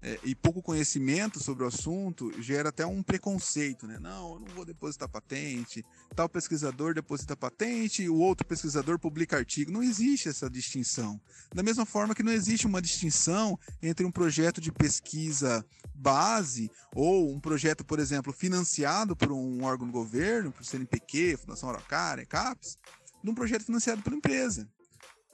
é, 0.00 0.18
e 0.22 0.34
pouco 0.34 0.62
conhecimento 0.62 1.40
sobre 1.42 1.64
o 1.64 1.66
assunto 1.66 2.30
gera 2.40 2.68
até 2.68 2.86
um 2.86 3.02
preconceito, 3.02 3.86
né? 3.86 3.98
Não, 3.98 4.34
eu 4.34 4.40
não 4.40 4.54
vou 4.54 4.64
depositar 4.64 5.08
patente, 5.08 5.84
tal 6.14 6.28
pesquisador 6.28 6.94
deposita 6.94 7.36
patente 7.36 8.08
o 8.08 8.16
outro 8.16 8.46
pesquisador 8.46 8.98
publica 8.98 9.36
artigo. 9.36 9.72
Não 9.72 9.82
existe 9.82 10.28
essa 10.28 10.48
distinção. 10.48 11.20
Da 11.52 11.62
mesma 11.62 11.84
forma 11.84 12.14
que 12.14 12.22
não 12.22 12.32
existe 12.32 12.66
uma 12.66 12.80
distinção 12.80 13.58
entre 13.82 14.06
um 14.06 14.10
projeto 14.10 14.60
de 14.60 14.70
pesquisa 14.70 15.64
base 15.94 16.70
ou 16.94 17.32
um 17.32 17.40
projeto, 17.40 17.84
por 17.84 17.98
exemplo, 17.98 18.32
financiado 18.32 19.16
por 19.16 19.32
um 19.32 19.64
órgão 19.64 19.86
do 19.86 19.92
governo, 19.92 20.52
por 20.52 20.64
CNPq, 20.64 21.36
Fundação 21.38 21.70
Araucária, 21.70 22.24
CAPES, 22.24 22.78
de 23.22 23.30
um 23.30 23.34
projeto 23.34 23.64
financiado 23.64 24.00
pela 24.02 24.16
empresa. 24.16 24.68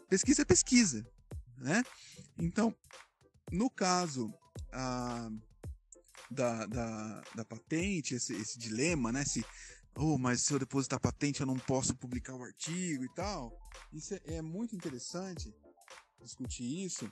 Pesquisa 0.09 0.43
é 0.43 0.45
pesquisa, 0.45 1.07
né? 1.59 1.83
Então, 2.39 2.75
no 3.53 3.69
caso 3.69 4.33
a, 4.73 5.31
da, 6.31 6.67
da, 6.67 7.23
da 7.35 7.45
patente, 7.45 8.15
esse, 8.15 8.35
esse 8.35 8.59
dilema, 8.59 9.13
né? 9.13 9.25
Se, 9.25 9.45
oh, 9.97 10.19
mas 10.19 10.43
se 10.43 10.53
eu 10.53 10.59
depositar 10.59 11.01
patente 11.01 11.41
eu 11.41 11.47
não 11.47 11.59
posso 11.59 11.95
publicar 11.95 12.35
o 12.35 12.43
artigo 12.43 13.05
e 13.05 13.15
tal. 13.15 13.57
Isso 13.93 14.15
é, 14.15 14.21
é 14.37 14.43
muito 14.43 14.75
interessante 14.75 15.55
discutir 16.21 16.85
isso, 16.85 17.11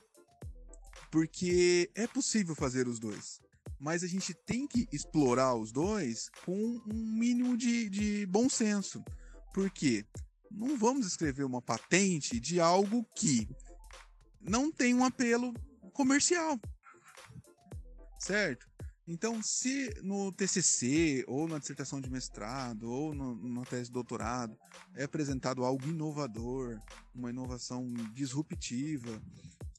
porque 1.11 1.89
é 1.95 2.07
possível 2.07 2.55
fazer 2.55 2.87
os 2.87 2.99
dois. 2.99 3.41
Mas 3.79 4.03
a 4.03 4.07
gente 4.07 4.33
tem 4.33 4.67
que 4.67 4.87
explorar 4.91 5.55
os 5.55 5.71
dois 5.71 6.29
com 6.45 6.81
um 6.87 7.17
mínimo 7.17 7.57
de, 7.57 7.89
de 7.89 8.25
bom 8.25 8.49
senso. 8.49 9.03
Por 9.53 9.69
quê? 9.69 10.05
Não 10.49 10.77
vamos 10.77 11.05
escrever 11.05 11.43
uma 11.43 11.61
patente 11.61 12.39
de 12.39 12.59
algo 12.59 13.05
que 13.15 13.47
não 14.41 14.71
tem 14.71 14.93
um 14.93 15.03
apelo 15.03 15.53
comercial 15.93 16.59
certo? 18.23 18.67
Então, 19.05 19.43
se 19.43 19.93
no 20.01 20.31
TCC, 20.31 21.25
ou 21.27 21.47
na 21.47 21.59
dissertação 21.59 21.99
de 21.99 22.09
mestrado, 22.09 22.89
ou 22.89 23.13
no, 23.13 23.35
na 23.49 23.65
tese 23.65 23.85
de 23.85 23.91
doutorado, 23.91 24.57
é 24.95 25.03
apresentado 25.03 25.65
algo 25.65 25.85
inovador, 25.89 26.79
uma 27.13 27.29
inovação 27.29 27.91
disruptiva, 28.13 29.21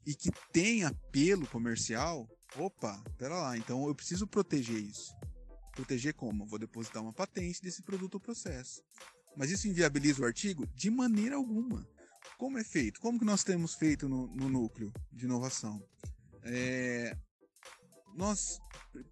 e 0.06 0.14
que 0.14 0.30
tem 0.52 0.84
apelo 0.84 1.46
comercial, 1.46 2.28
opa, 2.56 3.02
pera 3.16 3.34
lá, 3.34 3.56
então 3.56 3.88
eu 3.88 3.94
preciso 3.94 4.26
proteger 4.26 4.78
isso. 4.78 5.14
Proteger 5.72 6.12
como? 6.14 6.46
vou 6.46 6.58
depositar 6.58 7.02
uma 7.02 7.12
patente 7.12 7.62
desse 7.62 7.82
produto 7.82 8.14
ou 8.14 8.20
processo. 8.20 8.82
Mas 9.34 9.50
isso 9.50 9.66
inviabiliza 9.66 10.22
o 10.22 10.26
artigo? 10.26 10.66
De 10.66 10.90
maneira 10.90 11.36
alguma. 11.36 11.88
Como 12.36 12.58
é 12.58 12.64
feito? 12.64 13.00
Como 13.00 13.18
que 13.18 13.24
nós 13.24 13.42
temos 13.42 13.74
feito 13.74 14.06
no, 14.06 14.26
no 14.34 14.50
núcleo 14.50 14.92
de 15.10 15.24
inovação? 15.24 15.82
É, 16.42 17.16
nós. 18.14 18.60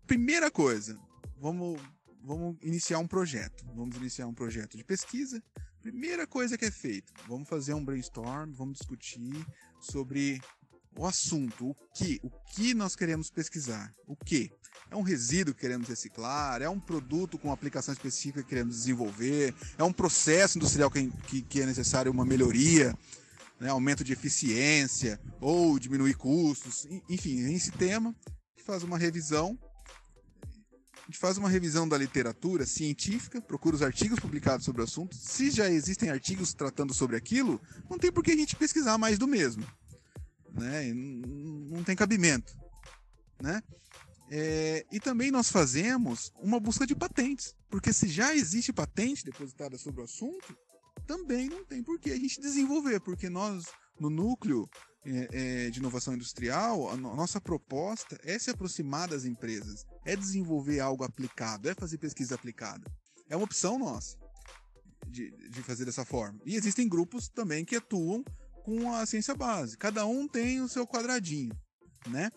Primeira 0.07 0.51
coisa, 0.51 0.99
vamos, 1.39 1.81
vamos 2.23 2.57
iniciar 2.63 2.99
um 2.99 3.07
projeto. 3.07 3.65
Vamos 3.75 3.97
iniciar 3.97 4.27
um 4.27 4.35
projeto 4.35 4.77
de 4.77 4.85
pesquisa. 4.85 5.43
Primeira 5.83 6.27
coisa 6.27 6.57
que 6.57 6.65
é 6.65 6.71
feita, 6.71 7.13
vamos 7.27 7.49
fazer 7.49 7.75
um 7.75 7.85
brainstorm, 7.85 8.53
vamos 8.53 8.79
discutir 8.79 9.45
sobre 9.81 10.41
o 10.97 11.05
assunto, 11.05 11.71
o 11.71 11.75
que, 11.93 12.21
o 12.23 12.31
que 12.55 12.73
nós 12.73 12.95
queremos 12.95 13.31
pesquisar, 13.31 13.93
o 14.07 14.15
que. 14.15 14.49
É 14.91 14.97
um 14.97 15.03
resíduo 15.03 15.53
que 15.53 15.61
queremos 15.61 15.89
reciclar, 15.89 16.63
é 16.63 16.69
um 16.69 16.79
produto 16.79 17.37
com 17.37 17.51
aplicação 17.51 17.93
específica 17.93 18.43
que 18.43 18.49
queremos 18.49 18.77
desenvolver, 18.77 19.55
é 19.77 19.83
um 19.83 19.93
processo 19.93 20.57
industrial 20.59 20.89
que, 20.89 21.11
que, 21.27 21.43
que 21.43 21.63
é 21.63 21.67
necessário 21.67 22.13
uma 22.13 22.25
melhoria, 22.25 22.97
né, 23.59 23.69
aumento 23.69 24.05
de 24.05 24.13
eficiência 24.13 25.19
ou 25.41 25.79
diminuir 25.81 26.15
custos, 26.15 26.87
enfim, 27.09 27.41
esse 27.53 27.73
tema 27.73 28.15
faz 28.63 28.83
uma 28.83 28.97
revisão. 28.97 29.59
A 31.03 31.07
gente 31.07 31.19
faz 31.19 31.37
uma 31.37 31.49
revisão 31.49 31.89
da 31.89 31.99
literatura 31.99 32.65
científica, 32.65 33.41
procura 33.41 33.75
os 33.75 33.83
artigos 33.83 34.21
publicados 34.21 34.65
sobre 34.65 34.81
o 34.81 34.85
assunto. 34.85 35.17
Se 35.17 35.51
já 35.51 35.69
existem 35.69 36.11
artigos 36.11 36.55
tratando 36.55 36.95
sobre 36.95 37.17
aquilo, 37.17 37.61
não 37.91 37.99
tem 37.99 38.13
por 38.13 38.23
que 38.23 38.31
a 38.31 38.37
gente 38.37 38.57
pesquisar 38.57 38.97
mais 38.97 39.19
do 39.19 39.27
mesmo. 39.27 39.67
Né? 40.53 40.93
Não 40.95 41.83
tem 41.83 41.97
cabimento. 41.97 42.57
Né? 43.41 43.61
É, 44.31 44.87
e 44.93 45.01
também 45.01 45.31
nós 45.31 45.51
fazemos 45.51 46.33
uma 46.41 46.61
busca 46.61 46.87
de 46.87 46.95
patentes. 46.95 47.55
Porque 47.69 47.93
se 47.93 48.09
já 48.09 48.35
existe 48.35 48.73
patente 48.73 49.25
depositada 49.25 49.77
sobre 49.77 50.01
o 50.01 50.05
assunto, 50.05 50.57
também 51.07 51.49
não 51.49 51.65
tem 51.65 51.83
por 51.83 51.99
que 51.99 52.11
a 52.11 52.17
gente 52.17 52.41
desenvolver. 52.41 53.01
Porque 53.01 53.29
nós, 53.29 53.65
no 53.99 54.09
núcleo, 54.09 54.71
é, 55.05 55.67
é, 55.67 55.71
de 55.71 55.79
inovação 55.79 56.15
industrial, 56.15 56.91
a, 56.91 56.97
nossa 56.97 57.41
proposta 57.41 58.21
é 58.23 58.39
se 58.39 58.51
aproximar 58.51 59.09
das 59.09 59.25
empresas, 59.25 59.85
é 60.05 60.15
desenvolver 60.15 60.81
algo 60.81 61.05
aplicado, 61.05 61.69
é 61.69 61.75
fazer 61.75 61.99
pesquisa 61.99 62.35
aplicada. 62.35 62.85
É 63.29 63.37
uma 63.37 63.45
opção 63.45 63.79
nossa 63.79 64.17
de, 65.09 65.31
de 65.49 65.63
fazer 65.63 65.85
dessa 65.85 66.05
forma. 66.05 66.41
E 66.45 66.55
existem 66.55 66.89
grupos 66.89 67.29
também 67.29 67.65
que 67.65 67.77
atuam 67.77 68.25
com 68.65 68.93
a 68.95 69.05
ciência 69.05 69.35
base. 69.35 69.77
Cada 69.77 70.07
um 70.07 70.29
tem 70.29 70.61
o 70.61 70.69
seu 70.69 70.87
quadradinho, 70.87 71.53
né? 72.07 72.31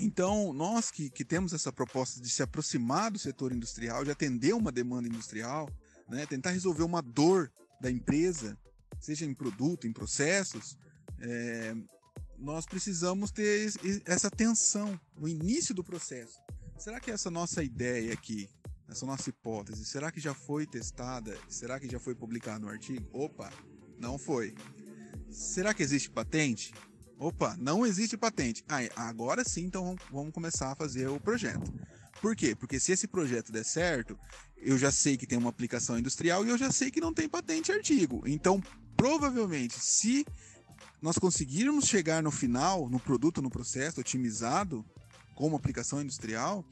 Então, 0.00 0.52
nós 0.52 0.90
que, 0.90 1.10
que 1.10 1.24
temos 1.24 1.52
essa 1.52 1.72
proposta 1.72 2.20
de 2.20 2.28
se 2.28 2.42
aproximar 2.42 3.12
do 3.12 3.20
setor 3.20 3.52
industrial, 3.52 4.04
de 4.04 4.10
atender 4.10 4.52
uma 4.52 4.72
demanda 4.72 5.06
industrial, 5.06 5.68
né? 6.08 6.26
tentar 6.26 6.50
resolver 6.50 6.82
uma 6.82 7.00
dor 7.00 7.52
da 7.80 7.88
empresa, 7.88 8.58
seja 8.98 9.24
em 9.24 9.34
produto, 9.34 9.86
em 9.86 9.92
processos, 9.92 10.76
é, 11.22 11.74
nós 12.36 12.66
precisamos 12.66 13.30
ter 13.30 13.72
essa 14.04 14.26
atenção 14.26 14.98
no 15.16 15.28
início 15.28 15.74
do 15.74 15.84
processo. 15.84 16.40
Será 16.76 16.98
que 16.98 17.10
essa 17.10 17.30
nossa 17.30 17.62
ideia 17.62 18.12
aqui, 18.12 18.48
essa 18.88 19.06
nossa 19.06 19.30
hipótese, 19.30 19.84
será 19.84 20.10
que 20.10 20.20
já 20.20 20.34
foi 20.34 20.66
testada? 20.66 21.38
Será 21.48 21.78
que 21.78 21.88
já 21.88 22.00
foi 22.00 22.14
publicado 22.14 22.66
no 22.66 22.68
artigo? 22.68 23.08
Opa, 23.12 23.52
não 23.98 24.18
foi. 24.18 24.54
Será 25.30 25.72
que 25.72 25.82
existe 25.82 26.10
patente? 26.10 26.74
Opa, 27.18 27.56
não 27.56 27.86
existe 27.86 28.16
patente. 28.16 28.64
Ah, 28.68 28.80
agora 29.08 29.44
sim, 29.44 29.62
então 29.62 29.94
vamos 30.10 30.32
começar 30.32 30.72
a 30.72 30.74
fazer 30.74 31.06
o 31.08 31.20
projeto. 31.20 31.72
Por 32.20 32.34
quê? 32.34 32.54
Porque 32.56 32.80
se 32.80 32.90
esse 32.90 33.06
projeto 33.06 33.52
der 33.52 33.64
certo, 33.64 34.18
eu 34.56 34.76
já 34.76 34.90
sei 34.90 35.16
que 35.16 35.26
tem 35.26 35.38
uma 35.38 35.50
aplicação 35.50 35.96
industrial 35.96 36.44
e 36.44 36.48
eu 36.48 36.58
já 36.58 36.72
sei 36.72 36.90
que 36.90 37.00
não 37.00 37.14
tem 37.14 37.28
patente 37.28 37.70
artigo. 37.70 38.22
Então, 38.26 38.60
provavelmente, 38.96 39.78
se 39.78 40.26
nós 41.02 41.18
conseguirmos 41.18 41.86
chegar 41.86 42.22
no 42.22 42.30
final, 42.30 42.88
no 42.88 43.00
produto, 43.00 43.42
no 43.42 43.50
processo 43.50 44.00
otimizado, 44.00 44.84
como 45.34 45.56
aplicação 45.56 46.00
industrial, 46.00 46.64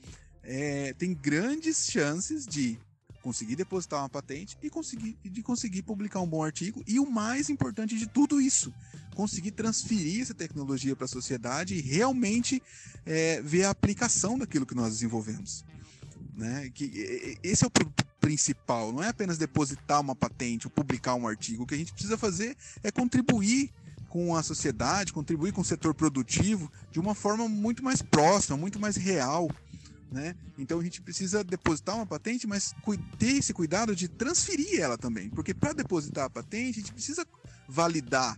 é, 0.45 0.95
tem 0.95 1.13
grandes 1.13 1.91
chances 1.91 2.47
de 2.47 2.79
conseguir 3.23 3.57
depositar 3.57 4.01
uma 4.01 4.09
patente 4.09 4.57
e 4.63 4.71
conseguir, 4.71 5.19
de 5.23 5.43
conseguir 5.43 5.83
publicar 5.83 6.21
um 6.21 6.29
bom 6.29 6.45
artigo. 6.45 6.83
E 6.87 7.01
o 7.01 7.11
mais 7.11 7.51
importante 7.51 7.99
de 7.99 8.07
tudo 8.07 8.41
isso, 8.41 8.73
conseguir 9.15 9.51
transferir 9.51 10.23
essa 10.23 10.33
tecnologia 10.33 10.95
para 10.95 11.05
a 11.05 11.09
sociedade 11.09 11.75
e 11.75 11.81
realmente 11.81 12.63
é, 13.05 13.43
ver 13.43 13.65
a 13.65 13.71
aplicação 13.71 14.39
daquilo 14.39 14.65
que 14.65 14.77
nós 14.77 14.93
desenvolvemos. 14.93 15.65
Né? 16.35 16.71
Que, 16.73 17.37
esse 17.43 17.65
é 17.65 17.67
o 17.67 17.71
principal, 18.21 18.93
não 18.93 19.03
é 19.03 19.09
apenas 19.09 19.39
depositar 19.39 20.01
uma 20.01 20.15
patente 20.15 20.67
ou 20.67 20.71
publicar 20.71 21.15
um 21.15 21.27
artigo. 21.27 21.65
O 21.65 21.67
que 21.67 21.75
a 21.75 21.79
gente 21.79 21.93
precisa 21.93 22.17
fazer 22.17 22.57
é 22.83 22.91
contribuir 22.91 23.73
com 24.11 24.37
a 24.37 24.43
sociedade, 24.43 25.13
contribuir 25.13 25.53
com 25.53 25.63
o 25.63 25.65
setor 25.65 25.95
produtivo 25.95 26.71
de 26.91 26.99
uma 26.99 27.15
forma 27.15 27.49
muito 27.49 27.83
mais 27.83 28.03
próxima, 28.03 28.59
muito 28.59 28.79
mais 28.79 28.97
real. 28.97 29.49
Né? 30.11 30.35
Então 30.59 30.81
a 30.81 30.83
gente 30.83 31.01
precisa 31.01 31.45
depositar 31.45 31.95
uma 31.95 32.05
patente, 32.05 32.47
mas 32.47 32.75
ter 33.17 33.37
esse 33.39 33.55
cuidado 33.55 33.95
de 33.95 34.09
transferir 34.09 34.81
ela 34.81 34.99
também, 34.99 35.31
porque 35.31 35.55
para 35.55 35.73
depositar 35.73 36.25
a 36.25 36.31
patente 36.31 36.81
a 36.81 36.83
gente 36.83 36.93
precisa 36.93 37.25
validar 37.69 38.37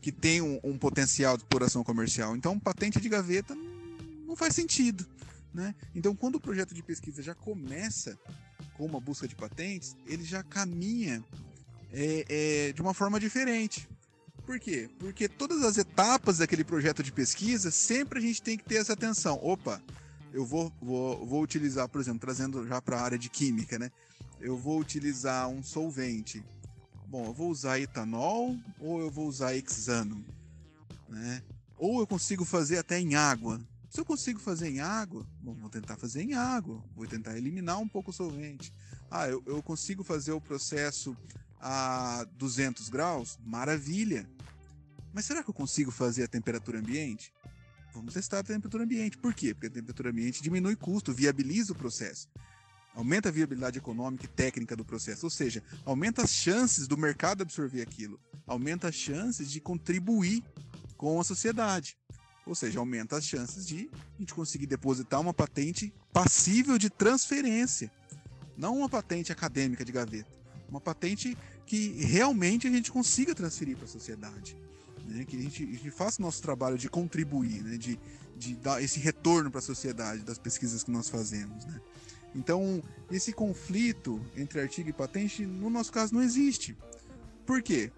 que 0.00 0.10
tem 0.10 0.40
um, 0.40 0.58
um, 0.64 0.78
potencial 0.78 1.36
de 1.36 1.42
exploração 1.42 1.84
comercial. 1.84 2.34
Então 2.34 2.58
patente 2.58 2.98
de 2.98 3.08
gaveta 3.08 3.54
não 4.26 4.34
faz 4.34 4.54
sentido. 4.54 5.06
Né? 5.52 5.74
Então, 5.94 6.16
quando 6.16 6.36
o 6.36 6.40
projeto 6.40 6.74
de 6.74 6.82
pesquisa 6.82 7.22
já 7.22 7.34
começa 7.34 8.18
com 8.72 8.86
uma 8.86 8.98
busca 8.98 9.28
de 9.28 9.36
patentes, 9.36 9.94
ele 10.06 10.24
já 10.24 10.42
caminha 10.42 11.22
é, 11.92 12.24
é, 12.28 12.72
de 12.72 12.80
uma 12.80 12.94
forma 12.94 13.20
diferente. 13.20 13.86
Por 14.44 14.58
quê? 14.58 14.90
Porque 14.98 15.28
todas 15.28 15.62
as 15.62 15.78
etapas 15.78 16.38
daquele 16.38 16.64
projeto 16.64 17.02
de 17.02 17.12
pesquisa, 17.12 17.70
sempre 17.70 18.18
a 18.18 18.22
gente 18.22 18.42
tem 18.42 18.58
que 18.58 18.64
ter 18.64 18.76
essa 18.76 18.92
atenção. 18.92 19.38
Opa, 19.42 19.80
eu 20.32 20.44
vou, 20.44 20.72
vou, 20.80 21.24
vou 21.24 21.42
utilizar, 21.42 21.88
por 21.88 22.00
exemplo, 22.00 22.20
trazendo 22.20 22.66
já 22.66 22.80
para 22.80 22.98
a 22.98 23.02
área 23.02 23.18
de 23.18 23.28
química, 23.28 23.78
né? 23.78 23.90
Eu 24.40 24.56
vou 24.56 24.80
utilizar 24.80 25.48
um 25.48 25.62
solvente. 25.62 26.42
Bom, 27.06 27.26
eu 27.26 27.32
vou 27.32 27.50
usar 27.50 27.78
etanol 27.78 28.56
ou 28.80 29.00
eu 29.00 29.10
vou 29.10 29.28
usar 29.28 29.54
hexano, 29.54 30.24
né? 31.08 31.42
Ou 31.78 32.00
eu 32.00 32.06
consigo 32.06 32.44
fazer 32.44 32.78
até 32.78 32.98
em 32.98 33.14
água. 33.14 33.60
Se 33.90 34.00
eu 34.00 34.04
consigo 34.04 34.40
fazer 34.40 34.70
em 34.70 34.80
água, 34.80 35.26
bom, 35.42 35.52
vou 35.54 35.68
tentar 35.68 35.96
fazer 35.96 36.22
em 36.22 36.32
água. 36.32 36.82
Vou 36.96 37.06
tentar 37.06 37.36
eliminar 37.36 37.78
um 37.78 37.86
pouco 37.86 38.10
o 38.10 38.14
solvente. 38.14 38.72
Ah, 39.10 39.28
eu, 39.28 39.42
eu 39.46 39.62
consigo 39.62 40.02
fazer 40.02 40.32
o 40.32 40.40
processo 40.40 41.14
a 41.62 42.26
200 42.36 42.88
graus? 42.88 43.38
Maravilha! 43.44 44.28
Mas 45.12 45.24
será 45.24 45.42
que 45.42 45.50
eu 45.50 45.54
consigo 45.54 45.90
fazer 45.90 46.24
a 46.24 46.28
temperatura 46.28 46.80
ambiente? 46.80 47.32
Vamos 47.94 48.14
testar 48.14 48.40
a 48.40 48.42
temperatura 48.42 48.84
ambiente. 48.84 49.18
Por 49.18 49.32
quê? 49.32 49.54
Porque 49.54 49.68
a 49.68 49.70
temperatura 49.70 50.10
ambiente 50.10 50.42
diminui 50.42 50.74
custo, 50.74 51.12
viabiliza 51.12 51.72
o 51.72 51.76
processo. 51.76 52.28
Aumenta 52.94 53.28
a 53.28 53.32
viabilidade 53.32 53.78
econômica 53.78 54.24
e 54.24 54.28
técnica 54.28 54.76
do 54.76 54.84
processo, 54.84 55.24
ou 55.24 55.30
seja, 55.30 55.62
aumenta 55.84 56.22
as 56.22 56.30
chances 56.30 56.86
do 56.86 56.96
mercado 56.96 57.42
absorver 57.42 57.80
aquilo, 57.80 58.20
aumenta 58.46 58.88
as 58.88 58.94
chances 58.94 59.50
de 59.50 59.60
contribuir 59.60 60.42
com 60.96 61.18
a 61.18 61.24
sociedade. 61.24 61.96
Ou 62.44 62.54
seja, 62.54 62.80
aumenta 62.80 63.16
as 63.16 63.24
chances 63.24 63.66
de 63.66 63.88
a 63.94 64.20
gente 64.20 64.34
conseguir 64.34 64.66
depositar 64.66 65.20
uma 65.20 65.32
patente 65.32 65.94
passível 66.12 66.76
de 66.76 66.90
transferência. 66.90 67.90
Não 68.56 68.78
uma 68.78 68.88
patente 68.88 69.32
acadêmica 69.32 69.84
de 69.84 69.92
gaveta. 69.92 70.30
Uma 70.68 70.80
patente 70.80 71.36
que 71.66 72.04
realmente 72.04 72.66
a 72.66 72.70
gente 72.70 72.90
consiga 72.90 73.34
transferir 73.34 73.76
para 73.76 73.86
a 73.86 73.88
sociedade 73.88 74.56
né? 75.06 75.24
que 75.24 75.36
a 75.36 75.40
gente, 75.40 75.62
a 75.62 75.66
gente 75.66 75.90
faça 75.90 76.20
o 76.20 76.24
nosso 76.24 76.42
trabalho 76.42 76.78
de 76.78 76.88
contribuir, 76.88 77.62
né? 77.62 77.76
de, 77.76 77.98
de 78.36 78.54
dar 78.56 78.82
esse 78.82 78.98
retorno 78.98 79.50
para 79.50 79.58
a 79.58 79.62
sociedade 79.62 80.22
das 80.22 80.38
pesquisas 80.38 80.82
que 80.82 80.90
nós 80.90 81.08
fazemos. 81.08 81.64
Né? 81.64 81.80
Então, 82.34 82.82
esse 83.10 83.32
conflito 83.32 84.20
entre 84.36 84.60
artigo 84.60 84.88
e 84.88 84.92
patente, 84.92 85.44
no 85.44 85.68
nosso 85.68 85.92
caso, 85.92 86.14
não 86.14 86.22
existe. 86.22 86.76
Por 87.46 87.62
quê? 87.62 87.90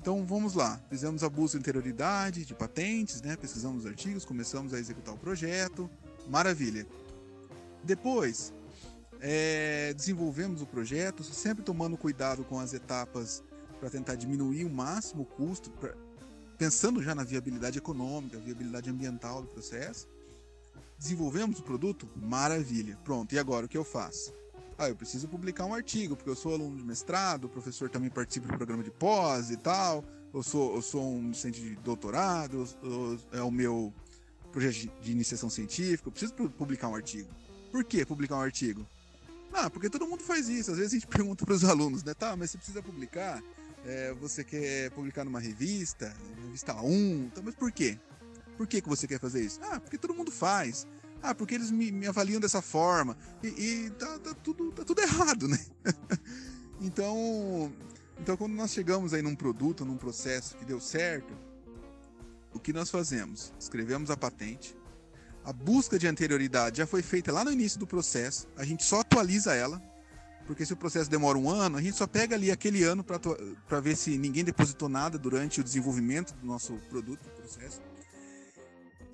Então 0.00 0.24
vamos 0.24 0.54
lá, 0.54 0.80
fizemos 0.88 1.24
a 1.24 1.28
busca 1.28 1.58
de 1.58 1.62
interioridade, 1.62 2.44
de 2.44 2.54
patentes, 2.54 3.20
né? 3.20 3.36
pesquisamos 3.36 3.84
os 3.84 3.90
artigos, 3.90 4.24
começamos 4.24 4.72
a 4.72 4.78
executar 4.78 5.14
o 5.14 5.18
projeto, 5.18 5.90
maravilha. 6.28 6.86
Depois, 7.82 8.52
é, 9.20 9.92
desenvolvemos 9.94 10.62
o 10.62 10.66
projeto, 10.66 11.22
sempre 11.22 11.64
tomando 11.64 11.96
cuidado 11.96 12.44
com 12.44 12.58
as 12.58 12.72
etapas 12.72 13.42
para 13.80 13.90
tentar 13.90 14.14
diminuir 14.14 14.64
o 14.64 14.70
máximo 14.70 15.22
o 15.22 15.26
custo, 15.26 15.70
pra, 15.70 15.94
pensando 16.56 17.02
já 17.02 17.14
na 17.14 17.24
viabilidade 17.24 17.78
econômica, 17.78 18.38
viabilidade 18.38 18.90
ambiental 18.90 19.42
do 19.42 19.48
processo. 19.48 20.08
Desenvolvemos 20.98 21.60
o 21.60 21.62
produto? 21.62 22.08
Maravilha. 22.16 22.98
Pronto, 23.04 23.32
e 23.32 23.38
agora 23.38 23.66
o 23.66 23.68
que 23.68 23.78
eu 23.78 23.84
faço? 23.84 24.32
Ah, 24.76 24.88
eu 24.88 24.96
preciso 24.96 25.28
publicar 25.28 25.64
um 25.64 25.74
artigo, 25.74 26.16
porque 26.16 26.30
eu 26.30 26.36
sou 26.36 26.54
aluno 26.54 26.76
de 26.76 26.84
mestrado, 26.84 27.44
o 27.44 27.48
professor 27.48 27.88
também 27.90 28.10
participa 28.10 28.48
do 28.48 28.56
programa 28.56 28.82
de 28.82 28.90
pós 28.90 29.50
e 29.50 29.56
tal. 29.56 30.04
Eu 30.32 30.42
sou, 30.42 30.76
eu 30.76 30.82
sou 30.82 31.14
um 31.16 31.30
docente 31.30 31.60
de 31.60 31.74
doutorado, 31.76 32.64
eu, 32.82 33.18
é 33.32 33.42
o 33.42 33.50
meu 33.50 33.92
projeto 34.52 34.90
de 35.00 35.10
iniciação 35.10 35.48
científica, 35.48 36.08
eu 36.08 36.12
preciso 36.12 36.34
publicar 36.34 36.88
um 36.88 36.94
artigo. 36.94 37.28
Por 37.72 37.84
que 37.84 38.04
publicar 38.04 38.36
um 38.36 38.40
artigo? 38.40 38.86
Ah, 39.52 39.68
porque 39.70 39.90
todo 39.90 40.06
mundo 40.06 40.22
faz 40.22 40.48
isso. 40.48 40.70
Às 40.70 40.78
vezes 40.78 40.92
a 40.92 40.96
gente 40.96 41.06
pergunta 41.08 41.44
para 41.44 41.54
os 41.54 41.64
alunos, 41.64 42.04
né? 42.04 42.14
Tá, 42.14 42.36
mas 42.36 42.50
você 42.50 42.58
precisa 42.58 42.82
publicar? 42.82 43.42
é, 43.84 44.12
você 44.14 44.44
quer 44.44 44.90
publicar 44.90 45.24
numa 45.24 45.40
revista, 45.40 46.14
revista 46.44 46.74
1, 46.74 47.24
então, 47.26 47.42
mas 47.42 47.54
por 47.54 47.70
quê? 47.72 47.98
Por 48.56 48.66
que, 48.66 48.80
que 48.80 48.88
você 48.88 49.06
quer 49.06 49.20
fazer 49.20 49.44
isso? 49.44 49.60
Ah, 49.62 49.78
porque 49.80 49.96
todo 49.96 50.14
mundo 50.14 50.30
faz. 50.30 50.86
Ah, 51.22 51.34
porque 51.34 51.54
eles 51.54 51.70
me, 51.70 51.90
me 51.90 52.06
avaliam 52.06 52.40
dessa 52.40 52.60
forma. 52.60 53.16
E, 53.42 53.48
e 53.48 53.90
tá, 53.90 54.18
tá, 54.18 54.34
tudo, 54.34 54.72
tá 54.72 54.84
tudo 54.84 55.00
errado, 55.02 55.48
né? 55.48 55.58
então, 56.80 57.72
então, 58.20 58.36
quando 58.36 58.52
nós 58.52 58.72
chegamos 58.72 59.14
aí 59.14 59.22
num 59.22 59.34
produto, 59.34 59.84
num 59.84 59.96
processo 59.96 60.56
que 60.56 60.64
deu 60.64 60.80
certo, 60.80 61.32
o 62.52 62.58
que 62.58 62.72
nós 62.72 62.90
fazemos? 62.90 63.52
Escrevemos 63.58 64.10
a 64.10 64.16
patente. 64.16 64.76
A 65.48 65.52
busca 65.54 65.98
de 65.98 66.06
anterioridade 66.06 66.76
já 66.76 66.86
foi 66.86 67.00
feita 67.00 67.32
lá 67.32 67.42
no 67.42 67.50
início 67.50 67.80
do 67.80 67.86
processo. 67.86 68.46
A 68.54 68.66
gente 68.66 68.84
só 68.84 69.00
atualiza 69.00 69.54
ela 69.54 69.80
porque 70.46 70.66
se 70.66 70.74
o 70.74 70.76
processo 70.76 71.08
demora 71.08 71.38
um 71.38 71.48
ano, 71.48 71.78
a 71.78 71.80
gente 71.80 71.96
só 71.96 72.06
pega 72.06 72.36
ali 72.36 72.50
aquele 72.50 72.82
ano 72.82 73.02
para 73.02 73.80
ver 73.80 73.96
se 73.96 74.18
ninguém 74.18 74.44
depositou 74.44 74.90
nada 74.90 75.16
durante 75.16 75.58
o 75.58 75.64
desenvolvimento 75.64 76.34
do 76.34 76.46
nosso 76.46 76.74
produto, 76.90 77.22
do 77.22 77.30
processo. 77.30 77.80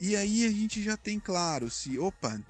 E 0.00 0.16
aí 0.16 0.44
a 0.44 0.50
gente 0.50 0.82
já 0.82 0.96
tem 0.96 1.20
claro 1.20 1.70
se, 1.70 2.00
opa, 2.00 2.42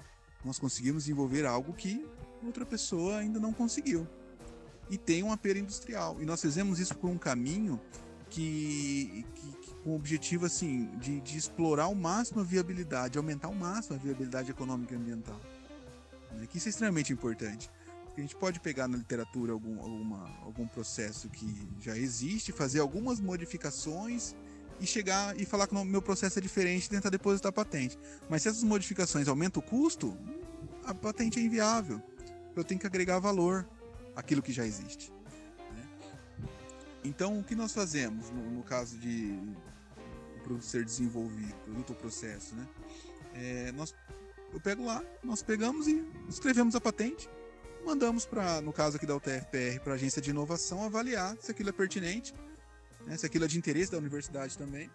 nós 0.43 0.57
conseguimos 0.57 1.03
desenvolver 1.03 1.45
algo 1.45 1.71
que 1.71 2.07
outra 2.43 2.65
pessoa 2.65 3.17
ainda 3.17 3.39
não 3.39 3.53
conseguiu. 3.53 4.07
E 4.89 4.97
tem 4.97 5.21
uma 5.21 5.37
pera 5.37 5.59
industrial. 5.59 6.19
E 6.19 6.25
nós 6.25 6.41
fizemos 6.41 6.79
isso 6.79 6.97
por 6.97 7.11
um 7.11 7.19
caminho 7.19 7.79
que, 8.31 9.23
que, 9.35 9.64
com 9.85 9.91
o 9.91 9.95
objetivo 9.95 10.45
assim 10.45 10.89
de, 10.97 11.21
de, 11.21 11.37
explorar 11.37 11.83
ao 11.83 11.95
máximo 11.95 12.41
a 12.41 12.43
viabilidade, 12.43 13.17
aumentar 13.17 13.47
ao 13.47 13.55
máximo 13.55 13.95
a 13.95 13.99
viabilidade 13.99 14.51
econômica 14.51 14.93
e 14.93 14.97
ambiental. 14.97 15.39
Né? 16.33 16.45
Que 16.45 16.57
isso 16.57 16.67
é 16.67 16.71
extremamente 16.71 17.13
importante 17.13 17.69
a 18.17 18.21
gente 18.21 18.35
pode 18.35 18.59
pegar 18.59 18.87
na 18.87 18.97
literatura 18.97 19.51
algum, 19.51 19.79
alguma, 19.81 20.31
algum 20.41 20.67
processo 20.67 21.29
que 21.29 21.67
já 21.81 21.97
existe, 21.97 22.51
fazer 22.51 22.79
algumas 22.79 23.19
modificações 23.19 24.35
e 24.79 24.85
chegar 24.85 25.39
e 25.39 25.45
falar 25.45 25.67
que 25.67 25.75
o 25.75 25.85
meu 25.85 26.01
processo 26.01 26.39
é 26.39 26.41
diferente 26.41 26.85
e 26.85 26.89
tentar 26.89 27.09
depositar 27.09 27.49
a 27.49 27.53
patente. 27.53 27.99
Mas 28.29 28.41
se 28.41 28.49
essas 28.49 28.63
modificações 28.63 29.27
aumentam 29.27 29.61
o 29.61 29.65
custo, 29.65 30.17
a 30.85 30.93
patente 30.93 31.39
é 31.39 31.43
inviável. 31.43 32.01
Eu 32.55 32.63
tenho 32.63 32.79
que 32.79 32.87
agregar 32.87 33.19
valor 33.19 33.67
àquilo 34.15 34.41
que 34.41 34.53
já 34.53 34.65
existe. 34.65 35.11
Né? 35.73 35.87
Então, 37.03 37.39
o 37.39 37.43
que 37.43 37.53
nós 37.53 37.73
fazemos 37.73 38.29
no, 38.29 38.49
no 38.49 38.63
caso 38.63 38.97
de 38.97 39.37
produto 40.45 40.63
ser 40.63 40.85
desenvolvido, 40.85 41.53
produto 41.63 41.89
ou 41.89 41.95
processo, 41.95 42.55
né? 42.55 42.67
É, 43.33 43.71
nós, 43.73 43.93
eu 44.53 44.61
pego 44.61 44.85
lá, 44.85 45.03
nós 45.23 45.41
pegamos 45.41 45.87
e 45.87 46.05
escrevemos 46.29 46.75
a 46.75 46.81
patente, 46.81 47.27
mandamos 47.85 48.25
para, 48.25 48.61
no 48.61 48.71
caso 48.71 48.97
aqui 48.97 49.05
da 49.05 49.15
UTFPR, 49.15 49.79
para 49.83 49.93
a 49.93 49.95
agência 49.95 50.21
de 50.21 50.29
inovação 50.29 50.83
avaliar 50.83 51.35
se 51.41 51.51
aquilo 51.51 51.69
é 51.69 51.71
pertinente, 51.71 52.33
né, 53.05 53.17
se 53.17 53.25
aquilo 53.25 53.45
é 53.45 53.47
de 53.47 53.57
interesse 53.57 53.91
da 53.91 53.97
universidade 53.97 54.57
também. 54.57 54.89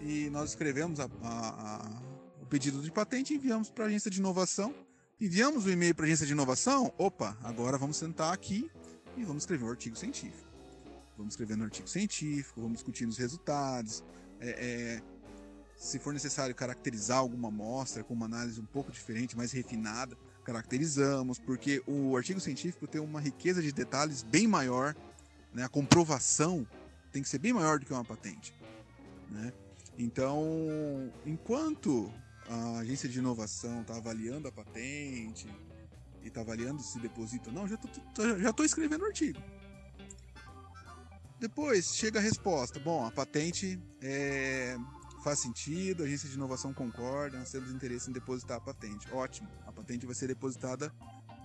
E 0.00 0.28
nós 0.30 0.50
escrevemos 0.50 0.98
a, 0.98 1.04
a, 1.22 1.86
a, 1.86 2.02
o 2.42 2.46
pedido 2.46 2.82
de 2.82 2.90
patente 2.90 3.34
enviamos 3.34 3.70
para 3.70 3.84
a 3.84 3.86
agência 3.86 4.10
de 4.10 4.18
inovação. 4.18 4.74
Enviamos 5.20 5.64
o 5.64 5.70
e-mail 5.70 5.94
para 5.94 6.04
a 6.04 6.06
agência 6.06 6.26
de 6.26 6.32
inovação. 6.32 6.92
Opa, 6.98 7.38
agora 7.44 7.78
vamos 7.78 7.96
sentar 7.96 8.34
aqui 8.34 8.68
e 9.16 9.24
vamos 9.24 9.44
escrever 9.44 9.64
um 9.64 9.70
artigo 9.70 9.96
científico. 9.96 10.50
Vamos 11.16 11.34
escrever 11.34 11.56
um 11.56 11.62
artigo 11.62 11.88
científico, 11.88 12.60
vamos 12.60 12.78
discutir 12.78 13.06
os 13.06 13.16
resultados. 13.16 14.02
É, 14.42 14.50
é, 14.50 15.02
se 15.76 15.98
for 15.98 16.12
necessário 16.12 16.54
caracterizar 16.54 17.18
alguma 17.18 17.48
amostra 17.48 18.02
com 18.02 18.12
uma 18.12 18.26
análise 18.26 18.60
um 18.60 18.66
pouco 18.66 18.90
diferente, 18.90 19.36
mais 19.36 19.52
refinada, 19.52 20.16
caracterizamos, 20.44 21.38
porque 21.38 21.82
o 21.86 22.16
artigo 22.16 22.40
científico 22.40 22.86
tem 22.86 23.00
uma 23.00 23.20
riqueza 23.20 23.62
de 23.62 23.72
detalhes 23.72 24.22
bem 24.22 24.46
maior, 24.48 24.96
né? 25.54 25.64
a 25.64 25.68
comprovação 25.68 26.66
tem 27.12 27.22
que 27.22 27.28
ser 27.28 27.38
bem 27.38 27.52
maior 27.52 27.78
do 27.78 27.86
que 27.86 27.92
uma 27.92 28.04
patente. 28.04 28.52
Né? 29.30 29.52
Então, 29.96 31.12
enquanto 31.24 32.12
a 32.48 32.78
agência 32.78 33.08
de 33.08 33.18
inovação 33.18 33.82
está 33.82 33.96
avaliando 33.96 34.48
a 34.48 34.52
patente 34.52 35.46
e 36.22 36.28
está 36.28 36.40
avaliando 36.40 36.82
se 36.82 36.98
deposita 36.98 37.50
ou 37.50 37.54
não, 37.54 37.68
já 37.68 37.76
estou 37.76 38.38
já 38.38 38.64
escrevendo 38.64 39.02
o 39.02 39.06
artigo. 39.06 39.40
Depois 41.42 41.96
chega 41.96 42.20
a 42.20 42.22
resposta. 42.22 42.78
Bom, 42.78 43.04
a 43.04 43.10
patente 43.10 43.76
é, 44.00 44.76
faz 45.24 45.40
sentido, 45.40 46.04
a 46.04 46.06
agência 46.06 46.28
de 46.28 46.36
inovação 46.36 46.72
concorda, 46.72 47.36
nós 47.36 47.50
temos 47.50 47.72
interesse 47.72 48.08
em 48.08 48.12
depositar 48.12 48.58
a 48.58 48.60
patente. 48.60 49.12
Ótimo, 49.12 49.48
a 49.66 49.72
patente 49.72 50.06
vai 50.06 50.14
ser 50.14 50.28
depositada 50.28 50.94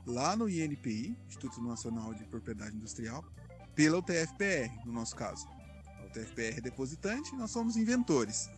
lá 0.06 0.36
no 0.36 0.48
INPI, 0.48 1.18
Instituto 1.26 1.60
Nacional 1.64 2.14
de 2.14 2.24
Propriedade 2.26 2.76
Industrial, 2.76 3.26
pela 3.74 3.98
UTFPR, 3.98 4.86
no 4.86 4.92
nosso 4.92 5.16
caso. 5.16 5.48
A 6.00 6.06
UTFPR 6.06 6.60
é 6.60 6.62
depositante, 6.62 7.36
nós 7.36 7.50
somos 7.50 7.76
inventores. 7.76 8.52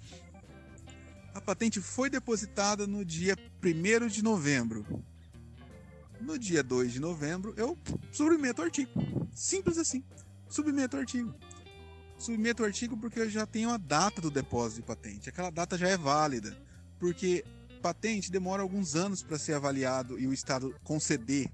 A 1.33 1.39
patente 1.39 1.79
foi 1.79 2.09
depositada 2.09 2.85
no 2.85 3.05
dia 3.05 3.37
1 3.63 4.07
de 4.09 4.21
novembro. 4.21 4.85
No 6.19 6.37
dia 6.37 6.61
2 6.61 6.91
de 6.91 6.99
novembro, 6.99 7.53
eu 7.55 7.77
submeto 8.11 8.61
o 8.61 8.65
artigo. 8.65 8.91
Simples 9.33 9.77
assim. 9.77 10.03
Submeto 10.49 10.97
o 10.97 10.99
artigo 10.99 11.33
submeto 12.19 12.63
o 12.63 12.65
artigo 12.65 12.97
porque 12.97 13.21
eu 13.21 13.29
já 13.29 13.45
tenho 13.45 13.69
a 13.69 13.77
data 13.77 14.21
do 14.21 14.29
depósito 14.29 14.81
de 14.81 14.87
patente. 14.87 15.29
Aquela 15.29 15.49
data 15.49 15.77
já 15.77 15.87
é 15.87 15.97
válida. 15.97 16.55
Porque 16.99 17.45
patente 17.81 18.29
demora 18.29 18.61
alguns 18.61 18.95
anos 18.95 19.23
para 19.23 19.39
ser 19.39 19.53
avaliado 19.53 20.19
e 20.19 20.27
o 20.27 20.33
Estado 20.33 20.75
conceder 20.83 21.49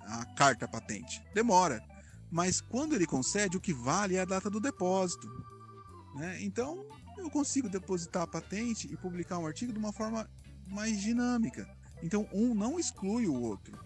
a 0.00 0.24
carta 0.34 0.66
patente. 0.66 1.22
Demora. 1.32 1.82
Mas 2.30 2.60
quando 2.60 2.94
ele 2.94 3.06
concede, 3.06 3.56
o 3.56 3.60
que 3.60 3.72
vale 3.72 4.16
é 4.16 4.20
a 4.20 4.24
data 4.24 4.50
do 4.50 4.60
depósito. 4.60 5.28
Né? 6.16 6.42
Então, 6.42 6.84
eu 7.16 7.30
consigo 7.30 7.68
depositar 7.68 8.22
a 8.22 8.26
patente 8.26 8.92
e 8.92 8.96
publicar 8.96 9.38
um 9.38 9.46
artigo 9.46 9.72
de 9.72 9.78
uma 9.78 9.92
forma 9.92 10.28
mais 10.66 11.00
dinâmica. 11.00 11.68
Então, 12.02 12.28
um 12.32 12.54
não 12.54 12.78
exclui 12.78 13.26
o 13.26 13.40
outro. 13.40 13.78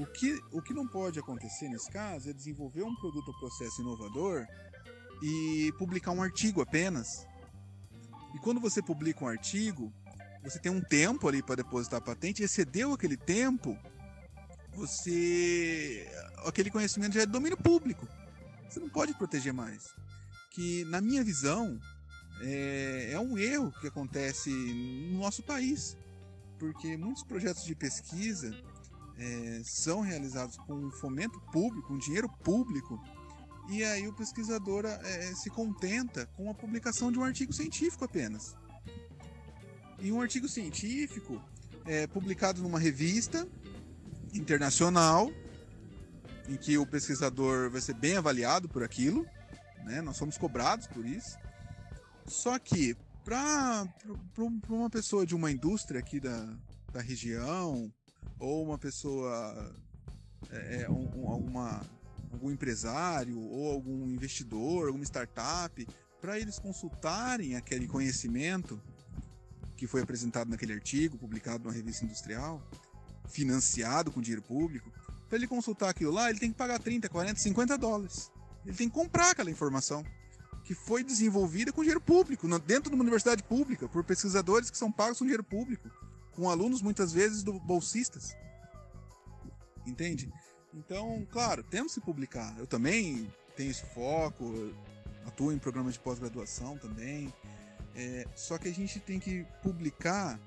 O 0.00 0.06
que, 0.06 0.40
o 0.50 0.62
que 0.62 0.72
não 0.72 0.88
pode 0.88 1.18
acontecer 1.18 1.68
nesse 1.68 1.90
caso 1.90 2.30
é 2.30 2.32
desenvolver 2.32 2.82
um 2.82 2.94
produto 2.94 3.28
ou 3.28 3.38
processo 3.38 3.82
inovador 3.82 4.46
e 5.22 5.70
publicar 5.76 6.12
um 6.12 6.22
artigo 6.22 6.62
apenas. 6.62 7.06
E 8.34 8.38
quando 8.38 8.58
você 8.58 8.80
publica 8.80 9.22
um 9.22 9.28
artigo, 9.28 9.92
você 10.42 10.58
tem 10.58 10.72
um 10.72 10.80
tempo 10.80 11.28
ali 11.28 11.42
para 11.42 11.56
depositar 11.56 11.98
a 11.98 12.02
patente, 12.02 12.42
excedeu 12.42 12.94
aquele 12.94 13.14
tempo, 13.14 13.78
você. 14.72 16.10
aquele 16.46 16.70
conhecimento 16.70 17.12
já 17.12 17.20
é 17.20 17.26
domínio 17.26 17.58
público. 17.58 18.08
Você 18.70 18.80
não 18.80 18.88
pode 18.88 19.12
proteger 19.12 19.52
mais. 19.52 19.84
Que, 20.50 20.82
na 20.86 21.02
minha 21.02 21.22
visão, 21.22 21.78
é, 22.40 23.10
é 23.12 23.20
um 23.20 23.36
erro 23.36 23.70
que 23.82 23.88
acontece 23.88 24.48
no 24.50 25.18
nosso 25.18 25.42
país. 25.42 25.94
Porque 26.58 26.96
muitos 26.96 27.22
projetos 27.22 27.64
de 27.64 27.74
pesquisa 27.74 28.50
é, 29.20 29.62
são 29.64 30.00
realizados 30.00 30.56
com 30.56 30.90
fomento 30.92 31.38
público, 31.52 31.88
com 31.88 31.98
dinheiro 31.98 32.28
público, 32.42 32.98
e 33.68 33.84
aí 33.84 34.08
o 34.08 34.12
pesquisador 34.12 34.86
é, 34.86 35.34
se 35.34 35.50
contenta 35.50 36.26
com 36.36 36.50
a 36.50 36.54
publicação 36.54 37.12
de 37.12 37.18
um 37.18 37.24
artigo 37.24 37.52
científico 37.52 38.04
apenas. 38.04 38.56
E 40.00 40.10
um 40.10 40.20
artigo 40.20 40.48
científico 40.48 41.40
é 41.84 42.06
publicado 42.06 42.62
numa 42.62 42.78
revista 42.78 43.46
internacional, 44.32 45.30
em 46.48 46.56
que 46.56 46.78
o 46.78 46.86
pesquisador 46.86 47.70
vai 47.70 47.80
ser 47.80 47.94
bem 47.94 48.16
avaliado 48.16 48.68
por 48.68 48.82
aquilo, 48.82 49.26
né? 49.84 50.00
nós 50.00 50.16
somos 50.16 50.38
cobrados 50.38 50.86
por 50.86 51.06
isso. 51.06 51.38
Só 52.26 52.58
que 52.58 52.96
para 53.22 53.86
uma 54.68 54.90
pessoa 54.90 55.26
de 55.26 55.34
uma 55.34 55.50
indústria 55.50 56.00
aqui 56.00 56.18
da, 56.18 56.56
da 56.92 57.00
região, 57.00 57.92
ou 58.40 58.64
uma 58.64 58.78
pessoa, 58.78 59.72
é, 60.50 60.82
é, 60.82 60.90
um, 60.90 61.04
uma, 61.36 61.82
algum 62.32 62.50
empresário, 62.50 63.38
ou 63.38 63.70
algum 63.70 64.06
investidor, 64.06 64.86
alguma 64.88 65.04
startup, 65.04 65.86
para 66.20 66.38
eles 66.40 66.58
consultarem 66.58 67.54
aquele 67.54 67.86
conhecimento 67.86 68.80
que 69.76 69.86
foi 69.86 70.02
apresentado 70.02 70.48
naquele 70.48 70.72
artigo, 70.72 71.16
publicado 71.16 71.64
numa 71.64 71.72
revista 71.72 72.04
industrial, 72.04 72.62
financiado 73.28 74.10
com 74.10 74.20
dinheiro 74.20 74.42
público, 74.42 74.90
para 75.28 75.38
ele 75.38 75.46
consultar 75.46 75.90
aquilo 75.90 76.10
lá, 76.10 76.28
ele 76.28 76.40
tem 76.40 76.50
que 76.50 76.56
pagar 76.56 76.80
30, 76.80 77.08
40, 77.08 77.38
50 77.38 77.78
dólares. 77.78 78.30
Ele 78.66 78.76
tem 78.76 78.88
que 78.88 78.94
comprar 78.94 79.30
aquela 79.30 79.50
informação 79.50 80.04
que 80.64 80.74
foi 80.74 81.02
desenvolvida 81.02 81.72
com 81.72 81.82
dinheiro 81.82 82.00
público, 82.00 82.46
dentro 82.60 82.90
de 82.90 82.94
uma 82.94 83.02
universidade 83.02 83.42
pública, 83.42 83.88
por 83.88 84.04
pesquisadores 84.04 84.70
que 84.70 84.76
são 84.76 84.90
pagos 84.90 85.18
com 85.18 85.24
dinheiro 85.24 85.44
público, 85.44 85.88
com 86.40 86.48
alunos 86.48 86.80
muitas 86.80 87.12
vezes 87.12 87.42
do 87.42 87.60
bolsistas. 87.60 88.34
Entende? 89.86 90.32
Então, 90.72 91.26
claro, 91.30 91.62
temos 91.62 91.92
que 91.92 92.00
publicar. 92.00 92.58
Eu 92.58 92.66
também 92.66 93.30
tenho 93.54 93.70
esse 93.70 93.84
foco, 93.84 94.72
atuo 95.26 95.52
em 95.52 95.58
programas 95.58 95.94
de 95.94 96.00
pós-graduação 96.00 96.78
também. 96.78 97.30
É, 97.94 98.26
só 98.34 98.56
que 98.56 98.68
a 98.68 98.72
gente 98.72 98.98
tem 99.00 99.20
que 99.20 99.44
publicar 99.62 100.40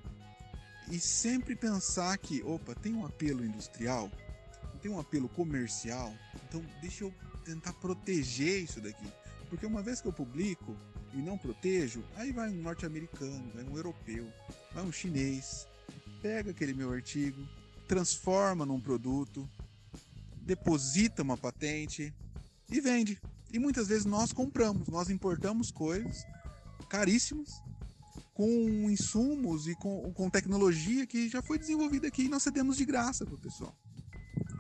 e 0.90 1.00
sempre 1.00 1.56
pensar 1.56 2.18
que, 2.18 2.42
opa, 2.42 2.74
tem 2.74 2.96
um 2.96 3.06
apelo 3.06 3.46
industrial, 3.46 4.10
tem 4.82 4.90
um 4.90 5.00
apelo 5.00 5.30
comercial, 5.30 6.12
então 6.50 6.66
deixa 6.82 7.04
eu 7.04 7.14
tentar 7.46 7.74
proteger 7.74 8.64
isso 8.64 8.82
daqui. 8.82 9.06
Porque 9.48 9.66
uma 9.66 9.84
vez 9.84 10.02
que 10.02 10.08
eu 10.08 10.14
publico 10.14 10.76
e 11.14 11.18
não 11.18 11.38
protejo, 11.38 12.04
aí 12.16 12.32
vai 12.32 12.50
um 12.50 12.62
norte-americano, 12.64 13.52
vai 13.54 13.64
um 13.64 13.78
europeu, 13.78 14.28
vai 14.74 14.84
um 14.84 14.92
chinês, 14.92 15.68
pega 16.24 16.52
aquele 16.52 16.74
meu 16.74 16.90
artigo, 16.90 17.46
transforma 17.86 18.66
num 18.66 18.80
produto, 18.80 19.48
deposita 20.38 21.22
uma 21.22 21.36
patente 21.36 22.14
e 22.72 22.80
vende. 22.80 23.22
E 23.52 23.60
muitas 23.60 23.90
vezes 23.90 24.06
nós 24.06 24.32
compramos, 24.32 24.88
nós 24.88 25.10
importamos 25.10 25.70
coisas 25.70 26.26
caríssimas 26.88 27.62
com 28.34 28.50
insumos 28.90 29.68
e 29.68 29.76
com, 29.76 30.14
com 30.14 30.30
tecnologia 30.30 31.06
que 31.06 31.28
já 31.28 31.42
foi 31.42 31.60
desenvolvida 31.60 32.08
aqui 32.08 32.24
e 32.24 32.30
nós 32.30 32.42
cedemos 32.42 32.78
de 32.78 32.86
graça 32.86 33.26
para 33.26 33.36
o 33.36 33.42
pessoal. 33.42 33.78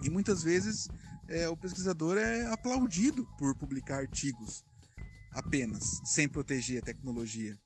E 0.04 0.10
muitas 0.10 0.44
vezes 0.44 0.90
é, 1.30 1.48
o 1.48 1.56
pesquisador 1.56 2.18
é 2.18 2.46
aplaudido 2.48 3.26
por 3.38 3.56
publicar 3.56 4.00
artigos 4.00 4.66
apenas, 5.32 6.02
sem 6.04 6.28
proteger 6.28 6.84
a 6.84 6.86
tecnologia. 6.86 7.58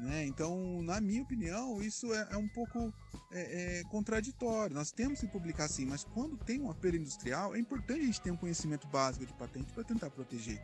Né? 0.00 0.26
Então, 0.26 0.82
na 0.82 1.00
minha 1.00 1.22
opinião, 1.22 1.82
isso 1.82 2.12
é, 2.14 2.28
é 2.32 2.36
um 2.36 2.48
pouco 2.48 2.92
é, 3.30 3.80
é, 3.80 3.84
contraditório. 3.84 4.74
Nós 4.74 4.90
temos 4.90 5.20
que 5.20 5.26
publicar 5.26 5.68
sim, 5.68 5.84
mas 5.84 6.04
quando 6.04 6.38
tem 6.38 6.60
um 6.60 6.70
apelo 6.70 6.96
industrial, 6.96 7.54
é 7.54 7.58
importante 7.58 8.00
a 8.00 8.06
gente 8.06 8.20
ter 8.20 8.30
um 8.30 8.36
conhecimento 8.36 8.86
básico 8.88 9.26
de 9.26 9.32
patente 9.34 9.72
para 9.72 9.84
tentar 9.84 10.08
proteger. 10.10 10.60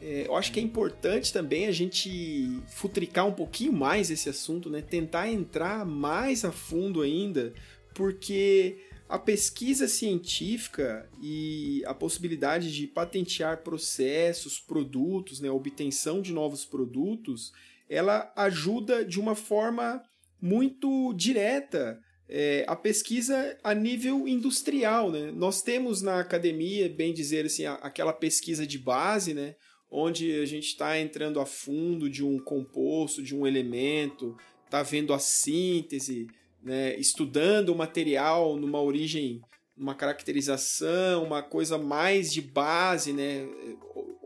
É, 0.00 0.26
eu 0.26 0.36
acho 0.36 0.52
que 0.52 0.60
é 0.60 0.62
importante 0.62 1.32
também 1.32 1.66
a 1.66 1.72
gente 1.72 2.62
futricar 2.68 3.26
um 3.26 3.32
pouquinho 3.32 3.72
mais 3.72 4.10
esse 4.10 4.28
assunto, 4.28 4.70
né? 4.70 4.80
tentar 4.80 5.28
entrar 5.28 5.84
mais 5.84 6.44
a 6.44 6.52
fundo 6.52 7.02
ainda, 7.02 7.52
porque 7.94 8.78
a 9.08 9.18
pesquisa 9.18 9.88
científica 9.88 11.08
e 11.20 11.82
a 11.86 11.94
possibilidade 11.94 12.72
de 12.72 12.86
patentear 12.86 13.62
processos, 13.62 14.60
produtos, 14.60 15.40
né, 15.40 15.50
obtenção 15.50 16.20
de 16.20 16.32
novos 16.32 16.66
produtos, 16.66 17.52
ela 17.88 18.32
ajuda 18.36 19.04
de 19.04 19.20
uma 19.20 19.34
forma 19.34 20.02
muito 20.40 21.12
direta 21.14 21.98
é, 22.28 22.64
a 22.68 22.76
pesquisa 22.76 23.56
a 23.64 23.74
nível 23.74 24.28
industrial. 24.28 25.10
Né? 25.10 25.32
Nós 25.32 25.62
temos 25.62 26.02
na 26.02 26.20
academia, 26.20 26.88
bem 26.88 27.14
dizer 27.14 27.46
assim, 27.46 27.64
aquela 27.66 28.12
pesquisa 28.12 28.66
de 28.66 28.78
base, 28.78 29.34
né? 29.34 29.54
onde 29.90 30.40
a 30.40 30.44
gente 30.44 30.66
está 30.66 30.98
entrando 30.98 31.40
a 31.40 31.46
fundo 31.46 32.10
de 32.10 32.24
um 32.24 32.38
composto, 32.38 33.22
de 33.22 33.34
um 33.34 33.46
elemento, 33.46 34.36
está 34.64 34.82
vendo 34.82 35.14
a 35.14 35.18
síntese, 35.18 36.26
né, 36.62 36.94
estudando 36.96 37.70
o 37.70 37.74
material 37.74 38.56
numa 38.56 38.80
origem, 38.80 39.40
uma 39.76 39.94
caracterização, 39.94 41.24
uma 41.24 41.42
coisa 41.42 41.78
mais 41.78 42.32
de 42.32 42.42
base, 42.42 43.12
né, 43.12 43.48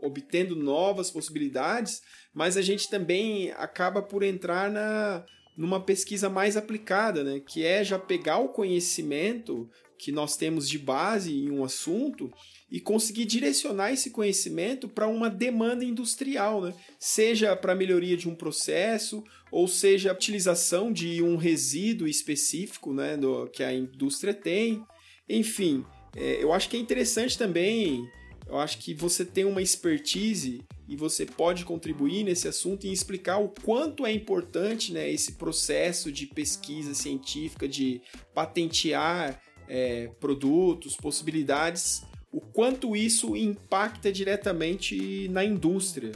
obtendo 0.03 0.55
novas 0.55 1.09
possibilidades, 1.09 2.01
mas 2.33 2.57
a 2.57 2.61
gente 2.61 2.89
também 2.89 3.51
acaba 3.51 4.01
por 4.01 4.23
entrar 4.23 4.69
na, 4.69 5.25
numa 5.55 5.79
pesquisa 5.79 6.29
mais 6.29 6.57
aplicada, 6.57 7.23
né, 7.23 7.39
que 7.39 7.65
é 7.65 7.83
já 7.83 7.97
pegar 7.97 8.37
o 8.37 8.49
conhecimento 8.49 9.69
que 9.97 10.11
nós 10.11 10.35
temos 10.35 10.67
de 10.67 10.77
base 10.77 11.33
em 11.33 11.49
um 11.49 11.63
assunto 11.63 12.29
e 12.69 12.79
conseguir 12.79 13.23
direcionar 13.23 13.93
esse 13.93 14.09
conhecimento 14.09 14.89
para 14.89 15.07
uma 15.07 15.29
demanda 15.29 15.85
industrial, 15.85 16.61
né? 16.61 16.73
seja 16.99 17.55
para 17.55 17.75
melhoria 17.75 18.17
de 18.17 18.27
um 18.27 18.35
processo 18.35 19.23
ou 19.49 19.67
seja 19.67 20.09
a 20.09 20.13
utilização 20.13 20.91
de 20.91 21.21
um 21.21 21.37
resíduo 21.37 22.07
específico 22.07 22.91
né, 22.91 23.15
do, 23.15 23.47
que 23.47 23.63
a 23.63 23.73
indústria 23.73 24.33
tem. 24.33 24.83
Enfim, 25.29 25.85
é, 26.15 26.43
eu 26.43 26.51
acho 26.51 26.67
que 26.67 26.75
é 26.75 26.79
interessante 26.79 27.37
também, 27.37 28.05
eu 28.47 28.59
acho 28.59 28.77
que 28.77 28.93
você 28.93 29.25
tem 29.25 29.45
uma 29.45 29.61
expertise 29.61 30.63
e 30.87 30.95
você 30.95 31.25
pode 31.25 31.65
contribuir 31.65 32.23
nesse 32.23 32.47
assunto 32.47 32.85
e 32.85 32.91
explicar 32.91 33.37
o 33.37 33.49
quanto 33.49 34.05
é 34.05 34.11
importante 34.11 34.91
né, 34.91 35.09
esse 35.09 35.33
processo 35.33 36.11
de 36.11 36.27
pesquisa 36.27 36.93
científica, 36.93 37.67
de 37.67 38.01
patentear 38.33 39.41
é, 39.67 40.07
produtos, 40.19 40.95
possibilidades 40.95 42.03
o 42.33 42.41
quanto 42.41 42.95
isso 42.95 43.37
impacta 43.37 44.11
diretamente 44.11 45.27
na 45.29 45.45
indústria. 45.45 46.11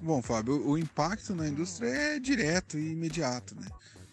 Bom, 0.00 0.22
Fábio, 0.22 0.64
o 0.64 0.78
impacto 0.78 1.34
na 1.34 1.48
indústria 1.48 1.88
é 1.88 2.20
direto 2.20 2.78
e 2.78 2.92
imediato, 2.92 3.56
né? 3.56 3.66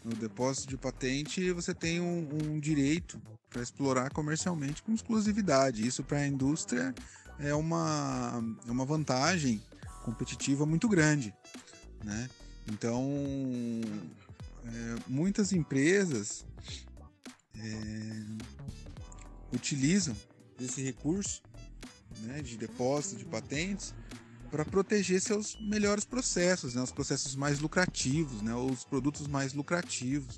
No 0.04 0.16
depósito 0.16 0.68
de 0.68 0.78
patente, 0.78 1.52
você 1.52 1.76
tem 1.76 2.02
um, 2.02 2.28
um 2.44 2.60
direito 2.60 3.22
para 3.56 3.64
explorar 3.64 4.12
comercialmente 4.12 4.84
com 4.84 4.94
exclusividade. 4.94 5.88
Isso 5.88 6.04
para 6.04 6.18
a 6.18 6.28
indústria 6.28 6.94
é 7.40 7.56
uma, 7.56 8.44
é 8.68 8.72
uma 8.72 8.84
vantagem 8.84 9.64
competitiva 10.04 10.66
muito 10.66 10.90
grande, 10.90 11.34
né? 12.04 12.30
Então, 12.68 13.08
é, 14.66 14.96
muitas 15.08 15.54
empresas 15.54 16.46
é, 17.58 18.26
utilizam 19.54 20.16
esse 20.60 20.84
recurso 20.84 21.42
né, 22.24 22.42
de 22.42 22.58
depósito 22.58 23.16
de 23.16 23.26
patentes 23.26 23.94
para 24.52 24.66
proteger 24.66 25.22
seus 25.22 25.58
melhores 25.62 26.04
processos, 26.04 26.76
né? 26.76 26.82
os 26.82 26.92
processos 26.92 27.36
mais 27.36 27.60
lucrativos, 27.62 28.42
né? 28.42 28.54
os 28.54 28.84
produtos 28.84 29.28
mais 29.28 29.54
lucrativos. 29.54 30.38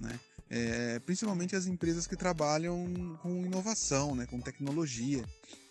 Né? 0.00 0.20
É, 0.50 0.98
principalmente 1.00 1.54
as 1.54 1.66
empresas 1.66 2.06
que 2.06 2.16
trabalham 2.16 3.18
com 3.22 3.44
inovação, 3.44 4.14
né? 4.14 4.26
com 4.26 4.40
tecnologia. 4.40 5.22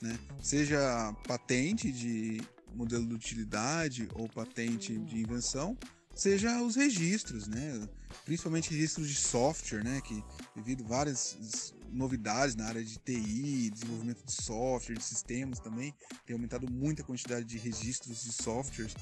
Né? 0.02 0.18
Seja 0.42 1.14
patente 1.28 1.92
de 1.92 2.42
modelo 2.76 3.06
de 3.08 3.14
utilidade 3.14 4.08
ou 4.14 4.30
patente 4.30 4.96
de 4.98 5.20
invenção, 5.20 5.76
seja 6.14 6.62
os 6.62 6.76
registros, 6.76 7.48
né? 7.48 7.88
principalmente 8.24 8.70
registros 8.70 9.08
de 9.08 9.16
software, 9.16 9.84
né? 9.84 10.00
que 10.02 10.24
devido 10.56 10.84
a 10.84 10.88
várias 10.88 11.74
novidades 11.92 12.56
na 12.56 12.66
área 12.68 12.84
de 12.84 12.98
TI, 13.00 13.72
desenvolvimento 13.72 14.24
de 14.24 14.32
software, 14.32 14.96
de 14.96 15.04
sistemas 15.04 15.60
também, 15.60 15.94
tem 16.26 16.36
aumentado 16.36 16.70
muito 16.72 17.02
a 17.02 17.06
quantidade 17.06 17.46
de 17.46 17.58
registros 17.58 18.24
de 18.24 18.32
softwares 18.32 18.94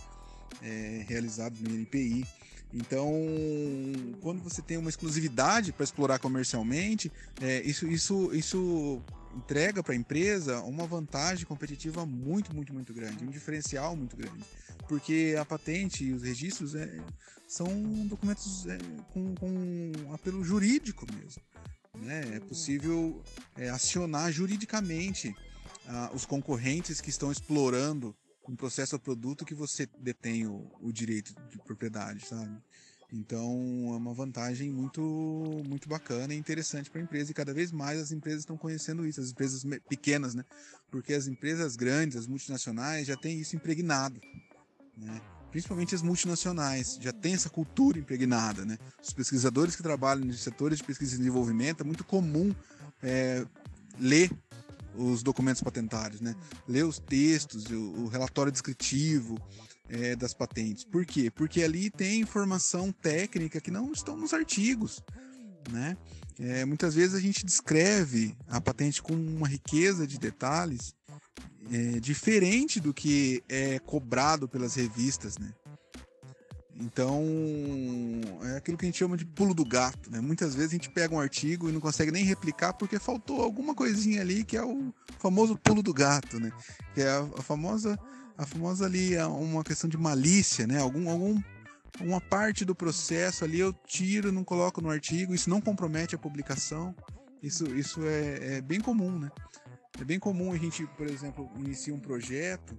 é, 0.61 1.05
realizados 1.07 1.59
no 1.61 1.69
INPI. 1.69 2.25
Então, 2.75 3.09
quando 4.19 4.43
você 4.43 4.61
tem 4.61 4.75
uma 4.75 4.89
exclusividade 4.89 5.71
para 5.71 5.85
explorar 5.85 6.19
comercialmente, 6.19 7.09
é, 7.41 7.61
isso, 7.61 7.87
isso, 7.87 8.29
isso 8.33 9.01
entrega 9.33 9.81
para 9.81 9.93
a 9.93 9.95
empresa 9.95 10.59
uma 10.59 10.85
vantagem 10.85 11.45
competitiva 11.45 12.05
muito, 12.05 12.53
muito, 12.53 12.73
muito 12.73 12.93
grande, 12.93 13.23
um 13.23 13.31
diferencial 13.31 13.95
muito 13.95 14.17
grande. 14.17 14.43
Porque 14.89 15.37
a 15.39 15.45
patente 15.45 16.03
e 16.03 16.11
os 16.11 16.23
registros 16.23 16.75
é, 16.75 16.99
são 17.47 17.67
documentos 18.07 18.67
é, 18.67 18.77
com, 19.13 19.33
com 19.35 20.13
apelo 20.13 20.43
jurídico 20.43 21.07
mesmo. 21.15 21.41
Né? 22.03 22.35
É 22.35 22.39
possível 22.41 23.23
é, 23.55 23.69
acionar 23.69 24.33
juridicamente 24.33 25.33
ah, 25.87 26.11
os 26.13 26.25
concorrentes 26.25 26.99
que 26.99 27.09
estão 27.09 27.31
explorando 27.31 28.13
um 28.47 28.55
processo 28.55 28.95
ou 28.95 28.99
produto 28.99 29.45
que 29.45 29.55
você 29.55 29.87
detém 29.99 30.45
o, 30.45 30.71
o 30.81 30.91
direito 30.91 31.33
de 31.49 31.57
propriedade, 31.59 32.25
sabe? 32.25 32.57
Então 33.11 33.49
é 33.93 33.97
uma 33.97 34.13
vantagem 34.13 34.71
muito 34.71 35.01
muito 35.67 35.87
bacana 35.87 36.33
e 36.33 36.37
interessante 36.37 36.89
para 36.89 36.99
a 36.99 37.03
empresa 37.03 37.31
e 37.31 37.33
cada 37.33 37.53
vez 37.53 37.71
mais 37.71 37.99
as 37.99 38.11
empresas 38.11 38.41
estão 38.41 38.57
conhecendo 38.57 39.05
isso, 39.05 39.21
as 39.21 39.31
empresas 39.31 39.63
pequenas, 39.87 40.33
né? 40.33 40.43
Porque 40.89 41.13
as 41.13 41.27
empresas 41.27 41.75
grandes, 41.75 42.17
as 42.17 42.27
multinacionais 42.27 43.07
já 43.07 43.15
têm 43.15 43.39
isso 43.39 43.55
impregnado, 43.55 44.19
né? 44.97 45.21
principalmente 45.55 45.95
as 45.95 46.01
multinacionais, 46.01 46.97
já 46.99 47.13
tem 47.13 47.33
essa 47.33 47.49
cultura 47.49 47.97
impregnada, 47.97 48.65
né? 48.65 48.77
Os 49.01 49.13
pesquisadores 49.13 49.73
que 49.73 49.81
trabalham 49.81 50.25
nos 50.25 50.43
setores 50.43 50.79
de 50.79 50.83
pesquisa 50.83 51.15
e 51.15 51.17
desenvolvimento, 51.17 51.79
é 51.79 51.83
muito 51.85 52.03
comum 52.03 52.53
é, 53.01 53.45
ler 53.97 54.29
os 54.97 55.23
documentos 55.23 55.61
patentários, 55.61 56.21
né? 56.21 56.35
Ler 56.67 56.85
os 56.85 56.99
textos, 56.99 57.65
o, 57.65 58.03
o 58.03 58.07
relatório 58.07 58.51
descritivo 58.51 59.37
é, 59.89 60.15
das 60.15 60.33
patentes. 60.33 60.83
Por 60.83 61.05
quê? 61.05 61.29
Porque 61.29 61.63
ali 61.63 61.89
tem 61.89 62.21
informação 62.21 62.91
técnica 62.91 63.61
que 63.61 63.71
não 63.71 63.91
estão 63.91 64.17
nos 64.17 64.33
artigos, 64.33 65.01
né? 65.71 65.97
É, 66.37 66.65
muitas 66.65 66.95
vezes 66.95 67.15
a 67.15 67.19
gente 67.19 67.45
descreve 67.45 68.35
a 68.47 68.59
patente 68.59 69.01
com 69.01 69.13
uma 69.13 69.47
riqueza 69.47 70.05
de 70.05 70.19
detalhes 70.19 70.93
é, 71.71 71.99
diferente 71.99 72.79
do 72.79 72.93
que 72.93 73.41
é 73.47 73.79
cobrado 73.79 74.47
pelas 74.47 74.75
revistas, 74.75 75.37
né? 75.37 75.53
Então, 76.77 77.23
é 78.43 78.57
aquilo 78.57 78.77
que 78.77 78.85
a 78.85 78.87
gente 78.87 78.97
chama 78.97 79.15
de 79.15 79.25
pulo 79.25 79.53
do 79.53 79.63
gato, 79.63 80.11
né? 80.11 80.19
Muitas 80.19 80.53
vezes 80.53 80.71
a 80.71 80.73
gente 80.73 80.89
pega 80.89 81.15
um 81.15 81.19
artigo 81.19 81.69
e 81.69 81.71
não 81.71 81.79
consegue 81.79 82.11
nem 82.11 82.25
replicar 82.25 82.73
porque 82.73 82.99
faltou 82.99 83.41
alguma 83.41 83.73
coisinha 83.73 84.21
ali 84.21 84.43
que 84.43 84.57
é 84.57 84.63
o 84.63 84.93
famoso 85.19 85.57
pulo 85.57 85.81
do 85.81 85.93
gato, 85.93 86.37
né? 86.37 86.51
Que 86.93 87.01
é 87.01 87.09
a, 87.09 87.19
a 87.37 87.41
famosa 87.41 87.97
a 88.37 88.45
famosa 88.45 88.85
ali 88.85 89.15
é 89.15 89.25
uma 89.25 89.63
questão 89.63 89.89
de 89.89 89.97
malícia, 89.97 90.67
né? 90.67 90.79
Algum 90.79 91.09
algum 91.09 91.41
uma 92.01 92.19
parte 92.19 92.65
do 92.65 92.75
processo 92.75 93.45
ali 93.45 93.59
eu 93.59 93.71
tiro, 93.71 94.29
não 94.29 94.43
coloco 94.43 94.81
no 94.81 94.89
artigo, 94.89 95.33
isso 95.33 95.49
não 95.49 95.61
compromete 95.61 96.13
a 96.13 96.17
publicação. 96.17 96.93
Isso, 97.41 97.65
isso 97.75 98.01
é, 98.03 98.57
é 98.57 98.61
bem 98.61 98.81
comum, 98.81 99.17
né? 99.17 99.31
É 100.01 100.03
bem 100.03 100.19
comum 100.19 100.51
a 100.51 100.57
gente, 100.57 100.85
por 100.97 101.07
exemplo, 101.07 101.49
inicia 101.57 101.93
um 101.93 101.99
projeto 101.99 102.75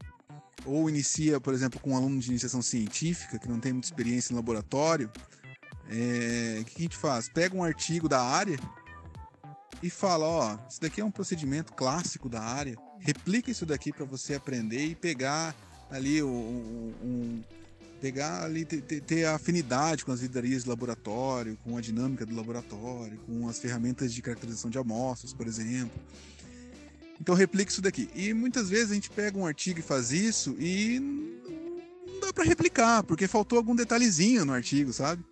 ou 0.65 0.89
inicia, 0.89 1.41
por 1.41 1.55
exemplo, 1.55 1.79
com 1.81 1.93
um 1.93 1.97
aluno 1.97 2.19
de 2.19 2.31
iniciação 2.31 2.63
científica 2.63 3.39
que 3.39 3.49
não 3.49 3.61
tem 3.61 3.73
muita 3.73 3.87
experiência 3.87 4.33
em 4.33 4.37
laboratório. 4.37 5.11
É, 5.89 6.59
o 6.61 6.65
que 6.65 6.79
a 6.79 6.83
gente 6.83 6.97
faz? 6.97 7.29
Pega 7.29 7.55
um 7.55 7.63
artigo 7.63 8.09
da 8.09 8.21
área 8.21 8.59
e 9.83 9.91
fala, 9.91 10.27
ó, 10.27 10.59
isso 10.69 10.81
daqui 10.81 11.01
é 11.01 11.05
um 11.05 11.11
procedimento 11.11 11.73
clássico 11.73 12.29
da 12.29 12.43
área. 12.43 12.77
Replica 12.99 13.51
isso 13.51 13.67
daqui 13.67 13.93
para 13.93 14.05
você 14.05 14.35
aprender 14.35 14.85
e 14.85 14.95
pegar 14.95 15.55
ali 15.91 16.23
um, 16.23 16.93
um 17.03 17.43
pegar 18.01 18.45
ali 18.45 18.65
ter, 18.65 18.83
ter, 19.01 19.25
afinidade 19.25 20.05
com 20.05 20.13
as 20.13 20.21
livrarias 20.21 20.65
de 20.65 20.69
laboratório, 20.69 21.57
com 21.65 21.77
a 21.77 21.81
dinâmica 21.81 22.27
do 22.27 22.35
laboratório, 22.35 23.19
com 23.27 23.49
as 23.49 23.59
ferramentas 23.59 24.13
de 24.13 24.21
caracterização 24.21 24.71
de 24.71 24.79
amostras, 24.79 25.33
por 25.33 25.47
exemplo. 25.47 25.99
Então 27.21 27.35
replica 27.35 27.71
isso 27.71 27.81
daqui. 27.81 28.09
E 28.15 28.33
muitas 28.33 28.69
vezes 28.69 28.91
a 28.91 28.95
gente 28.95 29.11
pega 29.11 29.39
um 29.39 29.47
artigo 29.47 29.81
e 29.81 29.83
faz 29.83 30.13
isso 30.13 30.55
e 30.59 31.01
não 32.07 32.21
dá 32.21 32.33
para 32.33 32.45
replicar, 32.45 33.03
porque 33.03 33.27
faltou 33.27 33.59
algum 33.59 33.75
detalhezinho 33.75 34.45
no 34.45 34.53
artigo, 34.53 34.93
sabe? 34.93 35.25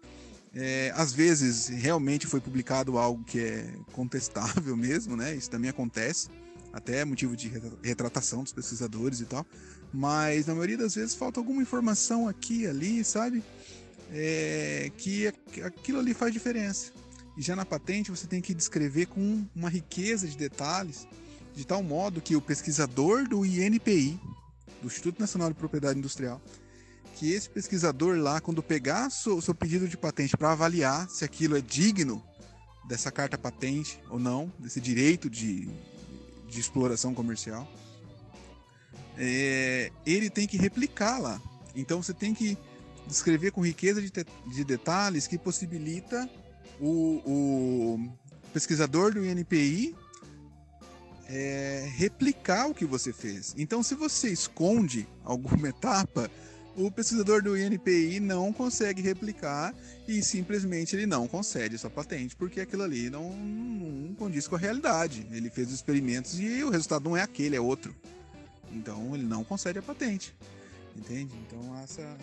É, 0.54 0.92
às 0.94 1.12
vezes 1.12 1.68
realmente 1.68 2.26
foi 2.26 2.40
publicado 2.40 2.96
algo 2.96 3.24
que 3.24 3.40
é 3.40 3.74
contestável 3.92 4.76
mesmo, 4.76 5.16
né? 5.16 5.34
Isso 5.34 5.50
também 5.50 5.68
acontece, 5.68 6.28
até 6.72 7.00
é 7.00 7.04
motivo 7.04 7.36
de 7.36 7.52
retratação 7.82 8.42
dos 8.42 8.52
pesquisadores 8.52 9.20
e 9.20 9.24
tal. 9.24 9.44
Mas 9.92 10.46
na 10.46 10.54
maioria 10.54 10.76
das 10.78 10.94
vezes 10.94 11.14
falta 11.14 11.38
alguma 11.38 11.62
informação 11.62 12.28
aqui 12.28 12.66
ali, 12.66 13.04
sabe? 13.04 13.42
É, 14.12 14.90
que 14.96 15.32
aquilo 15.62 15.98
ali 15.98 16.14
faz 16.14 16.32
diferença. 16.32 16.92
E 17.36 17.42
já 17.42 17.56
na 17.56 17.64
patente 17.64 18.10
você 18.10 18.26
tem 18.26 18.40
que 18.40 18.54
descrever 18.54 19.06
com 19.06 19.44
uma 19.54 19.68
riqueza 19.68 20.26
de 20.28 20.36
detalhes 20.36 21.06
de 21.54 21.64
tal 21.64 21.82
modo 21.82 22.20
que 22.20 22.36
o 22.36 22.40
pesquisador 22.40 23.28
do 23.28 23.44
INPI, 23.44 24.18
do 24.80 24.86
Instituto 24.88 25.20
Nacional 25.20 25.48
de 25.48 25.54
Propriedade 25.54 25.98
Industrial, 25.98 26.40
que 27.14 27.32
esse 27.32 27.48
pesquisador 27.48 28.16
lá, 28.18 28.40
quando 28.40 28.62
pegar 28.62 29.08
o 29.08 29.40
seu 29.40 29.54
pedido 29.54 29.88
de 29.88 29.96
patente 29.96 30.36
para 30.36 30.52
avaliar 30.52 31.08
se 31.08 31.24
aquilo 31.24 31.56
é 31.56 31.60
digno 31.60 32.22
dessa 32.88 33.10
carta 33.10 33.38
patente 33.38 34.00
ou 34.10 34.18
não, 34.18 34.52
desse 34.58 34.80
direito 34.80 35.30
de, 35.30 35.68
de 36.48 36.60
exploração 36.60 37.14
comercial, 37.14 37.66
é, 39.16 39.92
ele 40.04 40.28
tem 40.28 40.46
que 40.46 40.56
replicar 40.56 41.20
lá. 41.20 41.40
Então 41.74 42.02
você 42.02 42.12
tem 42.12 42.34
que 42.34 42.58
descrever 43.06 43.52
com 43.52 43.64
riqueza 43.64 44.02
de, 44.02 44.10
de 44.10 44.64
detalhes 44.64 45.26
que 45.26 45.38
possibilita 45.38 46.28
o, 46.80 47.22
o 47.24 48.12
pesquisador 48.52 49.14
do 49.14 49.24
INPI 49.24 49.94
é, 51.28 51.88
replicar 51.96 52.66
o 52.66 52.74
que 52.74 52.84
você 52.84 53.12
fez. 53.12 53.54
Então, 53.56 53.82
se 53.82 53.94
você 53.94 54.28
esconde 54.30 55.06
alguma 55.24 55.68
etapa, 55.70 56.30
o 56.76 56.90
pesquisador 56.90 57.42
do 57.42 57.56
INPI 57.56 58.18
não 58.20 58.52
consegue 58.52 59.00
replicar 59.00 59.74
e 60.08 60.22
simplesmente 60.22 60.96
ele 60.96 61.06
não 61.06 61.28
concede 61.28 61.78
sua 61.78 61.90
patente, 61.90 62.34
porque 62.34 62.60
aquilo 62.60 62.82
ali 62.82 63.08
não, 63.08 63.30
não 63.32 64.14
condiz 64.14 64.48
com 64.48 64.56
a 64.56 64.58
realidade. 64.58 65.26
Ele 65.30 65.50
fez 65.50 65.68
os 65.68 65.74
experimentos 65.74 66.38
e 66.40 66.62
o 66.64 66.70
resultado 66.70 67.04
não 67.04 67.16
é 67.16 67.22
aquele, 67.22 67.56
é 67.56 67.60
outro. 67.60 67.94
Então 68.72 69.14
ele 69.14 69.24
não 69.24 69.44
concede 69.44 69.78
a 69.78 69.82
patente. 69.82 70.34
Entende? 70.96 71.32
Então 71.46 71.78
essa 71.78 72.16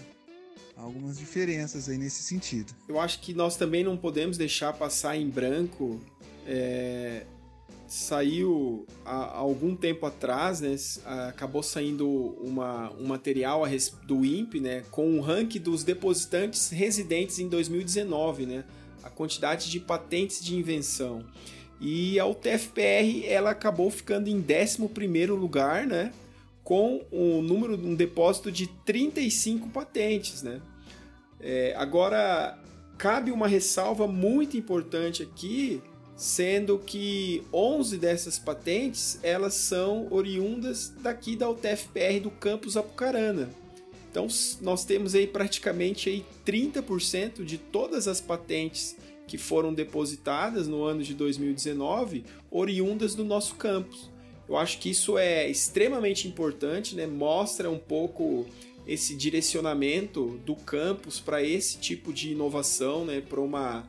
algumas 0.76 1.18
diferenças 1.18 1.88
aí 1.88 1.98
nesse 1.98 2.24
sentido. 2.24 2.74
Eu 2.88 3.00
acho 3.00 3.20
que 3.20 3.34
nós 3.34 3.56
também 3.56 3.84
não 3.84 3.96
podemos 3.96 4.38
deixar 4.38 4.74
passar 4.74 5.16
em 5.16 5.30
branco 5.30 6.02
é, 6.46 7.26
saiu 7.92 8.86
há, 9.04 9.38
algum 9.38 9.76
tempo 9.76 10.06
atrás, 10.06 10.62
né, 10.62 10.74
acabou 11.28 11.62
saindo 11.62 12.08
uma, 12.42 12.90
um 12.94 13.06
material 13.06 13.64
do 14.08 14.24
INPE, 14.24 14.62
né, 14.62 14.86
com 14.90 15.20
o 15.20 15.22
ranking 15.22 15.60
dos 15.60 15.84
depositantes 15.84 16.70
residentes 16.70 17.38
em 17.40 17.50
2019, 17.50 18.46
né, 18.46 18.64
a 19.04 19.10
quantidade 19.10 19.70
de 19.70 19.78
patentes 19.78 20.42
de 20.42 20.56
invenção. 20.56 21.26
E 21.82 22.18
a 22.18 22.26
UTFPR 22.26 23.26
ela 23.26 23.50
acabou 23.50 23.92
ficando 23.92 24.30
em 24.30 24.42
11º 24.42 25.36
lugar, 25.36 25.86
né, 25.86 26.14
com 26.64 27.04
um 27.12 27.42
número, 27.42 27.74
um 27.74 27.94
depósito 27.94 28.50
de 28.50 28.68
35 28.86 29.68
patentes, 29.68 30.42
né. 30.42 30.62
É, 31.42 31.76
agora, 31.76 32.58
cabe 32.98 33.32
uma 33.32 33.50
ressalva 33.50 34.08
muito 34.08 34.56
importante 34.56 35.24
aqui, 35.24 35.82
sendo 36.22 36.78
que 36.78 37.42
11 37.52 37.98
dessas 37.98 38.38
patentes 38.38 39.18
elas 39.24 39.56
são 39.56 40.08
oriundas 40.12 40.94
daqui 41.02 41.36
da 41.36 41.50
UTFPR 41.50 42.20
do 42.22 42.30
campus 42.30 42.78
Apucarana. 42.78 43.50
Então 44.12 44.28
nós 44.62 44.86
temos 44.86 45.16
aí 45.16 45.26
praticamente 45.26 46.10
aí 46.10 46.24
30% 46.46 47.44
de 47.44 47.58
todas 47.58 48.08
as 48.08 48.22
patentes 48.22 48.96
que 49.26 49.36
foram 49.36 49.74
depositadas 49.74 50.68
no 50.68 50.84
ano 50.84 51.02
de 51.02 51.16
2019 51.16 52.24
oriundas 52.52 53.16
do 53.16 53.26
nosso 53.26 53.56
campus. 53.56 54.08
Eu 54.48 54.58
acho 54.58 54.78
que 54.78 54.92
isso 54.92 55.18
é 55.18 55.50
extremamente 55.50 56.28
importante, 56.28 56.94
né? 56.94 57.08
Mostra 57.08 57.68
um 57.68 57.80
pouco 57.80 58.46
esse 58.86 59.16
direcionamento 59.16 60.40
do 60.46 60.56
campus 60.56 61.20
para 61.20 61.42
esse 61.42 61.80
tipo 61.80 62.14
de 62.14 62.34
inovação, 62.34 63.06
né? 63.06 63.22
Para 63.22 63.42
uma, 63.42 63.88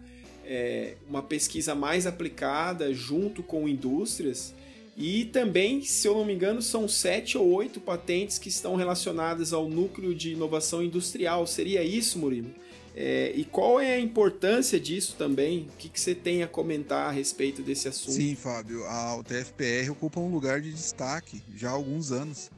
é, 0.53 0.97
uma 1.09 1.23
pesquisa 1.23 1.75
mais 1.75 2.07
aplicada 2.07 2.93
junto 2.93 3.43
com 3.43 3.67
indústrias. 3.67 4.53
E 4.95 5.25
também, 5.25 5.81
se 5.83 6.07
eu 6.07 6.15
não 6.15 6.27
me 6.27 6.35
engano, 6.35 6.61
são 6.61 6.87
sete 6.87 7.39
ou 7.39 7.51
oito 7.53 7.81
patentes 7.81 8.39
que 8.39 8.51
estão 8.51 8.77
relacionadas 8.77 9.55
ao 9.55 9.67
núcleo 9.67 10.15
de 10.15 10.33
inovação 10.33 10.83
industrial. 10.83 11.47
Seria 11.47 11.83
isso, 11.83 12.19
Murilo? 12.19 12.51
É, 12.95 13.33
e 13.35 13.47
qual 13.47 13.81
é 13.81 13.95
a 13.95 13.99
importância 13.99 14.79
disso 14.79 15.17
também? 15.17 15.71
O 15.73 15.77
que, 15.79 15.89
que, 15.89 15.99
você 15.99 16.15
tem 16.15 16.43
a 16.43 16.47
comentar 16.47 17.09
a 17.09 17.11
respeito 17.11 17.63
desse 17.63 17.89
assunto? 17.89 18.13
Sim, 18.13 18.35
Fábio, 18.35 18.85
a 18.85 19.17
UTFPR 19.17 19.91
ocupa 19.91 20.21
um 20.21 20.31
lugar 20.31 20.61
de 20.61 20.71
destaque 20.71 21.43
já 21.57 21.71
há 21.71 21.73
alguns 21.73 22.13
anos 22.13 22.51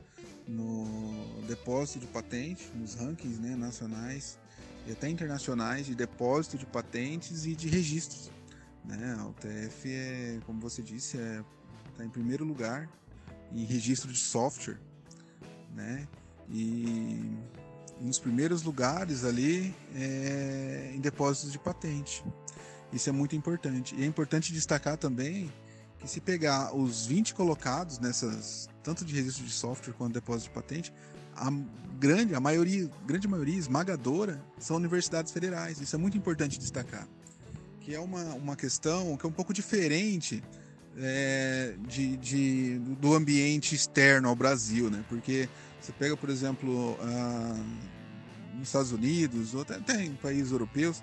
no 0.48 1.14
depósito 1.46 2.00
de 2.00 2.06
patente, 2.08 2.64
nos 2.74 2.96
rankings 2.96 3.40
né, 3.40 3.54
nacionais 3.54 4.36
e 4.86 4.92
até 4.92 5.08
internacionais 5.08 5.86
de 5.86 5.94
depósito 5.94 6.58
de 6.58 6.66
patentes 6.66 7.46
e 7.46 7.54
de 7.54 7.68
registros. 7.68 8.30
Né? 8.84 9.16
A 9.18 9.26
UTF 9.26 9.90
é, 9.90 10.40
como 10.44 10.60
você 10.60 10.82
disse, 10.82 11.16
está 11.16 11.28
é, 11.28 11.44
tá 11.96 12.04
em 12.04 12.10
primeiro 12.10 12.44
lugar 12.44 12.88
em 13.52 13.64
registro 13.64 14.12
de 14.12 14.18
software, 14.18 14.78
né? 15.72 16.08
E 16.48 17.38
nos 18.00 18.18
primeiros 18.18 18.62
lugares 18.62 19.24
ali 19.24 19.74
é, 19.94 20.92
em 20.94 21.00
depósitos 21.00 21.52
de 21.52 21.58
patente. 21.58 22.24
Isso 22.92 23.08
é 23.08 23.12
muito 23.12 23.34
importante. 23.36 23.94
E 23.96 24.02
é 24.02 24.06
importante 24.06 24.52
destacar 24.52 24.96
também 24.96 25.52
que 25.98 26.08
se 26.08 26.20
pegar 26.20 26.74
os 26.74 27.06
20 27.06 27.34
colocados 27.34 27.98
nessas, 27.98 28.68
tanto 28.82 29.04
de 29.04 29.14
registro 29.14 29.44
de 29.44 29.52
software 29.52 29.94
quanto 29.94 30.12
depósito 30.14 30.48
de 30.48 30.54
patente, 30.54 30.92
a 31.36 31.50
grande, 31.98 32.34
a 32.34 32.40
maioria, 32.40 32.90
grande 33.06 33.26
maioria 33.28 33.56
esmagadora 33.56 34.42
são 34.58 34.76
universidades 34.76 35.32
federais. 35.32 35.80
Isso 35.80 35.94
é 35.94 35.98
muito 35.98 36.16
importante 36.16 36.58
destacar. 36.58 37.08
Que 37.80 37.94
é 37.94 38.00
uma, 38.00 38.22
uma 38.34 38.56
questão 38.56 39.16
que 39.16 39.26
é 39.26 39.28
um 39.28 39.32
pouco 39.32 39.52
diferente 39.52 40.42
é, 40.96 41.74
de, 41.86 42.16
de, 42.16 42.78
do 43.00 43.14
ambiente 43.14 43.74
externo 43.74 44.28
ao 44.28 44.36
Brasil, 44.36 44.90
né? 44.90 45.04
Porque 45.08 45.48
você 45.80 45.92
pega, 45.92 46.16
por 46.16 46.30
exemplo, 46.30 46.92
uh, 46.92 47.64
nos 48.54 48.68
Estados 48.68 48.92
Unidos, 48.92 49.54
ou 49.54 49.62
até, 49.62 49.74
até 49.74 50.04
em 50.04 50.14
países 50.14 50.50
europeus, 50.50 51.02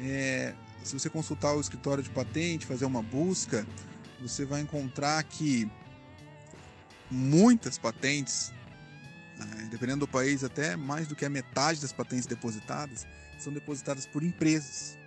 é, 0.00 0.54
se 0.82 0.98
você 0.98 1.10
consultar 1.10 1.54
o 1.54 1.60
escritório 1.60 2.02
de 2.02 2.10
patente, 2.10 2.66
fazer 2.66 2.86
uma 2.86 3.02
busca, 3.02 3.66
você 4.20 4.44
vai 4.44 4.60
encontrar 4.62 5.22
que 5.24 5.70
muitas 7.10 7.78
patentes, 7.78 8.52
né, 9.44 9.68
dependendo 9.70 10.00
do 10.00 10.08
país, 10.08 10.44
até 10.44 10.76
mais 10.76 11.06
do 11.06 11.16
que 11.16 11.24
a 11.24 11.30
metade 11.30 11.80
das 11.80 11.92
patentes 11.92 12.26
depositadas, 12.26 13.06
são 13.38 13.52
depositadas 13.52 14.06
por 14.06 14.22
empresas, 14.22 14.98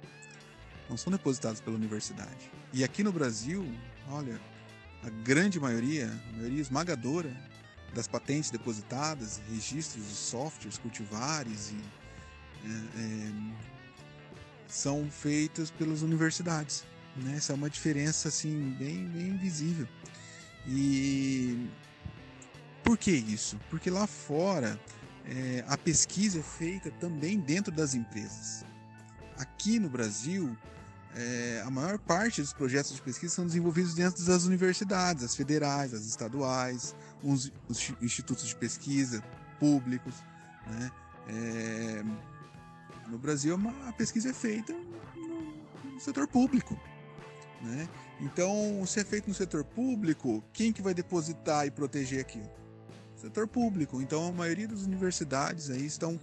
não 0.90 0.98
são 0.98 1.12
depositadas 1.12 1.62
pela 1.62 1.76
universidade. 1.76 2.52
E 2.72 2.84
aqui 2.84 3.04
no 3.04 3.12
Brasil, 3.12 3.66
olha, 4.10 4.40
a 5.04 5.10
grande 5.10 5.60
maioria, 5.60 6.08
a 6.30 6.38
maioria 6.38 6.62
esmagadora, 6.62 7.32
das 7.94 8.08
patentes 8.08 8.50
depositadas, 8.50 9.40
registros 9.50 10.08
de 10.08 10.16
softwares, 10.16 10.78
cultivares 10.78 11.72
e 11.72 11.78
é, 12.66 12.70
é, 12.70 13.32
são 14.68 15.10
feitas 15.12 15.70
pelas 15.70 16.02
universidades. 16.02 16.84
Né? 17.16 17.36
Essa 17.38 17.54
é 17.54 17.56
uma 17.56 17.70
diferença 17.70 18.30
assim 18.30 18.76
bem, 18.80 19.06
bem 19.08 19.38
visível. 19.38 19.88
E 20.68 21.70
por 22.84 22.98
que 22.98 23.12
isso? 23.12 23.60
Porque 23.70 23.90
lá 23.90 24.06
fora 24.06 24.80
é, 25.26 25.64
a 25.68 25.78
pesquisa 25.78 26.40
é 26.40 26.44
feita 26.44 26.92
também 26.92 27.40
dentro 27.40 27.72
das 27.72 27.94
empresas. 27.94 28.66
Aqui 29.38 29.80
no 29.80 29.90
Brasil, 29.90 30.56
é, 31.16 31.64
a 31.66 31.70
maior 31.70 31.98
parte 31.98 32.42
dos 32.42 32.54
projetos 32.54 32.94
de 32.94 33.02
pesquisa 33.02 33.34
são 33.34 33.46
desenvolvidos 33.46 33.94
dentro 33.94 34.24
das 34.26 34.46
universidades, 34.46 35.24
as 35.24 35.36
federais, 35.36 35.94
as 35.94 36.06
estaduais, 36.06 36.96
uns, 37.24 37.52
os 37.68 37.94
institutos 38.02 38.48
de 38.48 38.56
pesquisa 38.56 39.24
públicos. 39.60 40.16
Né? 40.68 40.92
É, 41.30 42.04
no 43.08 43.18
Brasil, 43.18 43.58
a 43.88 43.94
pesquisa 43.94 44.30
é 44.30 44.34
feita 44.34 44.74
no, 45.16 45.94
no 45.94 46.00
setor 46.00 46.28
público. 46.28 46.78
Né? 47.62 47.88
Então, 48.20 48.84
se 48.86 49.00
é 49.00 49.04
feito 49.06 49.28
no 49.28 49.34
setor 49.34 49.64
público, 49.64 50.44
quem 50.52 50.74
que 50.74 50.82
vai 50.82 50.94
depositar 50.94 51.66
e 51.66 51.72
proteger 51.72 52.20
aquilo? 52.20 52.63
Setor 53.24 53.48
público. 53.48 54.02
Então, 54.02 54.28
a 54.28 54.32
maioria 54.34 54.68
das 54.68 54.82
universidades 54.82 55.70
aí 55.70 55.86
estão 55.86 56.20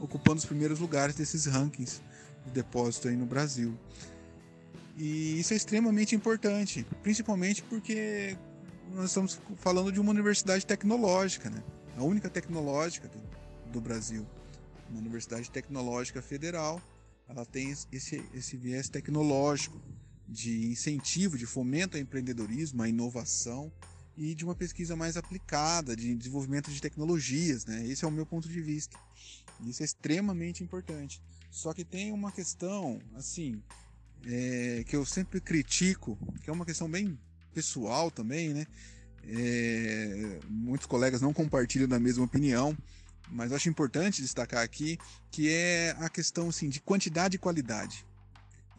ocupando 0.00 0.38
os 0.38 0.44
primeiros 0.44 0.80
lugares 0.80 1.14
desses 1.14 1.46
rankings 1.46 2.02
de 2.44 2.50
depósito 2.50 3.06
aí 3.06 3.14
no 3.14 3.24
Brasil. 3.24 3.78
E 4.96 5.38
isso 5.38 5.52
é 5.52 5.56
extremamente 5.56 6.16
importante, 6.16 6.84
principalmente 7.04 7.62
porque 7.62 8.36
nós 8.92 9.10
estamos 9.10 9.40
falando 9.58 9.92
de 9.92 10.00
uma 10.00 10.10
universidade 10.10 10.66
tecnológica, 10.66 11.48
né? 11.48 11.62
A 11.96 12.02
única 12.02 12.28
tecnológica 12.28 13.08
do, 13.70 13.80
Brasil. 13.80 14.26
Uma 14.90 14.98
universidade 14.98 15.48
tecnológica 15.52 16.20
federal, 16.20 16.82
ela 17.28 17.46
tem 17.46 17.70
esse, 17.92 18.24
esse 18.34 18.56
viés 18.56 18.88
tecnológico 18.88 19.80
de 20.28 20.66
incentivo, 20.66 21.38
de 21.38 21.46
fomento 21.46 21.96
ao 21.96 22.02
empreendedorismo, 22.02 22.82
à 22.82 22.88
inovação 22.88 23.70
e 24.16 24.34
de 24.34 24.44
uma 24.44 24.54
pesquisa 24.54 24.96
mais 24.96 25.16
aplicada, 25.16 25.96
de 25.96 26.14
desenvolvimento 26.14 26.70
de 26.70 26.80
tecnologias, 26.80 27.64
né? 27.64 27.86
Esse 27.86 28.04
é 28.04 28.08
o 28.08 28.10
meu 28.10 28.26
ponto 28.26 28.48
de 28.48 28.60
vista. 28.60 28.98
Isso 29.66 29.82
é 29.82 29.84
extremamente 29.84 30.62
importante. 30.62 31.22
Só 31.50 31.72
que 31.72 31.84
tem 31.84 32.12
uma 32.12 32.30
questão, 32.30 33.00
assim, 33.14 33.62
é, 34.26 34.84
que 34.86 34.94
eu 34.94 35.04
sempre 35.04 35.40
critico, 35.40 36.18
que 36.42 36.50
é 36.50 36.52
uma 36.52 36.64
questão 36.64 36.90
bem 36.90 37.18
pessoal 37.52 38.10
também, 38.10 38.54
né? 38.54 38.66
É, 39.24 40.40
muitos 40.48 40.86
colegas 40.86 41.20
não 41.20 41.32
compartilham 41.32 41.88
da 41.88 42.00
mesma 42.00 42.24
opinião, 42.24 42.76
mas 43.30 43.50
eu 43.50 43.56
acho 43.56 43.68
importante 43.68 44.22
destacar 44.22 44.62
aqui 44.62 44.98
que 45.30 45.48
é 45.48 45.94
a 45.98 46.08
questão 46.08 46.48
assim, 46.48 46.68
de 46.68 46.80
quantidade 46.80 47.36
e 47.36 47.38
qualidade. 47.38 48.04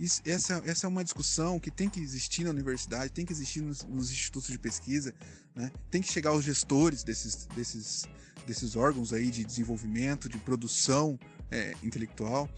Isso, 0.01 0.19
essa, 0.25 0.59
essa 0.65 0.87
é 0.87 0.89
uma 0.89 1.03
discussão 1.03 1.59
que 1.59 1.69
tem 1.69 1.87
que 1.87 1.99
existir 1.99 2.43
na 2.43 2.49
universidade, 2.49 3.11
tem 3.11 3.23
que 3.23 3.31
existir 3.31 3.61
nos, 3.61 3.83
nos 3.83 4.09
institutos 4.09 4.49
de 4.49 4.57
pesquisa, 4.57 5.13
né? 5.53 5.71
tem 5.91 6.01
que 6.01 6.11
chegar 6.11 6.31
aos 6.31 6.43
gestores 6.43 7.03
desses, 7.03 7.45
desses, 7.55 8.05
desses 8.47 8.75
órgãos 8.75 9.13
aí 9.13 9.29
de 9.29 9.45
desenvolvimento, 9.45 10.27
de 10.27 10.39
produção 10.39 11.19
é, 11.51 11.75
intelectual, 11.83 12.49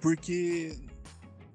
porque 0.00 0.76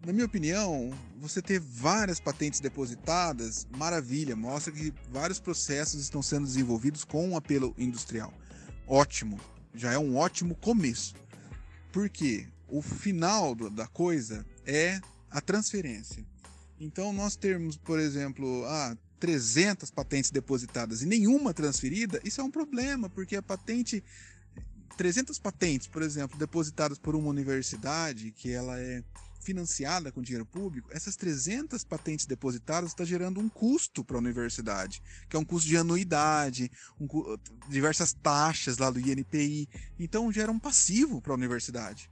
na 0.06 0.14
minha 0.14 0.28
opinião, 0.28 0.92
você 1.18 1.42
ter 1.42 1.60
várias 1.60 2.22
patentes 2.22 2.62
depositadas, 2.62 3.68
maravilha, 3.76 4.34
mostra 4.34 4.72
que 4.72 4.94
vários 5.12 5.42
processos 5.42 6.00
estão 6.00 6.22
sendo 6.22 6.46
desenvolvidos 6.46 7.04
com 7.04 7.28
um 7.28 7.36
apelo 7.36 7.76
industrial. 7.78 8.34
Ótimo, 8.88 9.42
já 9.74 9.92
é 9.92 9.98
um 9.98 10.16
ótimo 10.16 10.56
começo. 10.56 11.16
Porque 11.92 12.48
o 12.68 12.82
final 12.82 13.56
da 13.56 13.88
coisa 13.88 14.46
é 14.66 15.00
a 15.30 15.42
transferência. 15.42 16.26
Então, 16.80 17.14
nós 17.14 17.36
termos, 17.36 17.78
por 17.78 18.00
exemplo, 18.00 18.66
ah, 18.66 18.98
300 19.20 19.90
patentes 19.92 20.30
depositadas 20.30 21.02
e 21.02 21.06
nenhuma 21.06 21.54
transferida, 21.54 22.20
isso 22.24 22.42
é 22.42 22.44
um 22.44 22.52
problema, 22.52 23.10
porque 23.10 23.36
a 23.36 23.42
patente 23.42 24.04
300 24.98 25.40
patentes, 25.40 25.88
por 25.88 26.02
exemplo, 26.02 26.38
depositadas 26.38 26.98
por 26.98 27.16
uma 27.16 27.30
universidade, 27.30 28.32
que 28.32 28.52
ela 28.52 28.80
é 28.80 29.04
financiada 29.42 30.12
com 30.12 30.22
dinheiro 30.22 30.46
público, 30.46 30.90
essas 30.92 31.16
300 31.16 31.84
patentes 31.84 32.26
depositadas 32.26 32.90
está 32.90 33.06
gerando 33.06 33.40
um 33.40 33.48
custo 33.48 34.04
para 34.04 34.18
a 34.18 34.20
universidade, 34.20 35.04
que 35.30 35.36
é 35.36 35.40
um 35.40 35.46
custo 35.46 35.70
de 35.70 35.78
anuidade, 35.78 36.72
um, 37.00 37.08
diversas 37.70 38.12
taxas 38.12 38.80
lá 38.80 38.90
do 38.90 39.00
INPI. 39.00 39.70
Então 40.00 40.32
gera 40.32 40.52
um 40.52 40.60
passivo 40.60 41.22
para 41.22 41.32
a 41.32 41.36
universidade. 41.36 42.10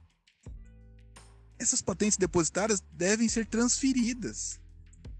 Essas 1.58 1.80
patentes 1.80 2.16
depositadas 2.16 2.82
devem 2.92 3.28
ser 3.28 3.46
transferidas 3.46 4.60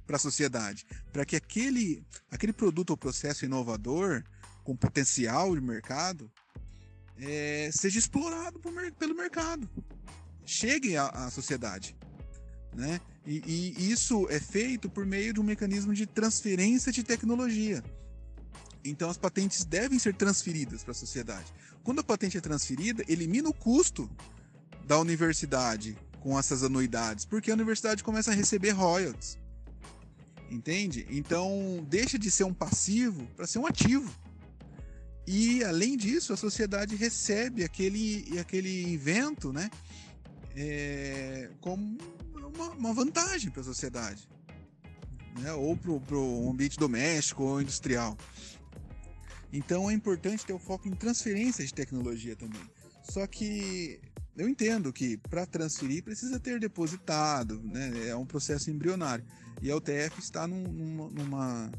para 0.07 0.16
a 0.16 0.18
sociedade, 0.18 0.87
para 1.12 1.24
que 1.24 1.37
aquele, 1.37 2.05
aquele 2.30 2.53
produto 2.53 2.91
ou 2.91 2.97
processo 2.97 3.45
inovador 3.45 4.22
com 4.62 4.76
potencial 4.76 5.55
de 5.55 5.61
mercado 5.61 6.30
é, 7.18 7.70
seja 7.72 7.99
explorado 7.99 8.59
pelo 8.99 9.14
mercado, 9.14 9.68
chegue 10.45 10.97
à, 10.97 11.07
à 11.09 11.30
sociedade. 11.30 11.97
Né? 12.74 13.01
E, 13.24 13.74
e, 13.78 13.91
isso 13.91 14.26
é 14.28 14.41
feito 14.41 14.91
por 14.91 15.07
meio 15.07 15.32
de 15.32 15.41
um 15.41 15.45
mecanismo 15.45 15.95
de 15.95 16.07
transferência 16.07 16.91
de 16.91 17.03
tecnologia. 17.03 17.82
Então 18.85 19.09
as 19.09 19.16
patentes 19.16 19.64
devem 19.64 19.99
ser 19.99 20.14
transferidas 20.14 20.82
para 20.82 20.93
a 20.93 20.95
sociedade. 20.95 21.53
Quando 21.82 22.01
a 22.01 22.05
patente 22.05 22.37
é 22.37 22.41
transferida, 22.41 23.05
elimina 23.09 23.49
o 23.49 23.55
custo 23.55 24.11
da 24.87 24.99
universidade 24.99 25.97
com 26.25 26.39
essas 26.39 26.64
anuidades, 26.64 27.27
porque 27.27 27.51
a 27.51 27.55
universidade 27.55 28.03
começa 28.03 28.31
a 28.31 28.35
receber 28.35 28.70
royalties. 28.70 29.39
Entende? 30.51 31.07
Então, 31.11 31.85
deixa 31.87 32.18
de 32.18 32.31
ser 32.31 32.45
um 32.45 32.55
passivo 32.55 33.27
para 33.37 33.47
ser 33.47 33.59
um 33.59 33.66
ativo. 33.66 34.11
E, 35.27 35.62
além 35.62 35.99
disso, 35.99 36.33
a 36.33 36.37
sociedade 36.37 36.97
recebe 36.97 37.62
aquele, 37.62 38.39
aquele 38.39 38.95
evento 38.95 39.53
né, 39.53 39.70
é, 40.57 41.51
como 41.61 41.99
uma, 42.35 42.70
uma 42.70 42.95
vantagem 42.95 43.51
para 43.51 43.61
a 43.61 43.64
sociedade. 43.64 44.27
Né, 45.39 45.53
ou 45.53 45.77
para 45.77 46.16
o 46.16 46.51
ambiente 46.51 46.79
doméstico 46.79 47.43
ou 47.43 47.61
industrial. 47.61 48.16
Então 49.53 49.91
é 49.91 49.93
importante 49.93 50.47
ter 50.47 50.55
o 50.55 50.59
foco 50.59 50.89
em 50.89 50.93
transferência 50.93 51.66
de 51.66 51.75
tecnologia 51.75 52.35
também. 52.35 52.62
Só 53.03 53.27
que 53.27 54.01
eu 54.37 54.49
entendo 54.49 54.93
que 54.93 55.16
para 55.16 55.47
transferir 55.47 56.03
precisa 56.03 56.41
ter 56.41 56.59
depositado, 56.59 57.61
né? 57.62 58.09
é 58.09 58.16
um 58.16 58.26
processo 58.26 58.70
embrionário. 58.70 59.24
E 59.62 59.70
a 59.70 59.76
UTF 59.76 60.18
está 60.18 60.47
num, 60.47 60.62
numa, 61.11 61.72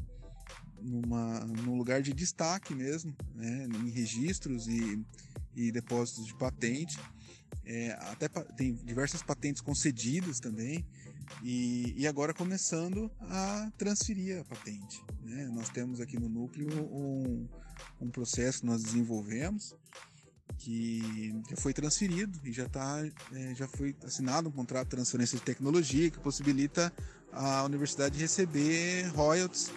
numa, 0.80 1.40
num 1.40 1.76
lugar 1.76 2.00
de 2.00 2.14
destaque 2.14 2.74
mesmo, 2.74 3.14
né? 3.34 3.68
em 3.84 3.90
registros 3.90 4.66
e, 4.66 5.04
e 5.54 5.70
depósitos 5.70 6.26
de 6.26 6.34
patente. 6.34 6.98
É, 7.64 7.92
até 7.92 8.28
tem 8.28 8.74
diversas 8.74 9.22
patentes 9.22 9.60
concedidas 9.60 10.40
também. 10.40 10.84
E, 11.42 11.92
e 11.96 12.06
agora 12.06 12.32
começando 12.32 13.10
a 13.20 13.70
transferir 13.76 14.40
a 14.40 14.44
patente. 14.44 15.02
Né? 15.22 15.46
Nós 15.52 15.68
temos 15.68 16.00
aqui 16.00 16.18
no 16.18 16.28
núcleo 16.28 16.68
um, 16.70 17.48
um 18.00 18.10
processo 18.10 18.60
que 18.60 18.66
nós 18.66 18.82
desenvolvemos 18.82 19.74
que 20.58 21.34
já 21.48 21.56
foi 21.56 21.72
transferido 21.72 22.38
e 22.44 22.52
já 22.52 22.68
tá, 22.68 23.04
é, 23.32 23.54
já 23.54 23.68
foi 23.68 23.94
assinado 24.04 24.48
um 24.48 24.52
contrato 24.52 24.84
de 24.84 24.90
transferência 24.90 25.38
de 25.38 25.44
tecnologia 25.44 26.10
que 26.10 26.18
possibilita 26.18 26.92
a 27.32 27.62
universidade 27.64 28.18
receber 28.18 29.06
royalties 29.14 29.70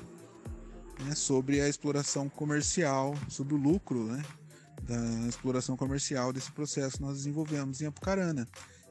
né, 1.03 1.15
sobre 1.15 1.61
a 1.61 1.67
exploração 1.67 2.29
comercial, 2.29 3.13
sobre 3.27 3.53
o 3.53 3.57
lucro 3.57 4.05
né, 4.05 4.23
da 4.83 5.27
exploração 5.27 5.75
comercial 5.75 6.31
desse 6.31 6.51
processo 6.51 6.97
que 6.97 7.03
nós 7.03 7.17
desenvolvemos 7.17 7.81
em 7.81 7.85
Apucarana. 7.85 8.47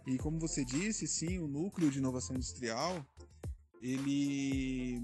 E 0.07 0.16
como 0.18 0.39
você 0.39 0.64
disse, 0.64 1.07
sim, 1.07 1.39
o 1.39 1.47
núcleo 1.47 1.91
de 1.91 1.99
inovação 1.99 2.36
industrial 2.36 3.05
ele 3.80 5.01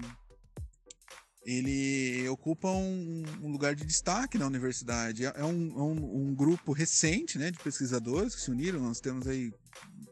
ele 1.45 2.27
ocupa 2.29 2.69
um, 2.69 3.23
um, 3.43 3.51
lugar 3.51 3.75
de 3.75 3.85
destaque 3.85 4.37
na 4.37 4.47
universidade. 4.47 5.25
É, 5.25 5.33
é 5.35 5.45
um, 5.45 5.71
é 5.77 5.81
um, 5.81 6.29
um, 6.29 6.35
grupo 6.35 6.73
recente 6.73 7.37
né, 7.37 7.51
de 7.51 7.59
pesquisadores 7.59 8.33
que 8.33 8.41
se 8.41 8.49
uniram. 8.49 8.79
Nós 8.79 8.99
temos 8.99 9.27
aí 9.27 9.53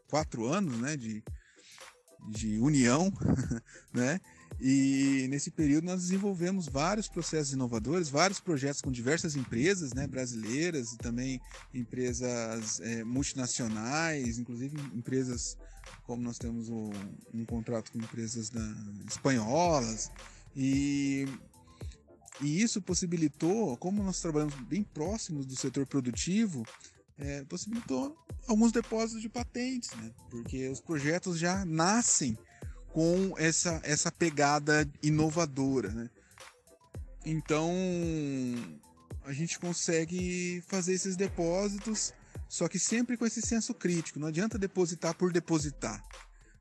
quatro 0.08 0.46
anos 0.46 0.78
né, 0.78 0.96
de, 0.96 1.24
de 2.30 2.58
união, 2.58 3.12
né? 3.92 4.20
E 4.60 5.26
nesse 5.28 5.50
período 5.50 5.86
nós 5.86 6.02
desenvolvemos 6.02 6.68
vários 6.68 7.08
processos 7.08 7.52
inovadores, 7.52 8.08
vários 8.08 8.38
projetos 8.38 8.80
com 8.80 8.92
diversas 8.92 9.34
empresas 9.34 9.92
né, 9.92 10.06
brasileiras 10.06 10.92
e 10.92 10.98
também 10.98 11.40
empresas 11.74 12.78
é, 12.78 13.02
multinacionais, 13.02 14.38
inclusive 14.38 14.80
empresas 14.94 15.58
como 16.04 16.22
nós 16.22 16.38
temos 16.38 16.68
um, 16.68 16.90
um 17.32 17.44
contrato 17.44 17.90
com 17.90 17.98
empresas 17.98 18.48
da, 18.48 18.64
espanholas, 19.08 20.10
e, 20.56 21.26
e 22.40 22.62
isso 22.62 22.80
possibilitou, 22.80 23.76
como 23.76 24.02
nós 24.02 24.20
trabalhamos 24.20 24.54
bem 24.62 24.82
próximos 24.82 25.46
do 25.46 25.56
setor 25.56 25.86
produtivo, 25.86 26.64
é, 27.18 27.44
possibilitou 27.44 28.16
alguns 28.46 28.72
depósitos 28.72 29.22
de 29.22 29.28
patentes, 29.28 29.90
né? 29.96 30.10
porque 30.30 30.68
os 30.68 30.80
projetos 30.80 31.38
já 31.38 31.64
nascem 31.64 32.36
com 32.88 33.34
essa, 33.38 33.80
essa 33.84 34.10
pegada 34.10 34.88
inovadora. 35.02 35.90
Né? 35.90 36.10
Então 37.24 37.72
a 39.24 39.32
gente 39.32 39.58
consegue 39.58 40.62
fazer 40.66 40.92
esses 40.92 41.16
depósitos, 41.16 42.12
só 42.48 42.68
que 42.68 42.78
sempre 42.78 43.16
com 43.16 43.24
esse 43.24 43.40
senso 43.40 43.72
crítico. 43.74 44.18
Não 44.18 44.28
adianta 44.28 44.58
depositar 44.58 45.14
por 45.14 45.32
depositar. 45.32 46.04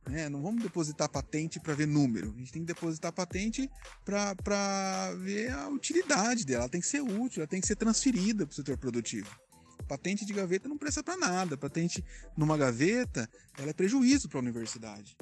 Né? 0.08 0.28
Não 0.28 0.42
vamos 0.42 0.62
depositar 0.62 1.10
patente 1.10 1.60
para 1.60 1.74
ver 1.74 1.88
número. 1.88 2.34
A 2.36 2.40
gente 2.40 2.52
tem 2.52 2.62
que 2.62 2.68
depositar 2.68 3.12
patente 3.12 3.70
para 4.04 5.14
ver 5.20 5.52
a 5.52 5.70
utilidade 5.70 6.46
dela. 6.46 6.64
Ela 6.64 6.70
tem 6.70 6.82
que 6.82 6.88
ser 6.88 7.02
útil, 7.02 7.42
ela 7.42 7.48
tem 7.48 7.62
que 7.62 7.68
ser 7.68 7.76
transferida 7.76 8.46
para 8.46 8.52
o 8.52 8.56
setor 8.56 8.78
produtivo. 8.78 9.30
Patente 9.88 10.26
de 10.26 10.34
gaveta 10.34 10.68
não 10.68 10.78
presta 10.78 11.04
para 11.04 11.18
nada. 11.18 11.58
Patente 11.58 12.04
numa 12.38 12.58
gaveta, 12.58 13.30
ela 13.58 13.70
é 13.70 13.74
prejuízo 13.74 14.28
para 14.28 14.40
a 14.40 14.42
universidade. 14.42 15.16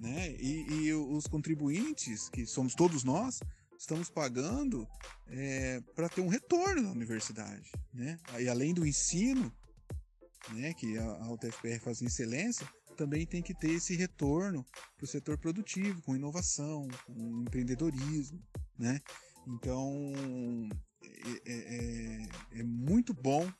Né? 0.00 0.32
E, 0.32 0.86
e, 0.86 0.94
os 0.94 1.26
contribuintes, 1.26 2.28
que 2.28 2.46
somos 2.46 2.74
todos 2.74 3.04
nós, 3.04 3.40
estamos 3.78 4.10
pagando 4.10 4.86
é, 5.28 5.80
para 5.94 6.08
ter 6.08 6.20
um 6.20 6.28
retorno 6.28 6.82
na 6.82 6.90
universidade. 6.90 7.70
Né? 7.92 8.18
E 8.40 8.48
além 8.48 8.74
do 8.74 8.86
ensino, 8.86 9.52
né, 10.50 10.74
que 10.74 10.98
a, 10.98 11.30
UTFPR 11.30 11.78
faz 11.80 12.02
em 12.02 12.06
excelência, 12.06 12.66
também 12.96 13.26
tem 13.26 13.42
que 13.42 13.54
ter 13.54 13.70
esse 13.70 13.96
retorno 13.96 14.64
para 14.96 15.04
o 15.04 15.08
setor 15.08 15.38
produtivo, 15.38 16.02
com 16.02 16.16
inovação, 16.16 16.88
com 17.06 17.42
empreendedorismo, 17.42 18.40
né? 18.78 19.00
Então 19.46 20.12
é, 21.02 21.52
é, 21.52 22.22
é, 22.54 22.60
é 22.60 22.62
muito 22.62 23.12
bom 23.12 23.50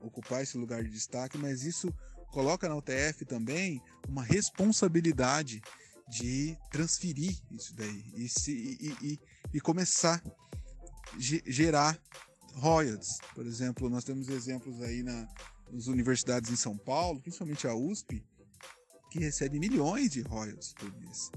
ocupar 0.00 0.42
esse 0.42 0.56
lugar 0.56 0.82
de 0.82 0.90
destaque, 0.90 1.36
mas 1.36 1.64
isso 1.64 1.92
coloca 2.30 2.68
na 2.68 2.76
UTF 2.76 3.24
também 3.24 3.82
uma 4.06 4.22
responsabilidade 4.22 5.60
de 6.08 6.56
transferir 6.70 7.36
isso 7.50 7.74
daí 7.74 8.04
e, 8.14 8.28
se, 8.28 8.52
e, 8.52 8.96
e, 9.02 9.20
e 9.54 9.60
começar 9.60 10.22
a 10.24 11.18
gerar 11.18 12.00
royalties. 12.54 13.18
Por 13.34 13.46
exemplo, 13.46 13.90
nós 13.90 14.04
temos 14.04 14.28
exemplos 14.28 14.80
aí 14.82 15.02
na, 15.02 15.28
nas 15.70 15.86
universidades 15.86 16.50
em 16.50 16.56
São 16.56 16.76
Paulo, 16.76 17.20
principalmente 17.20 17.66
a 17.66 17.74
USP, 17.74 18.24
que 19.10 19.18
recebe 19.18 19.58
milhões 19.58 20.10
de 20.10 20.22
royalties 20.22 20.72
por 20.74 20.92
mês. 21.00 21.30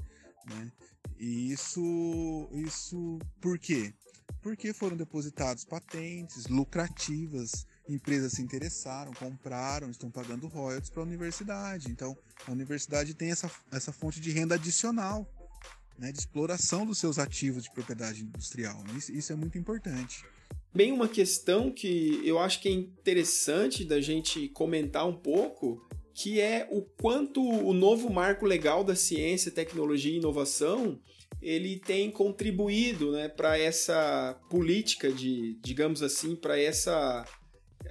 Né? 0.48 0.72
E 1.20 1.52
isso, 1.52 2.50
isso 2.54 3.20
por 3.40 3.58
quê? 3.60 3.94
Porque 4.42 4.74
foram 4.74 4.98
depositados 4.98 5.64
patentes 5.64 6.48
lucrativas, 6.48 7.68
empresas 7.88 8.34
se 8.34 8.42
interessaram, 8.42 9.14
compraram, 9.14 9.90
estão 9.90 10.10
pagando 10.10 10.48
royalties 10.48 10.90
para 10.90 11.02
a 11.02 11.06
universidade. 11.06 11.92
Então, 11.92 12.18
a 12.48 12.52
universidade 12.52 13.14
tem 13.14 13.30
essa, 13.30 13.52
essa 13.72 13.92
fonte 13.92 14.20
de 14.20 14.32
renda 14.32 14.56
adicional, 14.56 15.30
né, 15.98 16.12
de 16.12 16.20
exploração 16.20 16.86
dos 16.86 16.98
seus 16.98 17.20
ativos 17.20 17.64
de 17.64 17.72
propriedade 17.72 18.24
industrial. 18.24 18.84
Isso, 18.98 19.12
isso 19.12 19.32
é 19.32 19.36
muito 19.36 19.58
importante. 19.58 20.26
Bem, 20.74 20.92
uma 20.92 21.08
questão 21.08 21.72
que 21.72 22.22
eu 22.26 22.40
acho 22.40 22.62
que 22.62 22.70
é 22.70 22.72
interessante 22.72 23.84
da 23.84 24.02
gente 24.02 24.48
comentar 24.50 25.06
um 25.06 25.16
pouco 25.16 25.86
que 26.14 26.40
é 26.40 26.68
o 26.70 26.82
quanto 26.82 27.42
o 27.42 27.74
novo 27.74 28.12
marco 28.12 28.46
legal 28.46 28.84
da 28.84 28.96
ciência, 28.96 29.52
tecnologia 29.52 30.14
e 30.14 30.18
inovação 30.18 31.00
ele 31.42 31.80
tem 31.80 32.12
contribuído 32.12 33.12
né, 33.12 33.28
para 33.28 33.58
essa 33.58 34.40
política 34.50 35.12
de, 35.12 35.58
digamos 35.62 36.04
assim, 36.04 36.36
para 36.36 36.60
essa 36.60 37.26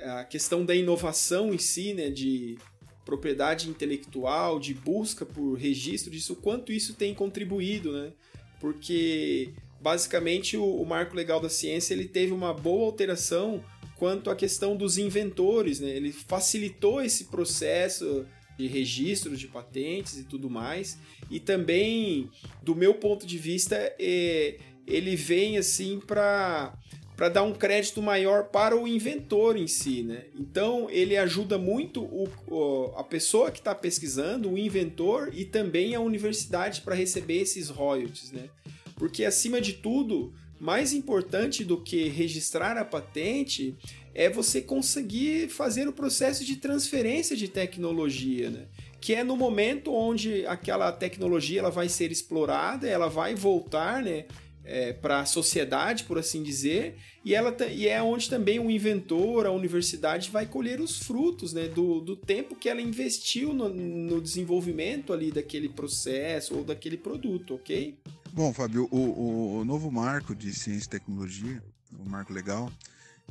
a 0.03 0.25
questão 0.25 0.65
da 0.65 0.75
inovação 0.75 1.53
em 1.53 1.59
si, 1.59 1.93
né, 1.93 2.11
de 2.11 2.57
propriedade 3.05 3.69
intelectual, 3.69 4.61
de 4.61 4.73
busca 4.73 5.27
por 5.27 5.55
registro 5.55 6.11
disso, 6.11 6.37
quanto 6.37 6.73
isso 6.73 6.95
tem 6.95 7.13
contribuído, 7.13 7.93
né? 7.93 8.13
Porque 8.61 9.53
basicamente 9.81 10.57
o, 10.57 10.65
o 10.65 10.87
marco 10.87 11.17
legal 11.17 11.41
da 11.41 11.49
ciência 11.49 11.93
ele 11.93 12.07
teve 12.07 12.33
uma 12.33 12.55
boa 12.55 12.87
alteração 12.87 13.65
quanto 14.01 14.31
à 14.31 14.35
questão 14.35 14.75
dos 14.75 14.97
inventores, 14.97 15.79
né? 15.79 15.91
Ele 15.91 16.11
facilitou 16.11 17.03
esse 17.03 17.25
processo 17.25 18.25
de 18.57 18.67
registros 18.67 19.39
de 19.39 19.47
patentes 19.47 20.17
e 20.17 20.25
tudo 20.25 20.49
mais. 20.49 20.99
E 21.31 21.39
também, 21.39 22.31
do 22.63 22.75
meu 22.75 22.95
ponto 22.95 23.27
de 23.27 23.37
vista, 23.37 23.77
é, 23.99 24.57
ele 24.87 25.15
vem 25.15 25.59
assim 25.59 26.01
para 26.01 26.75
para 27.15 27.29
dar 27.29 27.43
um 27.43 27.53
crédito 27.53 28.01
maior 28.01 28.45
para 28.45 28.75
o 28.75 28.89
inventor 28.89 29.55
em 29.55 29.67
si, 29.67 30.03
né? 30.03 30.25
Então 30.35 30.89
ele 30.89 31.19
ajuda 31.19 31.59
muito 31.59 32.03
o, 32.03 32.27
o 32.49 32.95
a 32.97 33.05
pessoa 33.05 33.51
que 33.51 33.59
está 33.59 33.75
pesquisando, 33.75 34.51
o 34.51 34.57
inventor 34.57 35.31
e 35.35 35.45
também 35.45 35.95
a 35.95 36.01
universidade 36.01 36.81
para 36.81 36.95
receber 36.95 37.43
esses 37.43 37.69
royalties, 37.69 38.33
né? 38.33 38.49
Porque 38.97 39.27
acima 39.27 39.61
de 39.61 39.75
tudo, 39.75 40.33
mais 40.61 40.93
importante 40.93 41.65
do 41.65 41.81
que 41.81 42.09
registrar 42.09 42.77
a 42.77 42.85
patente 42.85 43.75
é 44.15 44.29
você 44.29 44.61
conseguir 44.61 45.49
fazer 45.49 45.89
o 45.89 45.93
processo 45.93 46.45
de 46.45 46.57
transferência 46.57 47.35
de 47.35 47.49
tecnologia, 47.49 48.51
né? 48.51 48.67
que 49.01 49.15
é 49.15 49.25
no 49.25 49.37
momento 49.37 49.95
onde 49.95 50.45
aquela 50.47 50.93
tecnologia 50.93 51.61
ela 51.61 51.71
vai 51.71 51.89
ser 51.89 52.13
explorada, 52.13 52.87
ela 52.87 53.09
vai 53.09 53.35
voltar, 53.35 54.03
né? 54.03 54.27
É, 54.65 54.93
para 54.93 55.21
a 55.21 55.27
sociedade, 55.27 56.05
por 56.05 56.19
assim 56.19 56.43
dizer, 56.43 56.97
e, 57.25 57.35
ela 57.35 57.55
e 57.71 57.89
é 57.89 58.03
onde 58.03 58.29
também 58.29 58.59
o 58.59 58.71
inventor, 58.71 59.47
a 59.47 59.51
universidade, 59.51 60.31
vai 60.31 60.47
colher 60.47 60.81
os 60.81 60.99
frutos 60.99 61.53
né, 61.53 61.69
do, 61.69 62.01
do 62.01 62.17
tempo 62.17 62.55
que 62.55 62.69
ela 62.69 62.81
investiu 62.81 63.53
no, 63.53 63.69
no 63.69 64.21
desenvolvimento 64.21 65.13
ali 65.13 65.31
daquele 65.31 65.69
processo 65.69 66.57
ou 66.57 66.65
daquele 66.65 66.97
produto, 66.97 67.55
ok? 67.55 67.99
Bom, 68.33 68.53
Fábio, 68.53 68.89
o, 68.91 69.59
o 69.59 69.65
novo 69.65 69.91
marco 69.91 70.35
de 70.35 70.53
ciência 70.55 70.87
e 70.87 70.91
tecnologia, 70.91 71.63
o 71.99 72.09
marco 72.09 72.33
legal, 72.33 72.71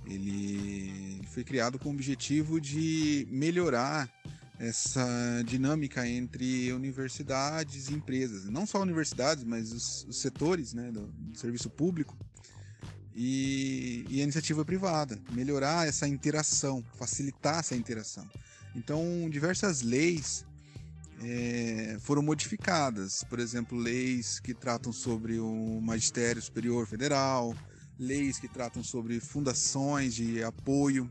ele 0.06 1.22
foi 1.28 1.44
criado 1.44 1.80
com 1.80 1.90
o 1.90 1.94
objetivo 1.94 2.60
de 2.60 3.28
melhorar 3.30 4.10
essa 4.60 5.08
dinâmica 5.46 6.06
entre 6.06 6.74
universidades 6.74 7.88
e 7.88 7.94
empresas, 7.94 8.44
não 8.46 8.66
só 8.66 8.82
universidades, 8.82 9.46
mas 9.46 9.72
os, 9.72 10.06
os 10.10 10.18
setores 10.18 10.74
né, 10.74 10.92
do, 10.92 11.08
do, 11.08 11.38
serviço 11.38 11.70
público 11.70 12.18
e, 13.16 14.06
e, 14.10 14.20
a 14.20 14.24
iniciativa 14.24 14.66
privada, 14.66 15.18
melhorar 15.32 15.88
essa 15.88 16.06
interação, 16.08 16.84
facilitar 16.98 17.60
essa 17.60 17.74
interação. 17.74 18.30
Então, 18.76 19.30
diversas 19.30 19.82
leis 19.82 20.46
é, 21.22 21.98
foram 22.02 22.22
modificadas, 22.22 23.24
por 23.24 23.40
exemplo, 23.40 23.78
leis 23.78 24.42
que 24.42 24.54
tratam 24.54 24.92
sobre 24.92 25.40
o 25.40 25.80
magistério 25.82 26.42
superior 26.42 26.86
federal, 26.86 27.56
leis 27.98 28.38
que 28.38 28.48
tratam 28.50 28.84
sobre 28.84 29.22
fundações 29.22 30.16
de 30.16 30.44
apoio 30.44 31.10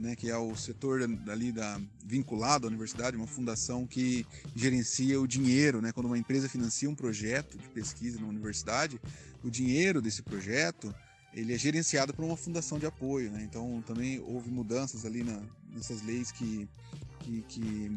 né, 0.00 0.16
que 0.16 0.30
é 0.30 0.36
o 0.36 0.56
setor 0.56 1.02
ali 1.28 1.52
da 1.52 1.80
vinculado 2.04 2.66
à 2.66 2.68
universidade, 2.68 3.16
uma 3.16 3.26
fundação 3.26 3.86
que 3.86 4.26
gerencia 4.56 5.20
o 5.20 5.26
dinheiro, 5.26 5.80
né, 5.80 5.92
quando 5.92 6.06
uma 6.06 6.18
empresa 6.18 6.48
financia 6.48 6.88
um 6.88 6.94
projeto 6.94 7.58
de 7.58 7.68
pesquisa 7.68 8.20
na 8.20 8.26
universidade, 8.26 9.00
o 9.44 9.50
dinheiro 9.50 10.00
desse 10.00 10.22
projeto 10.22 10.94
ele 11.32 11.54
é 11.54 11.58
gerenciado 11.58 12.12
por 12.12 12.24
uma 12.24 12.36
fundação 12.36 12.78
de 12.78 12.86
apoio, 12.86 13.30
né? 13.30 13.42
Então 13.42 13.82
também 13.86 14.20
houve 14.20 14.50
mudanças 14.50 15.04
ali 15.04 15.22
na, 15.22 15.40
nessas 15.72 16.02
leis 16.02 16.32
que, 16.32 16.68
que, 17.20 17.42
que, 17.42 17.92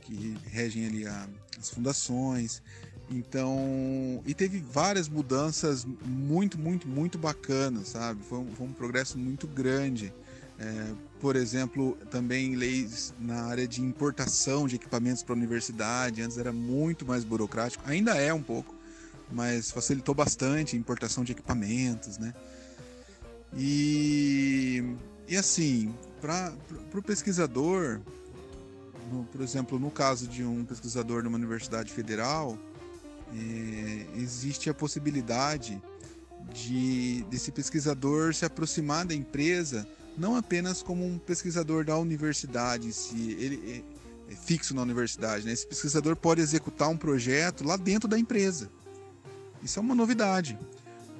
que 0.00 0.36
regem 0.46 0.86
ali 0.86 1.06
a, 1.06 1.28
as 1.58 1.68
fundações. 1.68 2.62
Então, 3.10 4.22
e 4.24 4.32
teve 4.32 4.60
várias 4.60 5.08
mudanças 5.08 5.84
muito, 5.84 6.58
muito, 6.58 6.88
muito 6.88 7.18
bacanas, 7.18 7.88
sabe? 7.88 8.22
Foi 8.24 8.38
um, 8.38 8.54
foi 8.54 8.66
um 8.66 8.72
progresso 8.72 9.18
muito 9.18 9.46
grande. 9.46 10.12
É, 10.62 10.94
por 11.20 11.34
exemplo, 11.34 11.98
também 12.08 12.54
leis 12.54 13.12
na 13.18 13.46
área 13.46 13.66
de 13.66 13.82
importação 13.82 14.68
de 14.68 14.76
equipamentos 14.76 15.20
para 15.20 15.34
a 15.34 15.36
universidade. 15.36 16.22
Antes 16.22 16.38
era 16.38 16.52
muito 16.52 17.04
mais 17.04 17.24
burocrático, 17.24 17.82
ainda 17.84 18.14
é 18.14 18.32
um 18.32 18.42
pouco, 18.42 18.72
mas 19.30 19.72
facilitou 19.72 20.14
bastante 20.14 20.76
a 20.76 20.78
importação 20.78 21.24
de 21.24 21.32
equipamentos, 21.32 22.16
né? 22.16 22.32
E, 23.56 24.94
e 25.26 25.36
assim, 25.36 25.92
para 26.20 26.54
o 26.94 27.02
pesquisador, 27.02 28.00
no, 29.10 29.24
por 29.24 29.40
exemplo, 29.40 29.80
no 29.80 29.90
caso 29.90 30.28
de 30.28 30.44
um 30.44 30.64
pesquisador 30.64 31.24
numa 31.24 31.36
universidade 31.36 31.92
federal, 31.92 32.56
é, 33.34 34.06
existe 34.16 34.70
a 34.70 34.74
possibilidade 34.74 35.82
de 36.54 37.24
desse 37.30 37.50
pesquisador 37.50 38.32
se 38.32 38.44
aproximar 38.44 39.04
da 39.04 39.14
empresa 39.14 39.86
não 40.16 40.36
apenas 40.36 40.82
como 40.82 41.04
um 41.06 41.18
pesquisador 41.18 41.84
da 41.84 41.96
universidade, 41.96 42.92
se 42.92 43.32
ele 43.32 43.84
é, 44.28 44.32
é 44.32 44.36
fixo 44.36 44.74
na 44.74 44.82
universidade, 44.82 45.44
né? 45.46 45.52
Esse 45.52 45.66
pesquisador 45.66 46.16
pode 46.16 46.40
executar 46.40 46.88
um 46.88 46.96
projeto 46.96 47.64
lá 47.64 47.76
dentro 47.76 48.08
da 48.08 48.18
empresa. 48.18 48.70
Isso 49.62 49.78
é 49.78 49.82
uma 49.82 49.94
novidade, 49.94 50.58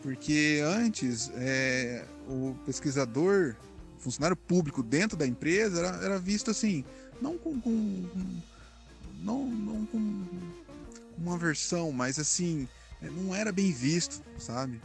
porque 0.02 0.60
antes 0.64 1.30
é, 1.36 2.04
o 2.28 2.54
pesquisador, 2.66 3.54
funcionário 3.98 4.36
público 4.36 4.82
dentro 4.82 5.16
da 5.16 5.26
empresa 5.26 5.78
era, 5.78 6.04
era 6.04 6.18
visto 6.18 6.50
assim, 6.50 6.84
não 7.20 7.38
com, 7.38 7.60
com, 7.60 8.08
não, 9.22 9.46
não 9.46 9.86
com 9.86 10.24
uma 11.16 11.38
versão, 11.38 11.92
mas 11.92 12.18
assim 12.18 12.68
é, 13.00 13.08
não 13.08 13.34
era 13.34 13.52
bem 13.52 13.72
visto, 13.72 14.20
sabe? 14.38 14.80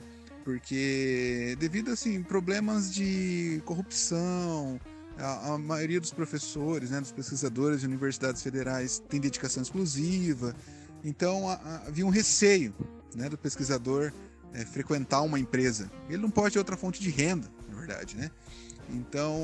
Porque 0.47 1.57
devido 1.59 1.91
assim 1.91 2.23
problemas 2.23 2.93
de 2.95 3.61
corrupção, 3.65 4.79
a, 5.17 5.51
a, 5.51 5.57
maioria 5.57 5.99
dos 5.99 6.13
professores, 6.13 6.89
né, 6.89 7.01
dos 7.01 7.11
pesquisadores 7.11 7.81
de 7.81 7.85
universidades 7.85 8.41
federais 8.41 9.03
tem 9.09 9.19
dedicação 9.19 9.61
exclusiva, 9.61 10.55
então 11.03 11.49
a, 11.49 11.55
a, 11.55 11.87
havia 11.87 12.05
um 12.05 12.09
receio 12.09 12.73
né, 13.13 13.27
do 13.27 13.37
pesquisador 13.37 14.13
é, 14.53 14.63
frequentar 14.63 15.21
uma 15.21 15.37
empresa. 15.37 15.91
Ele 16.07 16.19
não 16.19 16.29
pode 16.29 16.53
ter 16.53 16.59
outra 16.59 16.77
fonte 16.77 17.01
de 17.01 17.09
renda, 17.09 17.51
na 17.69 17.75
verdade, 17.77 18.15
né? 18.15 18.31
Então, 18.89 19.37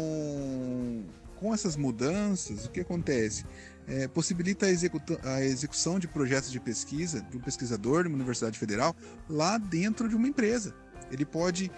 com 1.36 1.54
essas 1.54 1.76
mudanças, 1.76 2.66
o 2.66 2.72
que 2.72 2.80
acontece? 2.80 3.44
É, 3.86 4.08
possibilita 4.08 4.68
a, 4.68 5.34
a, 5.34 5.44
execução 5.44 6.00
de 6.00 6.08
projetos 6.08 6.50
de 6.50 6.62
pesquisa 6.62 7.20
de 7.20 7.36
um 7.36 7.42
pesquisador 7.42 8.04
de 8.04 8.08
uma 8.08 8.16
universidade 8.16 8.58
federal 8.58 8.96
lá 9.28 9.58
dentro 9.58 10.08
de 10.08 10.16
uma 10.16 10.30
empresa. 10.30 10.74
Ele 11.12 11.26
pode, 11.26 11.72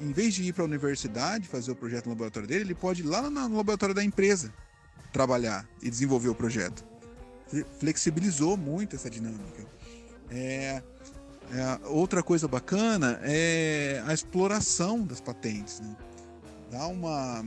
em 0.00 0.12
vez 0.12 0.34
de 0.34 0.42
ir 0.44 0.52
para 0.52 0.62
a 0.62 0.66
universidade 0.66 1.48
fazer 1.48 1.70
o 1.70 1.76
projeto 1.76 2.06
no 2.06 2.12
laboratório 2.12 2.48
dele, 2.48 2.64
ele 2.64 2.74
pode 2.74 3.02
ir 3.02 3.06
lá 3.06 3.22
no 3.22 3.56
laboratório 3.56 3.94
da 3.94 4.04
empresa 4.04 4.52
trabalhar 5.12 5.66
e 5.80 5.88
desenvolver 5.88 6.28
o 6.28 6.34
projeto. 6.34 6.84
Flexibilizou 7.78 8.56
muito 8.56 8.96
essa 8.96 9.08
dinâmica. 9.08 9.64
É, 10.30 10.82
é, 11.52 11.86
outra 11.86 12.22
coisa 12.22 12.48
bacana 12.48 13.20
é 13.22 14.02
a 14.06 14.12
exploração 14.12 15.04
das 15.04 15.20
patentes. 15.20 15.80
Né? 15.80 15.96
Dá 16.70 16.86
uma 16.88 17.44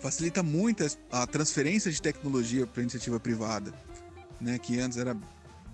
facilita 0.00 0.42
muito 0.42 0.86
a 1.10 1.26
transferência 1.26 1.90
de 1.90 2.00
tecnologia 2.00 2.66
para 2.66 2.80
a 2.80 2.84
iniciativa 2.84 3.18
privada, 3.18 3.72
né? 4.40 4.58
que 4.58 4.78
antes 4.78 4.98
era 4.98 5.16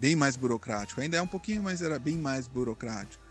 bem 0.00 0.16
mais 0.16 0.36
burocrático. 0.36 1.00
Ainda 1.00 1.18
é 1.18 1.22
um 1.22 1.26
pouquinho, 1.26 1.62
mas 1.62 1.82
era 1.82 1.98
bem 1.98 2.16
mais 2.16 2.48
burocrático. 2.48 3.21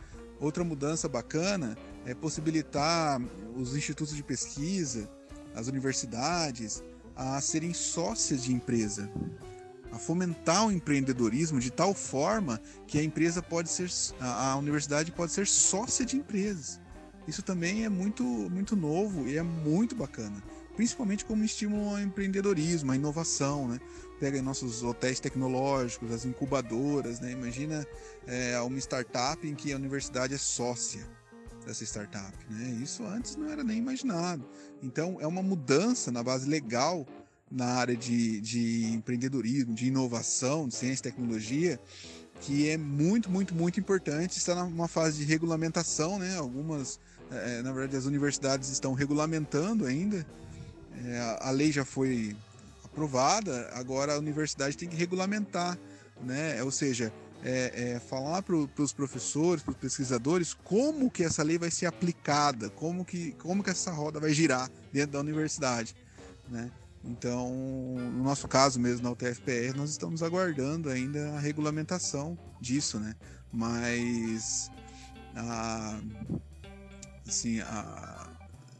Outra 0.42 0.64
mudança 0.64 1.08
bacana 1.08 1.78
é 2.04 2.16
possibilitar 2.16 3.22
os 3.56 3.76
institutos 3.76 4.16
de 4.16 4.24
pesquisa, 4.24 5.08
as 5.56 5.68
universidades, 5.68 6.84
a 7.16 7.39
serem 7.39 7.76
sócias 7.76 8.44
de 8.44 8.52
empresa, 8.52 9.08
a 9.92 10.00
fomentar 10.00 10.66
o 10.66 10.72
empreendedorismo 10.72 11.60
de 11.60 11.70
tal 11.70 11.94
forma 11.94 12.60
que 12.88 12.98
a 12.98 13.04
empresa 13.04 13.39
pode 13.39 13.70
ser, 13.70 13.88
a, 14.20 14.56
universidade 14.56 15.12
pode 15.12 15.32
ser 15.32 15.46
sócia 15.46 16.04
de 16.04 16.18
empresas. 16.18 16.82
Isso 17.28 17.44
também 17.44 17.86
é 17.86 17.89
muito, 17.89 18.24
muito 18.24 18.76
novo 18.76 19.28
e 19.28 19.38
é 19.38 19.44
muito 19.44 19.96
bacana, 19.96 20.42
principalmente 20.76 21.24
como 21.24 21.44
estímulo 21.44 21.89
ao 21.89 22.00
empreendedorismo, 22.00 22.92
à 22.92 22.96
inovação, 22.96 23.68
né? 23.68 23.80
Pega 24.22 24.39
nossos 24.39 24.84
hotéis 24.84 25.19
tecnológicos, 25.19 26.11
as 26.11 26.26
incubadoras, 26.26 27.19
né? 27.19 27.32
Imagina 27.32 27.86
é, 28.28 28.59
uma 28.61 28.78
startup 28.78 29.45
em 29.47 29.55
que 29.55 29.74
a 29.74 29.76
universidade 29.76 30.36
é 30.36 30.38
sócia 30.38 31.01
dessa 31.65 31.84
startup, 31.84 32.38
né? 32.47 32.69
Isso 32.84 33.03
antes 33.03 33.36
não 33.36 33.49
era 33.49 33.63
nem 33.63 33.80
imaginado. 33.80 34.47
Então 34.84 35.17
é 35.19 35.26
uma 35.26 35.41
mudança 35.41 36.11
na 36.11 36.22
base 36.22 36.47
legal 36.47 37.07
na 37.51 37.65
área 37.65 37.97
de, 37.97 38.39
de 38.41 38.86
empreendedorismo, 38.93 39.74
de 39.74 39.88
inovação, 39.88 40.67
de 40.67 40.76
ciência 40.76 41.01
e 41.01 41.11
tecnologia, 41.11 41.80
que 42.41 42.69
é 42.69 42.78
muito, 42.78 43.28
muito, 43.28 43.55
muito 43.55 43.80
importante. 43.80 44.38
Está 44.38 44.53
numa 44.63 44.88
fase 44.88 45.17
de 45.17 45.26
regulamentação, 45.26 46.19
né? 46.19 46.38
Algumas, 46.38 46.99
é, 47.32 47.63
na 47.63 47.72
verdade, 47.72 47.97
as 47.97 48.05
universidades 48.05 48.69
estão 48.69 48.93
regulamentando 48.93 49.84
ainda. 49.84 50.24
É, 51.05 51.38
a 51.41 51.49
lei 51.49 51.72
já 51.72 51.84
foi 51.84 52.36
aprovada, 52.92 53.70
agora 53.74 54.16
a 54.16 54.20
universidade 54.20 54.78
tem 54.78 54.88
que 54.88 54.96
regulamentar, 54.96 55.78
né? 56.22 56.62
Ou 56.64 56.72
seja, 56.72 57.12
é, 57.44 57.94
é 57.94 58.00
falar 58.00 58.44
para 58.44 58.56
os 58.56 58.94
professores, 58.94 59.64
para 59.64 59.72
os 59.72 59.78
pesquisadores, 59.78 60.54
como 60.54 61.10
que 61.10 61.24
essa 61.24 61.42
lei 61.42 61.58
vai 61.58 61.72
ser 61.72 61.86
aplicada, 61.86 62.70
como 62.70 63.04
que, 63.04 63.32
como 63.34 63.64
que 63.64 63.70
essa 63.70 63.92
roda 63.92 64.20
vai 64.20 64.34
girar 64.34 64.70
dentro 64.92 65.14
da 65.14 65.20
universidade, 65.20 65.96
né? 66.50 66.70
Então, 67.04 67.50
no 67.50 68.24
nosso 68.24 68.48
caso 68.48 68.80
mesmo, 68.80 69.04
na 69.04 69.12
UTFPR, 69.12 69.76
nós 69.76 69.89
estamos 69.89 70.22
aguardando 70.22 70.88
ainda 70.88 71.32
a 71.32 71.39
regulamentação 71.39 72.38
disso, 72.60 73.00
né? 73.00 73.16
Mas, 73.52 74.70
a, 75.36 76.00
assim, 77.28 77.60
a, 77.62 78.30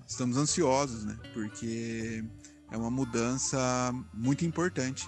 estamos 0.07 0.38
ansiosos, 0.38 1.03
né? 1.03 1.18
Porque 1.34 2.24
é 2.72 2.78
uma 2.78 2.89
mudança 2.89 3.93
muito 4.13 4.45
importante 4.45 5.07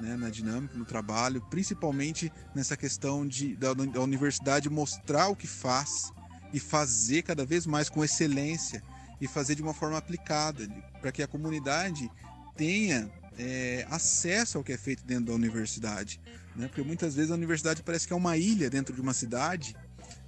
né, 0.00 0.16
na 0.16 0.30
dinâmica, 0.30 0.76
no 0.76 0.84
trabalho, 0.84 1.40
principalmente 1.50 2.32
nessa 2.54 2.76
questão 2.76 3.26
de, 3.26 3.56
da, 3.56 3.72
da 3.74 4.00
universidade 4.00 4.68
mostrar 4.68 5.28
o 5.28 5.34
que 5.36 5.46
faz 5.46 6.12
e 6.52 6.60
fazer 6.60 7.22
cada 7.22 7.44
vez 7.44 7.66
mais 7.66 7.88
com 7.88 8.04
excelência 8.04 8.82
e 9.20 9.26
fazer 9.26 9.54
de 9.54 9.62
uma 9.62 9.74
forma 9.74 9.98
aplicada, 9.98 10.68
para 11.00 11.10
que 11.10 11.22
a 11.22 11.26
comunidade 11.26 12.10
tenha 12.56 13.10
é, 13.38 13.86
acesso 13.90 14.58
ao 14.58 14.64
que 14.64 14.72
é 14.72 14.76
feito 14.76 15.04
dentro 15.04 15.26
da 15.26 15.32
universidade. 15.32 16.20
Né? 16.54 16.68
Porque 16.68 16.82
muitas 16.82 17.14
vezes 17.14 17.30
a 17.30 17.34
universidade 17.34 17.82
parece 17.82 18.06
que 18.06 18.12
é 18.12 18.16
uma 18.16 18.36
ilha 18.36 18.70
dentro 18.70 18.94
de 18.94 19.00
uma 19.00 19.14
cidade 19.14 19.74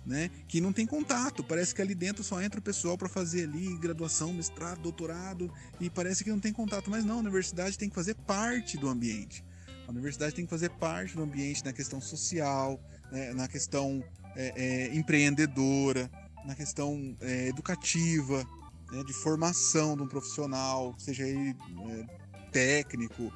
né? 0.05 0.30
Que 0.48 0.61
não 0.61 0.72
tem 0.72 0.86
contato. 0.86 1.44
Parece 1.44 1.74
que 1.74 1.82
ali 1.82 1.94
dentro 1.94 2.24
só 2.24 2.40
entra 2.40 2.59
o 2.59 2.62
pessoal 2.62 2.96
para 2.96 3.09
fazer 3.09 3.44
ali 3.44 3.76
graduação, 3.78 4.32
mestrado, 4.32 4.80
doutorado 4.80 5.53
e 5.80 5.90
parece 5.90 6.24
que 6.24 6.30
não 6.30 6.40
tem 6.40 6.53
contato. 6.53 6.90
Mas 6.90 7.05
não, 7.05 7.16
a 7.16 7.20
universidade 7.20 7.78
tem 7.78 7.88
que 7.88 7.94
fazer 7.94 8.14
parte 8.14 8.76
do 8.76 8.88
ambiente. 8.88 9.44
A 9.86 9.90
universidade 9.90 10.34
tem 10.34 10.44
que 10.44 10.51
fazer 10.51 10.70
parte 10.70 11.16
do 11.16 11.22
ambiente 11.22 11.64
na 11.64 11.72
questão 11.72 12.01
social, 12.01 12.80
né? 13.11 13.32
na 13.34 13.48
questão 13.48 14.03
é, 14.36 14.53
é, 14.57 14.94
empreendedora, 14.94 16.11
na 16.46 16.55
questão 16.55 17.16
é, 17.20 17.48
educativa, 17.48 18.44
né? 18.92 19.03
de 19.05 19.12
formação 19.12 19.96
de 19.96 20.03
um 20.03 20.09
profissional, 20.09 20.94
seja 20.96 21.26
ele 21.26 21.57
é, 21.88 22.51
técnico 22.53 23.32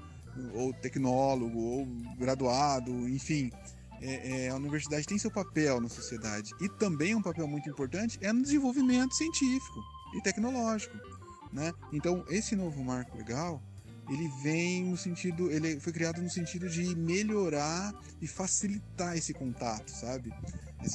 ou 0.53 0.73
tecnólogo 0.73 1.59
ou 1.59 1.87
graduado, 2.19 2.91
enfim 3.09 3.53
é, 4.01 4.47
é, 4.47 4.49
a 4.51 4.57
universidade 4.57 5.07
tem 5.07 5.19
seu 5.19 5.31
papel 5.31 5.81
na 5.81 5.89
sociedade 5.89 6.51
e 6.61 6.69
também 6.69 7.15
um 7.15 7.23
papel 7.23 7.47
muito 7.47 7.69
importante 7.69 8.19
é 8.21 8.33
no 8.33 8.43
desenvolvimento 8.43 9.15
científico 9.15 9.81
e 10.15 10.23
tecnológico, 10.23 10.97
né? 11.53 11.73
Então 11.93 12.25
esse 12.29 12.55
novo 12.55 12.83
marco 12.83 13.17
legal 13.17 13.63
ele 14.09 14.29
vem 14.43 14.85
no 14.85 14.97
sentido, 14.97 15.51
ele 15.51 15.81
foi 15.81 15.93
criado 15.93 16.21
no 16.21 16.29
sentido 16.29 16.69
de 16.69 16.95
melhorar 16.95 17.93
e 18.21 18.27
facilitar 18.27 19.17
esse 19.17 19.33
contato, 19.33 19.91
sabe? 19.91 20.33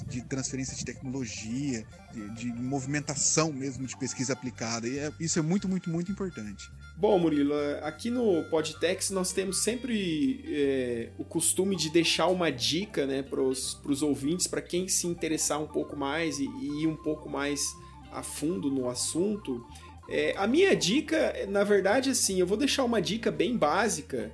De 0.08 0.22
transferência 0.22 0.76
de 0.76 0.86
tecnologia, 0.86 1.86
de, 2.14 2.30
de 2.36 2.54
movimentação 2.54 3.52
mesmo 3.52 3.88
de 3.88 3.97
pesquisa 3.97 4.34
aplicada. 4.34 4.88
E 4.88 5.00
é, 5.00 5.12
isso 5.20 5.39
é 5.39 5.41
muito, 5.41 5.68
muito, 5.68 5.89
muito 5.89 6.12
importante. 6.12 6.72
Bom, 7.00 7.18
Murilo, 7.18 7.54
aqui 7.82 8.10
no 8.10 8.43
Podtex 8.50 9.10
nós 9.12 9.32
temos 9.32 9.60
sempre 9.60 10.43
é, 10.45 11.08
o 11.18 11.24
costume 11.24 11.74
de 11.74 11.89
deixar 11.89 12.28
uma 12.28 12.52
dica 12.52 13.06
né, 13.06 13.24
para 13.24 13.41
os 13.41 14.02
ouvintes, 14.04 14.47
para 14.47 14.62
quem 14.62 14.86
se 14.89 15.08
interessar 15.08 15.62
um 15.62 15.66
pouco 15.66 15.95
mais 15.95 16.39
e, 16.39 16.43
e, 16.43 16.84
ir 16.84 16.88
um 16.88 16.97
pouco 16.97 17.30
mais 17.30 17.62
a 18.12 18.22
fundo 18.22 18.70
no 18.70 18.89
assunto. 18.89 19.66
É, 20.10 20.34
a 20.36 20.45
minha 20.45 20.76
dica, 20.76 21.34
na 21.47 21.64
verdade, 21.64 22.10
assim, 22.10 22.41
eu 22.41 22.45
vou 22.45 22.58
deixar 22.58 22.84
uma 22.84 23.02
dica 23.02 23.32
bem 23.32 23.56
básica, 23.56 24.30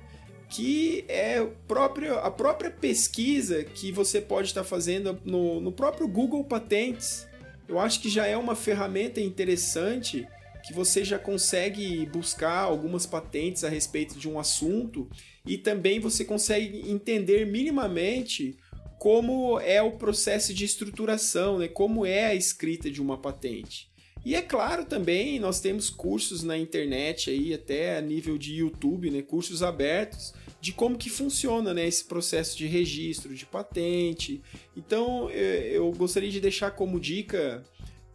que 0.48 1.04
é 1.06 1.46
próprio, 1.68 2.18
a 2.18 2.32
própria 2.32 2.72
pesquisa 2.72 3.62
que 3.62 3.92
você 3.92 4.20
pode 4.20 4.48
estar 4.48 4.64
fazendo 4.64 5.16
no, 5.24 5.60
no 5.60 5.70
próprio 5.70 6.08
Google 6.08 6.42
Patentes. 6.42 7.28
Eu 7.68 7.78
acho 7.78 8.00
que 8.00 8.08
já 8.08 8.26
é 8.26 8.36
uma 8.36 8.56
ferramenta 8.56 9.20
interessante 9.20 10.26
que 10.66 10.74
você 10.74 11.04
já 11.04 11.16
consegue 11.16 12.04
buscar 12.06 12.58
algumas 12.58 13.06
patentes 13.06 13.62
a 13.62 13.68
respeito 13.68 14.18
de 14.18 14.28
um 14.28 14.38
assunto 14.38 15.08
e 15.46 15.56
também 15.56 16.00
você 16.00 16.24
consegue 16.24 16.90
entender 16.90 17.46
minimamente 17.46 18.56
como 18.98 19.60
é 19.60 19.80
o 19.80 19.92
processo 19.92 20.52
de 20.52 20.64
estruturação, 20.64 21.58
né? 21.58 21.68
como 21.68 22.04
é 22.04 22.26
a 22.26 22.34
escrita 22.34 22.90
de 22.90 23.00
uma 23.00 23.16
patente. 23.16 23.88
E 24.24 24.34
é 24.34 24.42
claro 24.42 24.84
também, 24.84 25.38
nós 25.38 25.60
temos 25.60 25.88
cursos 25.88 26.42
na 26.42 26.58
internet 26.58 27.30
aí, 27.30 27.54
até 27.54 27.96
a 27.96 28.00
nível 28.00 28.36
de 28.36 28.54
YouTube, 28.54 29.08
né? 29.08 29.22
cursos 29.22 29.62
abertos, 29.62 30.34
de 30.60 30.72
como 30.72 30.98
que 30.98 31.08
funciona 31.08 31.72
né? 31.72 31.86
esse 31.86 32.04
processo 32.04 32.58
de 32.58 32.66
registro 32.66 33.32
de 33.32 33.46
patente. 33.46 34.42
Então, 34.76 35.30
eu 35.30 35.92
gostaria 35.92 36.30
de 36.30 36.40
deixar 36.40 36.72
como 36.72 36.98
dica 36.98 37.62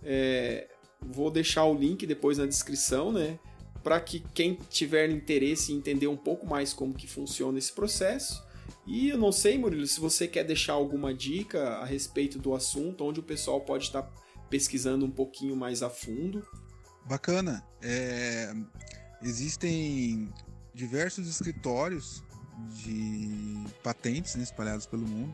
é, 0.04 0.68
Vou 1.06 1.32
deixar 1.32 1.66
o 1.66 1.74
link 1.74 2.06
depois 2.06 2.38
na 2.38 2.46
descrição, 2.46 3.12
né? 3.12 3.40
Para 3.84 4.00
que 4.00 4.20
quem 4.34 4.58
tiver 4.70 5.10
interesse 5.10 5.74
em 5.74 5.78
entender 5.78 6.08
um 6.08 6.18
pouco 6.18 6.46
mais 6.46 6.74
como 6.74 6.94
que 6.94 7.08
funciona 7.08 7.58
esse 7.58 7.72
processo. 7.74 8.44
E 8.86 9.10
eu 9.10 9.18
não 9.18 9.32
sei, 9.32 9.58
Murilo, 9.58 9.86
se 9.88 10.00
você 10.00 10.28
quer 10.28 10.44
deixar 10.44 10.74
alguma 10.74 11.14
dica 11.14 11.76
a 11.78 11.86
respeito 11.86 12.40
do 12.40 12.54
assunto, 12.54 13.04
onde 13.04 13.20
o 13.20 13.24
pessoal 13.24 13.62
pode 13.62 13.86
estar 13.86 14.04
pesquisando 14.50 15.06
um 15.06 15.12
pouquinho 15.12 15.56
mais 15.56 15.82
a 15.82 15.90
fundo. 15.90 16.46
Bacana. 17.06 17.66
É... 17.82 18.54
Existem 19.22 20.32
diversos 20.74 21.28
escritórios 21.28 22.24
de 22.70 23.64
patentes 23.84 24.36
né, 24.36 24.44
espalhados 24.44 24.86
pelo 24.86 25.08
mundo. 25.08 25.34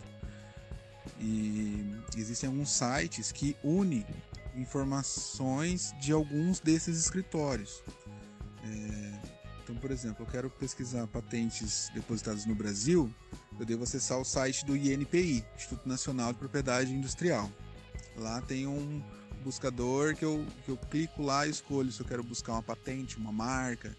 E 1.20 1.86
existem 2.16 2.48
alguns 2.50 2.70
sites 2.70 3.32
que 3.32 3.56
unem 3.64 4.06
informações 4.58 5.94
de 6.00 6.12
alguns 6.12 6.60
desses 6.60 7.00
escritórios. 7.00 7.84
É, 8.64 9.38
então, 9.64 9.76
por 9.76 9.92
exemplo, 9.92 10.26
eu 10.26 10.30
quero 10.30 10.50
pesquisar 10.50 11.06
patentes 11.08 11.90
depositadas 11.94 12.46
no 12.46 12.56
Brasil, 12.56 13.14
eu 13.60 13.66
devo 13.66 13.84
acessar 13.84 14.20
o 14.20 14.26
site 14.26 14.66
do 14.66 14.76
INPI, 14.76 15.44
Instituto 15.56 15.88
Nacional 15.88 16.34
de 16.34 16.40
Propriedade 16.40 16.94
Industrial. 16.94 17.52
Lá 18.16 18.42
tem 18.42 18.68
um 18.68 19.04
buscador 19.44 20.16
que 20.16 20.26
eu, 20.26 20.46
que 20.66 20.72
eu 20.72 20.78
clico 20.78 21.22
lá 21.22 21.46
e 21.46 21.50
escolho 21.50 21.92
se 21.92 22.00
eu 22.00 22.06
quero 22.06 22.24
buscar 22.24 22.54
uma 22.54 22.64
patente, 22.64 23.18
uma 23.18 23.32
marca. 23.32 23.96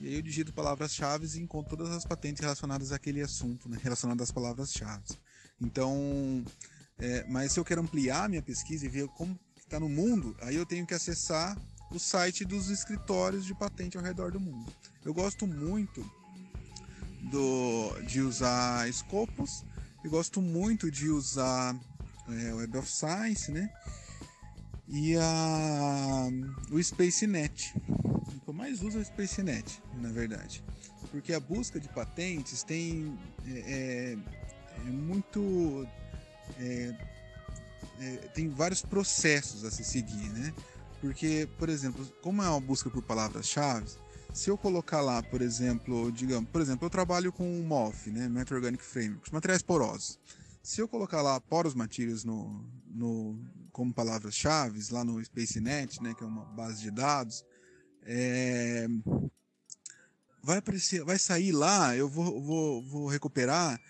E 0.00 0.08
aí 0.08 0.14
eu 0.14 0.22
digito 0.22 0.52
palavras-chave 0.52 1.26
e 1.26 1.40
encontro 1.40 1.76
todas 1.76 1.92
as 1.92 2.04
patentes 2.04 2.40
relacionadas 2.40 2.92
àquele 2.92 3.20
assunto, 3.20 3.68
né? 3.68 3.78
relacionadas 3.82 4.28
às 4.28 4.32
palavras-chave. 4.32 5.18
Então, 5.60 6.44
é, 6.98 7.24
mas 7.28 7.52
se 7.52 7.60
eu 7.60 7.64
quero 7.64 7.80
ampliar 7.80 8.28
minha 8.28 8.42
pesquisa 8.42 8.86
e 8.86 8.88
ver 8.88 9.08
como 9.08 9.38
está 9.68 9.78
no 9.78 9.88
mundo, 9.88 10.34
aí 10.40 10.56
eu 10.56 10.64
tenho 10.64 10.86
que 10.86 10.94
acessar 10.94 11.56
o 11.90 11.98
site 11.98 12.44
dos 12.44 12.70
escritórios 12.70 13.44
de 13.44 13.54
patente 13.54 13.96
ao 13.96 14.02
redor 14.02 14.32
do 14.32 14.40
mundo. 14.40 14.72
Eu 15.04 15.12
gosto 15.12 15.46
muito 15.46 16.04
do, 17.30 18.00
de 18.06 18.20
usar 18.22 18.90
Scopus, 18.92 19.64
eu 20.02 20.10
gosto 20.10 20.40
muito 20.40 20.90
de 20.90 21.08
usar 21.10 21.76
é, 22.28 22.54
Web 22.54 22.78
of 22.78 22.90
Science, 22.90 23.52
né? 23.52 23.70
E 24.88 25.16
a, 25.16 26.28
o 26.70 26.82
SpaceNet. 26.82 27.74
O 27.86 28.40
que 28.40 28.48
eu 28.48 28.54
mais 28.54 28.82
uso 28.82 28.98
é 28.98 29.02
o 29.02 29.04
SpaceNet, 29.04 29.82
na 30.00 30.08
verdade. 30.08 30.64
Porque 31.10 31.34
a 31.34 31.40
busca 31.40 31.78
de 31.78 31.88
patentes 31.88 32.62
tem 32.62 33.18
é, 33.46 33.58
é, 33.58 34.18
é 34.78 34.90
muito 34.90 35.86
é, 36.58 37.17
é, 38.00 38.16
tem 38.34 38.48
vários 38.48 38.82
processos 38.82 39.64
a 39.64 39.70
se 39.70 39.84
seguir, 39.84 40.30
né? 40.30 40.52
Porque, 41.00 41.48
por 41.58 41.68
exemplo, 41.68 42.04
como 42.22 42.42
é 42.42 42.48
uma 42.48 42.60
busca 42.60 42.90
por 42.90 43.02
palavras-chave, 43.02 43.88
se 44.32 44.50
eu 44.50 44.58
colocar 44.58 45.00
lá, 45.00 45.22
por 45.22 45.40
exemplo, 45.40 46.12
digamos, 46.12 46.50
por 46.50 46.60
exemplo, 46.60 46.86
eu 46.86 46.90
trabalho 46.90 47.32
com 47.32 47.44
MOF, 47.62 48.10
né, 48.10 48.28
Metal 48.28 48.56
Organic 48.56 48.84
Frameworks, 48.84 49.30
materiais 49.30 49.62
porosos. 49.62 50.18
Se 50.62 50.80
eu 50.80 50.88
colocar 50.88 51.22
lá 51.22 51.40
poros 51.40 51.74
materials 51.74 52.24
no, 52.24 52.64
no, 52.86 53.38
como 53.72 53.92
palavras-chave, 53.92 54.80
lá 54.90 55.04
no 55.04 55.24
SpaceNet, 55.24 56.02
né, 56.02 56.14
que 56.14 56.22
é 56.22 56.26
uma 56.26 56.44
base 56.44 56.82
de 56.82 56.90
dados, 56.90 57.44
é, 58.02 58.86
vai 60.42 60.58
aparecer, 60.58 61.04
vai 61.04 61.18
sair 61.18 61.52
lá, 61.52 61.96
eu 61.96 62.08
vou, 62.08 62.42
vou, 62.42 62.82
vou 62.82 63.06
recuperar 63.08 63.80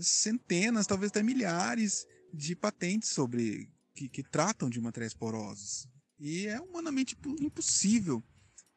centenas, 0.00 0.86
talvez 0.86 1.10
até 1.10 1.22
milhares 1.22 2.06
de 2.36 2.54
patentes 2.54 3.08
sobre 3.08 3.68
que, 3.94 4.08
que 4.08 4.22
tratam 4.22 4.68
de 4.68 4.80
materiais 4.80 5.14
porosos. 5.14 5.88
E 6.18 6.46
é 6.46 6.60
humanamente 6.60 7.16
impossível 7.40 8.22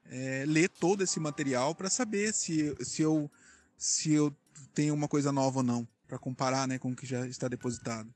é, 0.05 0.43
ler 0.47 0.70
todo 0.70 1.03
esse 1.03 1.20
material 1.20 1.76
para 1.76 1.89
saber 1.89 2.34
se, 2.34 2.76
se, 2.84 3.01
eu, 3.01 3.30
se 3.78 4.12
eu 4.12 4.36
tenho 4.74 4.93
uma 4.93 5.07
coisa 5.07 5.32
nova 5.32 5.60
ou 5.60 5.64
não, 5.64 5.88
para 6.07 6.18
comparar 6.18 6.68
né, 6.68 6.80
com 6.80 6.91
o 6.91 6.95
que 6.95 7.05
já 7.05 7.28
está 7.28 7.47
depositado. 7.47 8.12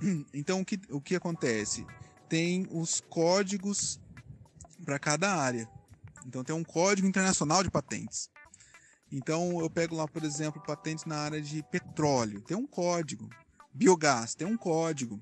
Então, 0.34 0.62
o 0.62 0.64
que, 0.64 0.80
o 0.90 1.00
que 1.00 1.14
acontece? 1.14 1.86
Tem 2.28 2.66
os 2.70 3.00
códigos 3.00 4.00
para 4.84 4.98
cada 4.98 5.32
área. 5.32 5.68
Então, 6.26 6.42
tem 6.42 6.56
um 6.56 6.64
código 6.64 7.06
internacional 7.06 7.62
de 7.62 7.70
patentes. 7.70 8.28
Então, 9.12 9.60
eu 9.60 9.70
pego 9.70 9.94
lá, 9.94 10.08
por 10.08 10.24
exemplo, 10.24 10.60
patentes 10.62 11.04
na 11.04 11.18
área 11.18 11.40
de 11.40 11.62
petróleo. 11.64 12.40
Tem 12.40 12.56
um 12.56 12.66
código. 12.66 13.28
Biogás, 13.72 14.34
tem 14.34 14.46
um 14.46 14.56
código. 14.56 15.20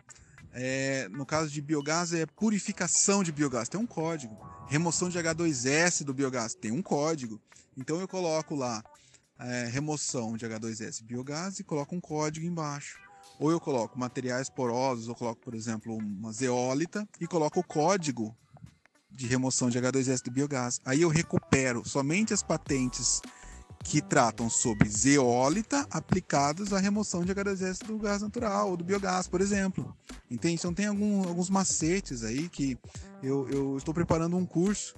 É, 0.53 1.09
no 1.11 1.25
caso 1.25 1.51
de 1.51 1.61
biogás, 1.61 2.13
é 2.13 2.27
purificação 2.27 3.23
de 3.23 3.31
biogás, 3.31 3.69
tem 3.69 3.81
um 3.81 3.87
código. 3.87 4.37
Remoção 4.69 5.09
de 5.09 5.19
H2S 5.19 6.05
do 6.05 6.13
biogás, 6.13 6.55
tem 6.55 6.73
um 6.73 6.83
código. 6.83 7.41
Então 7.77 8.01
eu 8.01 8.09
coloco 8.09 8.55
lá 8.55 8.83
é, 9.39 9.67
remoção 9.67 10.37
de 10.37 10.47
H2S 10.47 11.03
biogás 11.03 11.59
e 11.61 11.65
coloco 11.65 11.95
um 11.95 12.01
código 12.01 12.45
embaixo. 12.45 12.99
Ou 13.39 13.51
eu 13.51 13.61
coloco 13.61 13.99
materiais 13.99 14.51
porosos, 14.51 15.09
ou 15.09 15.15
coloco, 15.15 15.41
por 15.41 15.55
exemplo, 15.55 15.97
uma 15.97 16.33
zeólita 16.33 17.09
e 17.21 17.27
coloco 17.27 17.61
o 17.61 17.65
código 17.65 18.37
de 19.11 19.27
remoção 19.27 19.71
de 19.71 19.79
H2S 19.79 20.23
do 20.23 20.31
biogás. 20.31 20.81
Aí 20.85 21.03
eu 21.03 21.09
recupero 21.09 21.83
somente 21.89 22.35
as 22.35 22.43
patentes 22.43 23.23
que 23.85 24.01
tratam 24.01 24.49
sobre 24.49 24.89
zeólita 24.89 25.87
aplicados 25.91 26.73
à 26.73 26.79
remoção 26.79 27.25
de 27.25 27.35
H2S 27.35 27.85
do 27.87 27.99
gás 27.99 28.23
natural 28.23 28.71
ou 28.71 28.77
do 28.77 28.85
biogás, 28.85 29.27
por 29.27 29.41
exemplo. 29.41 29.97
Entende? 30.31 30.55
Então 30.55 30.73
tem 30.73 30.87
algum, 30.87 31.27
alguns 31.27 31.51
macetes 31.51 32.23
aí 32.23 32.49
que 32.49 32.79
eu, 33.23 33.49
eu 33.49 33.77
estou 33.77 33.93
preparando 33.95 34.37
um 34.37 34.47
curso. 34.47 34.95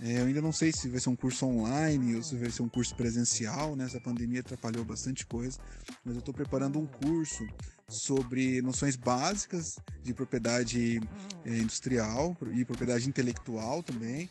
É, 0.00 0.20
eu 0.20 0.26
ainda 0.26 0.42
não 0.42 0.52
sei 0.52 0.72
se 0.72 0.88
vai 0.88 1.00
ser 1.00 1.08
um 1.08 1.16
curso 1.16 1.46
online 1.46 2.16
ou 2.16 2.22
se 2.22 2.36
vai 2.36 2.50
ser 2.50 2.62
um 2.62 2.68
curso 2.68 2.94
presencial, 2.94 3.74
né? 3.74 3.84
Essa 3.84 4.00
pandemia 4.00 4.40
atrapalhou 4.40 4.84
bastante 4.84 5.24
coisa, 5.24 5.58
mas 6.04 6.14
eu 6.14 6.18
estou 6.18 6.34
preparando 6.34 6.78
um 6.78 6.86
curso 6.86 7.46
sobre 7.88 8.60
noções 8.60 8.96
básicas 8.96 9.78
de 10.02 10.12
propriedade 10.12 11.00
é, 11.44 11.58
industrial 11.58 12.36
e 12.52 12.64
propriedade 12.64 13.08
intelectual 13.08 13.82
também, 13.82 14.28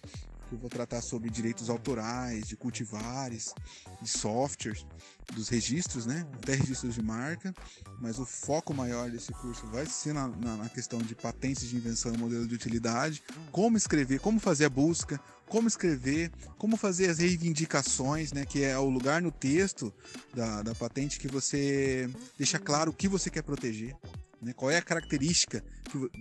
eu 0.52 0.58
vou 0.58 0.70
tratar 0.70 1.02
sobre 1.02 1.30
direitos 1.30 1.70
autorais, 1.70 2.48
de 2.48 2.56
cultivares, 2.56 3.54
de 4.02 4.10
softwares, 4.10 4.86
dos 5.34 5.50
registros, 5.50 6.06
né? 6.06 6.26
Até 6.34 6.56
registros 6.56 6.94
de 6.94 7.02
marca, 7.02 7.54
mas 8.00 8.20
o 8.20 8.26
foco 8.26 8.74
maior 8.74 9.10
desse 9.10 9.32
curso 9.34 9.66
vai 9.68 9.86
ser 9.86 10.14
na, 10.14 10.28
na, 10.28 10.58
na 10.58 10.70
questão 10.70 11.00
de 11.00 11.16
patentes 11.16 11.68
de 11.68 11.76
invenção 11.76 12.14
e 12.14 12.18
modelo 12.18 12.48
de 12.48 12.56
utilidade, 12.56 13.24
como 13.52 13.78
escrever, 13.78 14.20
como 14.20 14.40
fazer 14.40 14.66
a 14.66 14.70
busca, 14.70 15.20
como 15.48 15.68
escrever, 15.68 16.32
como 16.58 16.78
fazer 16.78 17.10
as 17.10 17.20
reivindicações, 17.20 18.32
né? 18.32 18.46
Que 18.46 18.64
é 18.64 18.78
o 18.78 18.90
lugar 18.90 19.22
no 19.22 19.32
texto 19.32 19.94
da, 20.34 20.62
da 20.62 20.76
patente 20.76 21.20
que 21.20 21.28
você 21.28 22.10
deixa 22.38 22.60
claro 22.60 22.92
o 22.92 22.94
que 22.94 23.08
você 23.08 23.30
quer 23.30 23.42
proteger. 23.44 23.96
Né? 24.42 24.54
Qual 24.54 24.70
é 24.70 24.78
a 24.78 24.82
característica 24.82 25.64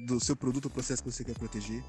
do 0.06 0.20
seu 0.20 0.36
produto 0.36 0.66
ou 0.66 0.70
processo 0.70 1.02
que 1.02 1.10
você 1.10 1.24
quer 1.24 1.34
proteger. 1.34 1.82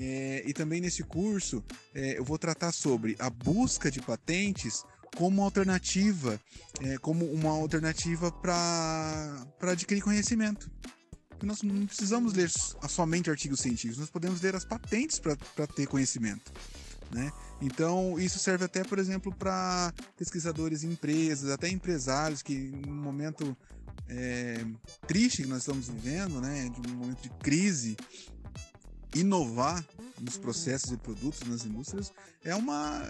É, 0.00 0.42
e 0.46 0.52
também 0.52 0.80
nesse 0.80 1.02
curso 1.02 1.62
é, 1.94 2.18
eu 2.18 2.24
vou 2.24 2.38
tratar 2.38 2.72
sobre 2.72 3.16
a 3.18 3.28
busca 3.28 3.90
de 3.90 4.00
patentes 4.00 4.84
como 5.16 5.42
alternativa, 5.42 6.40
é, 6.80 6.96
como 6.98 7.26
uma 7.26 7.50
alternativa 7.50 8.32
para 8.32 9.46
adquirir 9.60 10.02
conhecimento. 10.02 10.70
Nós 11.42 11.60
não 11.62 11.86
precisamos 11.86 12.32
ler 12.34 12.48
somente 12.88 13.28
artigos 13.28 13.60
científicos, 13.60 13.98
nós 13.98 14.10
podemos 14.10 14.40
ler 14.40 14.54
as 14.54 14.64
patentes 14.64 15.18
para 15.18 15.66
ter 15.66 15.86
conhecimento. 15.86 16.52
Né? 17.10 17.30
Então, 17.60 18.18
isso 18.18 18.38
serve 18.38 18.64
até, 18.64 18.82
por 18.82 18.98
exemplo, 18.98 19.34
para 19.34 19.92
pesquisadores 20.16 20.82
em 20.82 20.92
empresas, 20.92 21.50
até 21.50 21.68
empresários 21.68 22.42
que, 22.42 22.54
num 22.54 22.94
momento 22.94 23.56
é, 24.08 24.64
triste 25.06 25.42
que 25.42 25.48
nós 25.48 25.58
estamos 25.58 25.88
vivendo, 25.88 26.40
né, 26.40 26.70
de 26.70 26.90
um 26.90 26.94
momento 26.94 27.22
de 27.22 27.30
crise, 27.40 27.96
inovar 29.14 29.84
nos 30.20 30.38
processos 30.38 30.92
e 30.92 30.96
produtos 30.96 31.48
nas 31.48 31.64
indústrias 31.64 32.12
é 32.44 32.54
uma 32.54 33.02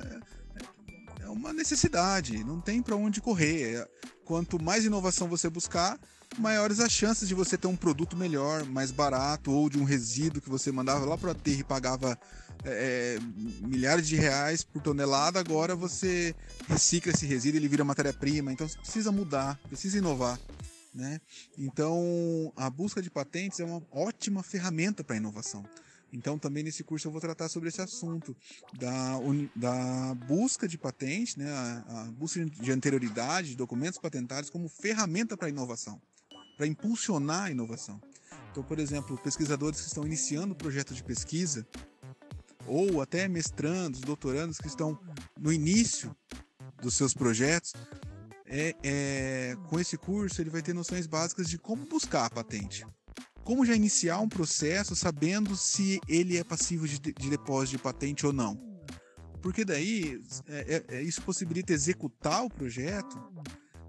é 1.20 1.28
uma 1.28 1.52
necessidade, 1.52 2.42
não 2.44 2.60
tem 2.60 2.82
para 2.82 2.96
onde 2.96 3.20
correr. 3.20 3.76
É, 3.76 3.88
quanto 4.24 4.62
mais 4.62 4.84
inovação 4.84 5.28
você 5.28 5.48
buscar, 5.48 5.98
maiores 6.38 6.80
as 6.80 6.90
chances 6.90 7.28
de 7.28 7.34
você 7.34 7.56
ter 7.56 7.66
um 7.66 7.76
produto 7.76 8.16
melhor, 8.16 8.64
mais 8.64 8.90
barato, 8.90 9.50
ou 9.52 9.68
de 9.68 9.78
um 9.78 9.84
resíduo 9.84 10.40
que 10.40 10.50
você 10.50 10.72
mandava 10.72 11.04
lá 11.04 11.16
para 11.16 11.28
o 11.28 11.30
aterro 11.30 11.60
e 11.60 11.64
pagava 11.64 12.18
é, 12.64 13.16
é, 13.16 13.66
milhares 13.66 14.06
de 14.06 14.16
reais 14.16 14.62
por 14.62 14.82
tonelada, 14.82 15.38
agora 15.38 15.74
você 15.74 16.34
recicla 16.68 17.12
esse 17.12 17.26
resíduo 17.26 17.56
e 17.56 17.60
ele 17.60 17.68
vira 17.68 17.84
matéria-prima. 17.84 18.52
Então 18.52 18.68
precisa 18.68 19.12
mudar, 19.12 19.58
precisa 19.68 19.98
inovar. 19.98 20.38
Né? 20.94 21.20
Então 21.56 22.52
a 22.56 22.68
busca 22.68 23.00
de 23.00 23.10
patentes 23.10 23.60
é 23.60 23.64
uma 23.64 23.82
ótima 23.90 24.42
ferramenta 24.42 25.02
para 25.02 25.16
inovação. 25.16 25.64
Então, 26.12 26.38
também 26.38 26.62
nesse 26.62 26.84
curso 26.84 27.08
eu 27.08 27.12
vou 27.12 27.20
tratar 27.20 27.48
sobre 27.48 27.70
esse 27.70 27.80
assunto 27.80 28.36
da, 28.78 29.18
da 29.56 30.14
busca 30.26 30.68
de 30.68 30.76
patente, 30.76 31.38
né, 31.38 31.50
a, 31.50 32.02
a 32.02 32.04
busca 32.12 32.44
de 32.44 32.70
anterioridade 32.70 33.50
de 33.50 33.56
documentos 33.56 33.98
patentários 33.98 34.50
como 34.50 34.68
ferramenta 34.68 35.36
para 35.36 35.48
inovação, 35.48 36.00
para 36.56 36.66
impulsionar 36.66 37.44
a 37.44 37.50
inovação. 37.50 38.00
Então, 38.50 38.62
por 38.62 38.78
exemplo, 38.78 39.16
pesquisadores 39.16 39.80
que 39.80 39.86
estão 39.86 40.04
iniciando 40.04 40.54
projetos 40.54 40.96
de 40.96 41.02
pesquisa, 41.02 41.66
ou 42.66 43.00
até 43.00 43.26
mestrandos, 43.26 44.00
doutorandos 44.00 44.58
que 44.58 44.68
estão 44.68 44.98
no 45.40 45.50
início 45.50 46.14
dos 46.80 46.94
seus 46.94 47.14
projetos, 47.14 47.72
é, 48.44 48.76
é, 48.82 49.56
com 49.68 49.80
esse 49.80 49.96
curso 49.96 50.42
ele 50.42 50.50
vai 50.50 50.60
ter 50.60 50.74
noções 50.74 51.06
básicas 51.06 51.48
de 51.48 51.58
como 51.58 51.86
buscar 51.86 52.26
a 52.26 52.30
patente 52.30 52.84
como 53.44 53.66
já 53.66 53.74
iniciar 53.74 54.18
um 54.20 54.28
processo 54.28 54.94
sabendo 54.94 55.56
se 55.56 56.00
ele 56.08 56.36
é 56.36 56.44
passivo 56.44 56.86
de, 56.86 56.98
de 56.98 57.30
depósito 57.30 57.76
de 57.76 57.82
patente 57.82 58.26
ou 58.26 58.32
não. 58.32 58.72
Porque 59.42 59.64
daí 59.64 60.20
é, 60.46 60.84
é, 60.88 60.96
é, 60.96 61.02
isso 61.02 61.20
possibilita 61.22 61.72
executar 61.72 62.44
o 62.44 62.48
projeto 62.48 63.18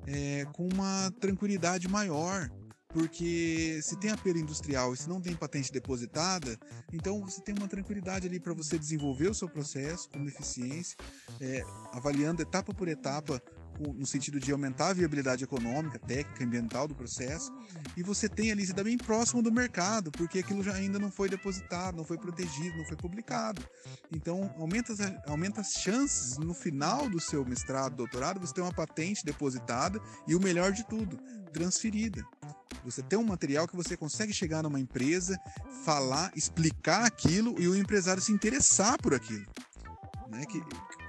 é, 0.07 0.45
com 0.53 0.67
uma 0.67 1.11
tranquilidade 1.19 1.87
maior. 1.87 2.49
Porque 2.87 3.79
se 3.81 3.97
tem 3.97 4.11
apelo 4.11 4.37
industrial 4.37 4.93
e 4.93 4.97
se 4.97 5.09
não 5.09 5.19
tem 5.19 5.35
patente 5.35 5.71
depositada, 5.71 6.55
então 6.91 7.19
você 7.21 7.41
tem 7.41 7.55
uma 7.57 7.67
tranquilidade 7.67 8.27
ali 8.27 8.39
para 8.39 8.53
você 8.53 8.77
desenvolver 8.77 9.29
o 9.29 9.33
seu 9.33 9.49
processo 9.49 10.07
com 10.11 10.23
eficiência, 10.27 10.95
é, 11.41 11.63
avaliando 11.91 12.43
etapa 12.43 12.71
por 12.71 12.87
etapa 12.87 13.41
no 13.79 14.05
sentido 14.05 14.39
de 14.39 14.51
aumentar 14.51 14.89
a 14.89 14.93
viabilidade 14.93 15.43
econômica, 15.43 15.99
técnica, 15.99 16.43
ambiental 16.43 16.87
do 16.87 16.95
processo, 16.95 17.51
e 17.97 18.03
você 18.03 18.29
tem 18.29 18.51
ali, 18.51 18.65
você 18.65 18.71
está 18.71 18.83
bem 18.83 18.97
próximo 18.97 19.41
do 19.41 19.51
mercado, 19.51 20.11
porque 20.11 20.39
aquilo 20.39 20.63
já 20.63 20.73
ainda 20.73 20.99
não 20.99 21.11
foi 21.11 21.29
depositado, 21.29 21.95
não 21.95 22.03
foi 22.03 22.17
protegido, 22.17 22.77
não 22.77 22.85
foi 22.85 22.97
publicado. 22.97 23.61
Então, 24.11 24.53
aumenta, 24.57 24.93
aumenta 25.27 25.61
as 25.61 25.73
chances 25.73 26.37
no 26.37 26.53
final 26.53 27.09
do 27.09 27.19
seu 27.19 27.45
mestrado, 27.45 27.95
doutorado, 27.95 28.39
você 28.39 28.53
ter 28.53 28.61
uma 28.61 28.73
patente 28.73 29.25
depositada 29.25 29.99
e 30.27 30.35
o 30.35 30.39
melhor 30.39 30.71
de 30.71 30.85
tudo, 30.87 31.17
transferida. 31.51 32.23
Você 32.83 33.01
tem 33.01 33.17
um 33.17 33.23
material 33.23 33.67
que 33.67 33.75
você 33.75 33.95
consegue 33.95 34.33
chegar 34.33 34.61
numa 34.63 34.79
empresa, 34.79 35.39
falar, 35.85 36.31
explicar 36.35 37.05
aquilo 37.05 37.55
e 37.59 37.67
o 37.67 37.75
empresário 37.75 38.21
se 38.21 38.31
interessar 38.31 38.97
por 39.01 39.13
aquilo. 39.13 39.45
Né? 40.29 40.45
Que, 40.45 40.61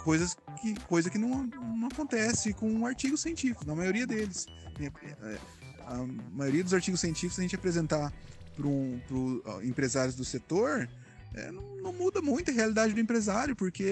coisas 0.05 0.36
que, 0.61 0.74
coisa 0.80 1.09
que 1.09 1.16
não, 1.16 1.44
não 1.44 1.88
acontece 1.88 2.52
com 2.52 2.70
um 2.70 2.86
artigo 2.86 3.16
científico, 3.16 3.66
na 3.66 3.74
maioria 3.74 4.07
deles. 4.07 4.46
É, 4.78 4.84
é, 4.84 5.38
a 5.86 6.07
maioria 6.30 6.62
dos 6.62 6.74
artigos 6.74 7.00
científicos, 7.00 7.38
a 7.38 7.42
gente 7.42 7.57
apresentar 7.57 8.12
para 8.55 8.66
um, 8.66 9.00
empresários 9.62 10.14
do 10.14 10.24
setor, 10.24 10.88
é, 11.32 11.50
não, 11.50 11.76
não, 11.76 11.92
muda 11.92 12.20
muito 12.20 12.50
a 12.50 12.55
realidade 12.55 12.92
do 12.92 13.00
empresário, 13.00 13.57
porque 13.57 13.84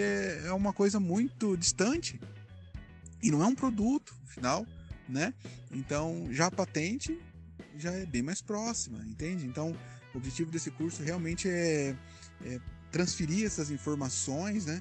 é 0.44 0.52
uma 0.52 0.72
coisa 0.72 1.00
muito 1.00 1.56
distante. 1.56 2.20
E 3.22 3.30
não 3.30 3.42
é 3.42 3.46
um 3.46 3.54
produto, 3.54 4.14
afinal, 4.28 4.66
né? 5.08 5.32
Então, 5.70 6.28
já 6.30 6.46
a 6.46 6.50
patente 6.50 7.18
já 7.76 7.90
é 7.90 8.04
bem 8.04 8.22
mais 8.22 8.42
próxima, 8.42 8.98
entende? 9.06 9.46
Então, 9.46 9.74
o 10.14 10.18
objetivo 10.18 10.50
desse 10.50 10.70
curso 10.70 11.02
realmente 11.02 11.48
é, 11.48 11.96
é 12.44 12.60
transferir 12.90 13.46
essas 13.46 13.70
informações, 13.70 14.66
né? 14.66 14.80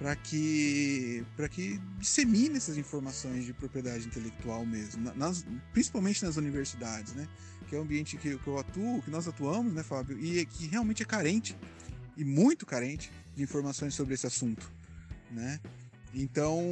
Para 0.00 0.16
que 0.16 1.22
para 1.36 1.46
que 1.46 1.78
dissemine 1.98 2.56
essas 2.56 2.78
informações 2.78 3.44
de 3.44 3.52
propriedade 3.52 4.06
intelectual 4.06 4.64
mesmo, 4.64 5.12
nas, 5.14 5.44
principalmente 5.74 6.24
nas 6.24 6.38
universidades, 6.38 7.12
né? 7.12 7.28
Que 7.68 7.76
é 7.76 7.78
o 7.78 7.82
ambiente 7.82 8.16
que, 8.16 8.38
que 8.38 8.46
eu 8.46 8.58
atuo, 8.58 9.02
que 9.02 9.10
nós 9.10 9.28
atuamos, 9.28 9.74
né, 9.74 9.82
Fábio? 9.82 10.18
E 10.18 10.46
que 10.46 10.66
realmente 10.66 11.02
é 11.02 11.06
carente 11.06 11.54
e 12.16 12.24
muito 12.24 12.64
carente 12.64 13.12
de 13.36 13.42
informações 13.42 13.94
sobre 13.94 14.14
esse 14.14 14.26
assunto, 14.26 14.72
né? 15.30 15.60
Então 16.14 16.62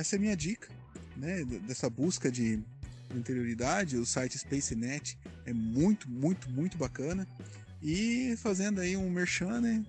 essa 0.00 0.16
é 0.16 0.18
a 0.18 0.20
minha 0.20 0.36
dica, 0.36 0.68
né? 1.16 1.44
Dessa 1.44 1.88
busca 1.88 2.28
de 2.28 2.60
interioridade, 3.14 3.96
o 3.96 4.04
site 4.04 4.36
SpaceNet 4.36 5.16
é 5.46 5.52
muito, 5.52 6.10
muito, 6.10 6.50
muito 6.50 6.76
bacana. 6.76 7.24
E 7.82 8.36
fazendo 8.36 8.80
aí 8.80 8.96
um 8.96 9.08
merchan 9.08 9.60
né, 9.60 9.82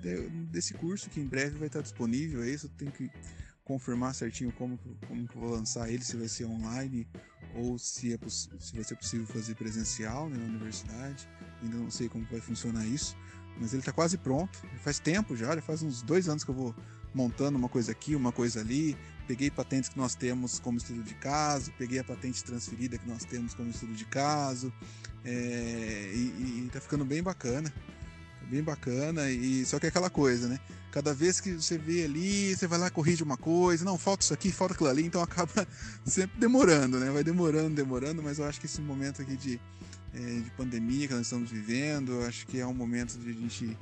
desse 0.49 0.73
curso 0.73 1.09
que 1.09 1.19
em 1.19 1.25
breve 1.25 1.57
vai 1.57 1.67
estar 1.67 1.81
disponível. 1.81 2.45
Isso, 2.45 2.69
tenho 2.69 2.91
que 2.91 3.09
confirmar 3.63 4.13
certinho 4.15 4.51
como, 4.53 4.77
como 5.07 5.27
que 5.27 5.35
eu 5.35 5.41
vou 5.41 5.51
lançar 5.51 5.89
ele, 5.89 6.03
se 6.03 6.15
vai 6.15 6.27
ser 6.27 6.45
online 6.45 7.07
ou 7.55 7.77
se, 7.77 8.13
é 8.13 8.19
se 8.29 8.73
vai 8.73 8.83
ser 8.83 8.95
possível 8.95 9.27
fazer 9.27 9.55
presencial 9.55 10.29
né, 10.29 10.37
na 10.37 10.45
universidade. 10.45 11.27
Ainda 11.61 11.77
não 11.77 11.91
sei 11.91 12.07
como 12.07 12.25
vai 12.25 12.39
funcionar 12.39 12.85
isso, 12.85 13.15
mas 13.59 13.73
ele 13.73 13.81
está 13.81 13.91
quase 13.91 14.17
pronto. 14.17 14.59
Faz 14.79 14.99
tempo 14.99 15.35
já, 15.35 15.53
já 15.53 15.61
faz 15.61 15.83
uns 15.83 16.01
dois 16.01 16.29
anos 16.29 16.43
que 16.43 16.49
eu 16.49 16.55
vou 16.55 16.75
montando 17.13 17.57
uma 17.57 17.69
coisa 17.69 17.91
aqui, 17.91 18.15
uma 18.15 18.31
coisa 18.31 18.61
ali. 18.61 18.97
Peguei 19.27 19.49
patentes 19.49 19.89
que 19.89 19.97
nós 19.97 20.15
temos 20.15 20.59
como 20.59 20.77
estudo 20.77 21.03
de 21.03 21.13
caso, 21.15 21.71
peguei 21.77 21.99
a 21.99 22.03
patente 22.03 22.43
transferida 22.43 22.97
que 22.97 23.07
nós 23.07 23.23
temos 23.23 23.53
como 23.53 23.69
estudo 23.69 23.93
de 23.93 24.05
caso, 24.05 24.73
é, 25.23 26.11
e, 26.13 26.65
e 26.65 26.69
tá 26.71 26.81
ficando 26.81 27.05
bem 27.05 27.21
bacana. 27.21 27.71
Bem 28.49 28.61
bacana, 28.61 29.29
e 29.29 29.65
só 29.65 29.79
que 29.79 29.85
é 29.85 29.89
aquela 29.89 30.09
coisa, 30.09 30.49
né? 30.49 30.59
Cada 30.91 31.13
vez 31.13 31.39
que 31.39 31.53
você 31.53 31.77
vê 31.77 32.03
ali, 32.03 32.53
você 32.53 32.67
vai 32.67 32.77
lá, 32.77 32.89
corrige 32.89 33.23
uma 33.23 33.37
coisa, 33.37 33.85
não, 33.85 33.97
falta 33.97 34.23
isso 34.23 34.33
aqui, 34.33 34.51
falta 34.51 34.73
aquilo 34.73 34.89
ali, 34.89 35.05
então 35.05 35.21
acaba 35.21 35.65
sempre 36.05 36.37
demorando, 36.37 36.99
né? 36.99 37.09
Vai 37.11 37.23
demorando, 37.23 37.73
demorando, 37.73 38.21
mas 38.21 38.39
eu 38.39 38.45
acho 38.45 38.59
que 38.59 38.65
esse 38.65 38.81
momento 38.81 39.21
aqui 39.21 39.37
de, 39.37 39.59
é, 40.13 40.19
de 40.19 40.51
pandemia 40.57 41.07
que 41.07 41.13
nós 41.13 41.23
estamos 41.23 41.49
vivendo, 41.49 42.21
acho 42.23 42.45
que 42.45 42.59
é 42.59 42.67
um 42.67 42.73
momento 42.73 43.17
de 43.17 43.29
a 43.29 43.33
gente 43.33 43.77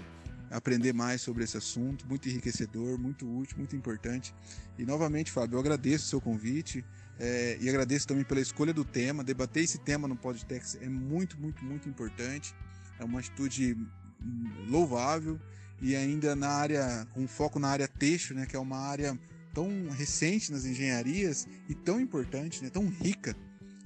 aprender 0.50 0.93
mais 0.93 1.22
sobre 1.22 1.43
esse 1.43 1.58
assunto, 1.58 2.08
muito 2.08 2.28
enriquecedor, 2.28 2.97
muito 2.97 3.26
útil, 3.26 3.58
muito 3.58 3.76
importante. 3.76 4.34
E 4.78 4.86
novamente, 4.86 5.32
Fábio, 5.32 5.56
eu 5.56 5.60
agradeço 5.60 6.06
o 6.06 6.08
seu 6.10 6.22
convite. 6.22 6.84
É, 7.20 7.58
e 7.60 7.68
agradeço 7.68 8.08
também 8.08 8.24
pela 8.24 8.39
escolha 8.39 8.74
do 8.74 8.86
tema. 8.86 9.24
Debater 9.24 9.64
esse 9.64 9.78
tema 9.78 10.08
no 10.08 10.16
Podtex 10.16 10.78
é 10.82 10.88
muito, 10.88 11.39
muito, 11.39 11.64
muito 11.64 11.89
importante. 11.89 12.56
É 12.97 13.04
uma 13.04 13.20
atitude 13.20 13.78
louvável 14.68 15.39
e 15.82 15.95
ainda 15.95 16.36
na 16.36 16.50
área, 16.50 17.08
com 17.14 17.28
foco 17.28 17.60
na 17.60 17.70
área 17.70 17.88
texto, 17.88 18.34
né, 18.34 18.45
que 18.45 18.56
é 18.56 18.60
uma 18.60 18.78
área 18.78 19.18
tão 19.54 19.89
recente 19.89 20.52
nas 20.52 20.66
engenharias 20.66 21.47
e 21.68 21.76
tão 21.76 22.00
importante, 22.00 22.62
né, 22.64 22.70
tão 22.70 22.88
rica 22.88 23.36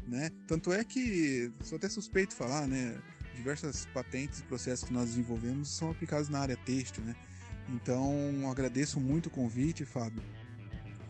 né? 0.07 0.31
Tanto 0.47 0.71
é 0.71 0.83
que, 0.83 1.51
sou 1.61 1.77
até 1.77 1.89
suspeito 1.89 2.29
de 2.29 2.35
falar, 2.35 2.67
né? 2.67 2.95
Diversas 3.35 3.85
patentes 3.93 4.39
e 4.39 4.43
processos 4.43 4.87
que 4.87 4.93
nós 4.93 5.09
desenvolvemos 5.09 5.69
são 5.69 5.91
aplicados 5.91 6.29
na 6.29 6.39
área 6.39 6.55
têxtil, 6.55 7.03
né? 7.03 7.15
Então, 7.69 8.49
agradeço 8.49 8.99
muito 8.99 9.27
o 9.27 9.29
convite, 9.29 9.85
Fábio, 9.85 10.21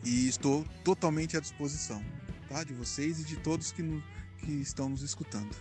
e 0.03 0.27
estou 0.27 0.65
totalmente 0.83 1.35
à 1.35 1.39
disposição, 1.39 2.03
tá? 2.47 2.63
De 2.63 2.73
vocês 2.73 3.19
e 3.19 3.23
de 3.23 3.37
todos 3.37 3.71
que, 3.71 3.81
no, 3.81 4.03
que 4.39 4.51
estão 4.51 4.89
nos 4.89 5.01
escutando. 5.01 5.55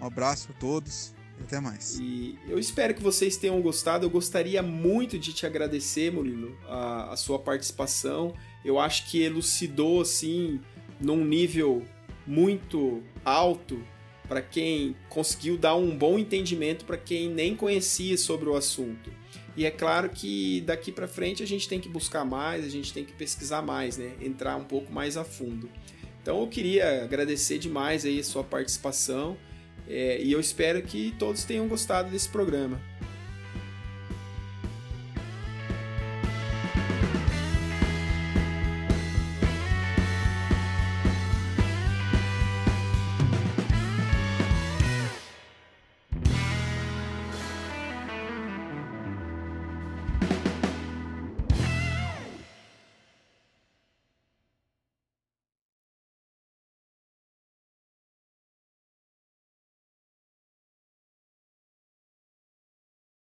Um 0.00 0.06
abraço 0.06 0.50
a 0.50 0.54
todos 0.54 1.14
e 1.38 1.42
até 1.42 1.60
mais. 1.60 1.98
E 1.98 2.38
eu 2.46 2.58
espero 2.58 2.94
que 2.94 3.02
vocês 3.02 3.36
tenham 3.36 3.60
gostado. 3.60 4.06
Eu 4.06 4.10
gostaria 4.10 4.62
muito 4.62 5.18
de 5.18 5.32
te 5.32 5.46
agradecer, 5.46 6.12
Murilo, 6.12 6.56
a, 6.68 7.12
a 7.12 7.16
sua 7.16 7.38
participação. 7.38 8.34
Eu 8.64 8.78
acho 8.78 9.10
que 9.10 9.22
elucidou, 9.22 10.00
assim, 10.00 10.60
num 11.00 11.24
nível 11.24 11.84
muito 12.26 13.02
alto 13.24 13.82
para 14.28 14.42
quem 14.42 14.94
conseguiu 15.08 15.56
dar 15.56 15.74
um 15.74 15.96
bom 15.96 16.18
entendimento 16.18 16.84
para 16.84 16.98
quem 16.98 17.28
nem 17.28 17.56
conhecia 17.56 18.16
sobre 18.18 18.48
o 18.48 18.54
assunto. 18.54 19.10
E 19.56 19.66
é 19.66 19.70
claro 19.70 20.10
que 20.10 20.60
daqui 20.60 20.92
para 20.92 21.08
frente 21.08 21.42
a 21.42 21.46
gente 21.46 21.68
tem 21.68 21.80
que 21.80 21.88
buscar 21.88 22.24
mais, 22.24 22.64
a 22.64 22.68
gente 22.68 22.92
tem 22.92 23.04
que 23.04 23.12
pesquisar 23.12 23.62
mais, 23.62 23.96
né? 23.96 24.12
Entrar 24.20 24.56
um 24.56 24.64
pouco 24.64 24.92
mais 24.92 25.16
a 25.16 25.24
fundo. 25.24 25.68
Então 26.22 26.40
eu 26.40 26.46
queria 26.46 27.02
agradecer 27.02 27.58
demais 27.58 28.04
aí 28.04 28.20
a 28.20 28.24
sua 28.24 28.44
participação 28.44 29.36
é, 29.88 30.20
e 30.22 30.30
eu 30.30 30.38
espero 30.38 30.82
que 30.82 31.14
todos 31.18 31.44
tenham 31.44 31.66
gostado 31.66 32.10
desse 32.10 32.28
programa. 32.28 32.80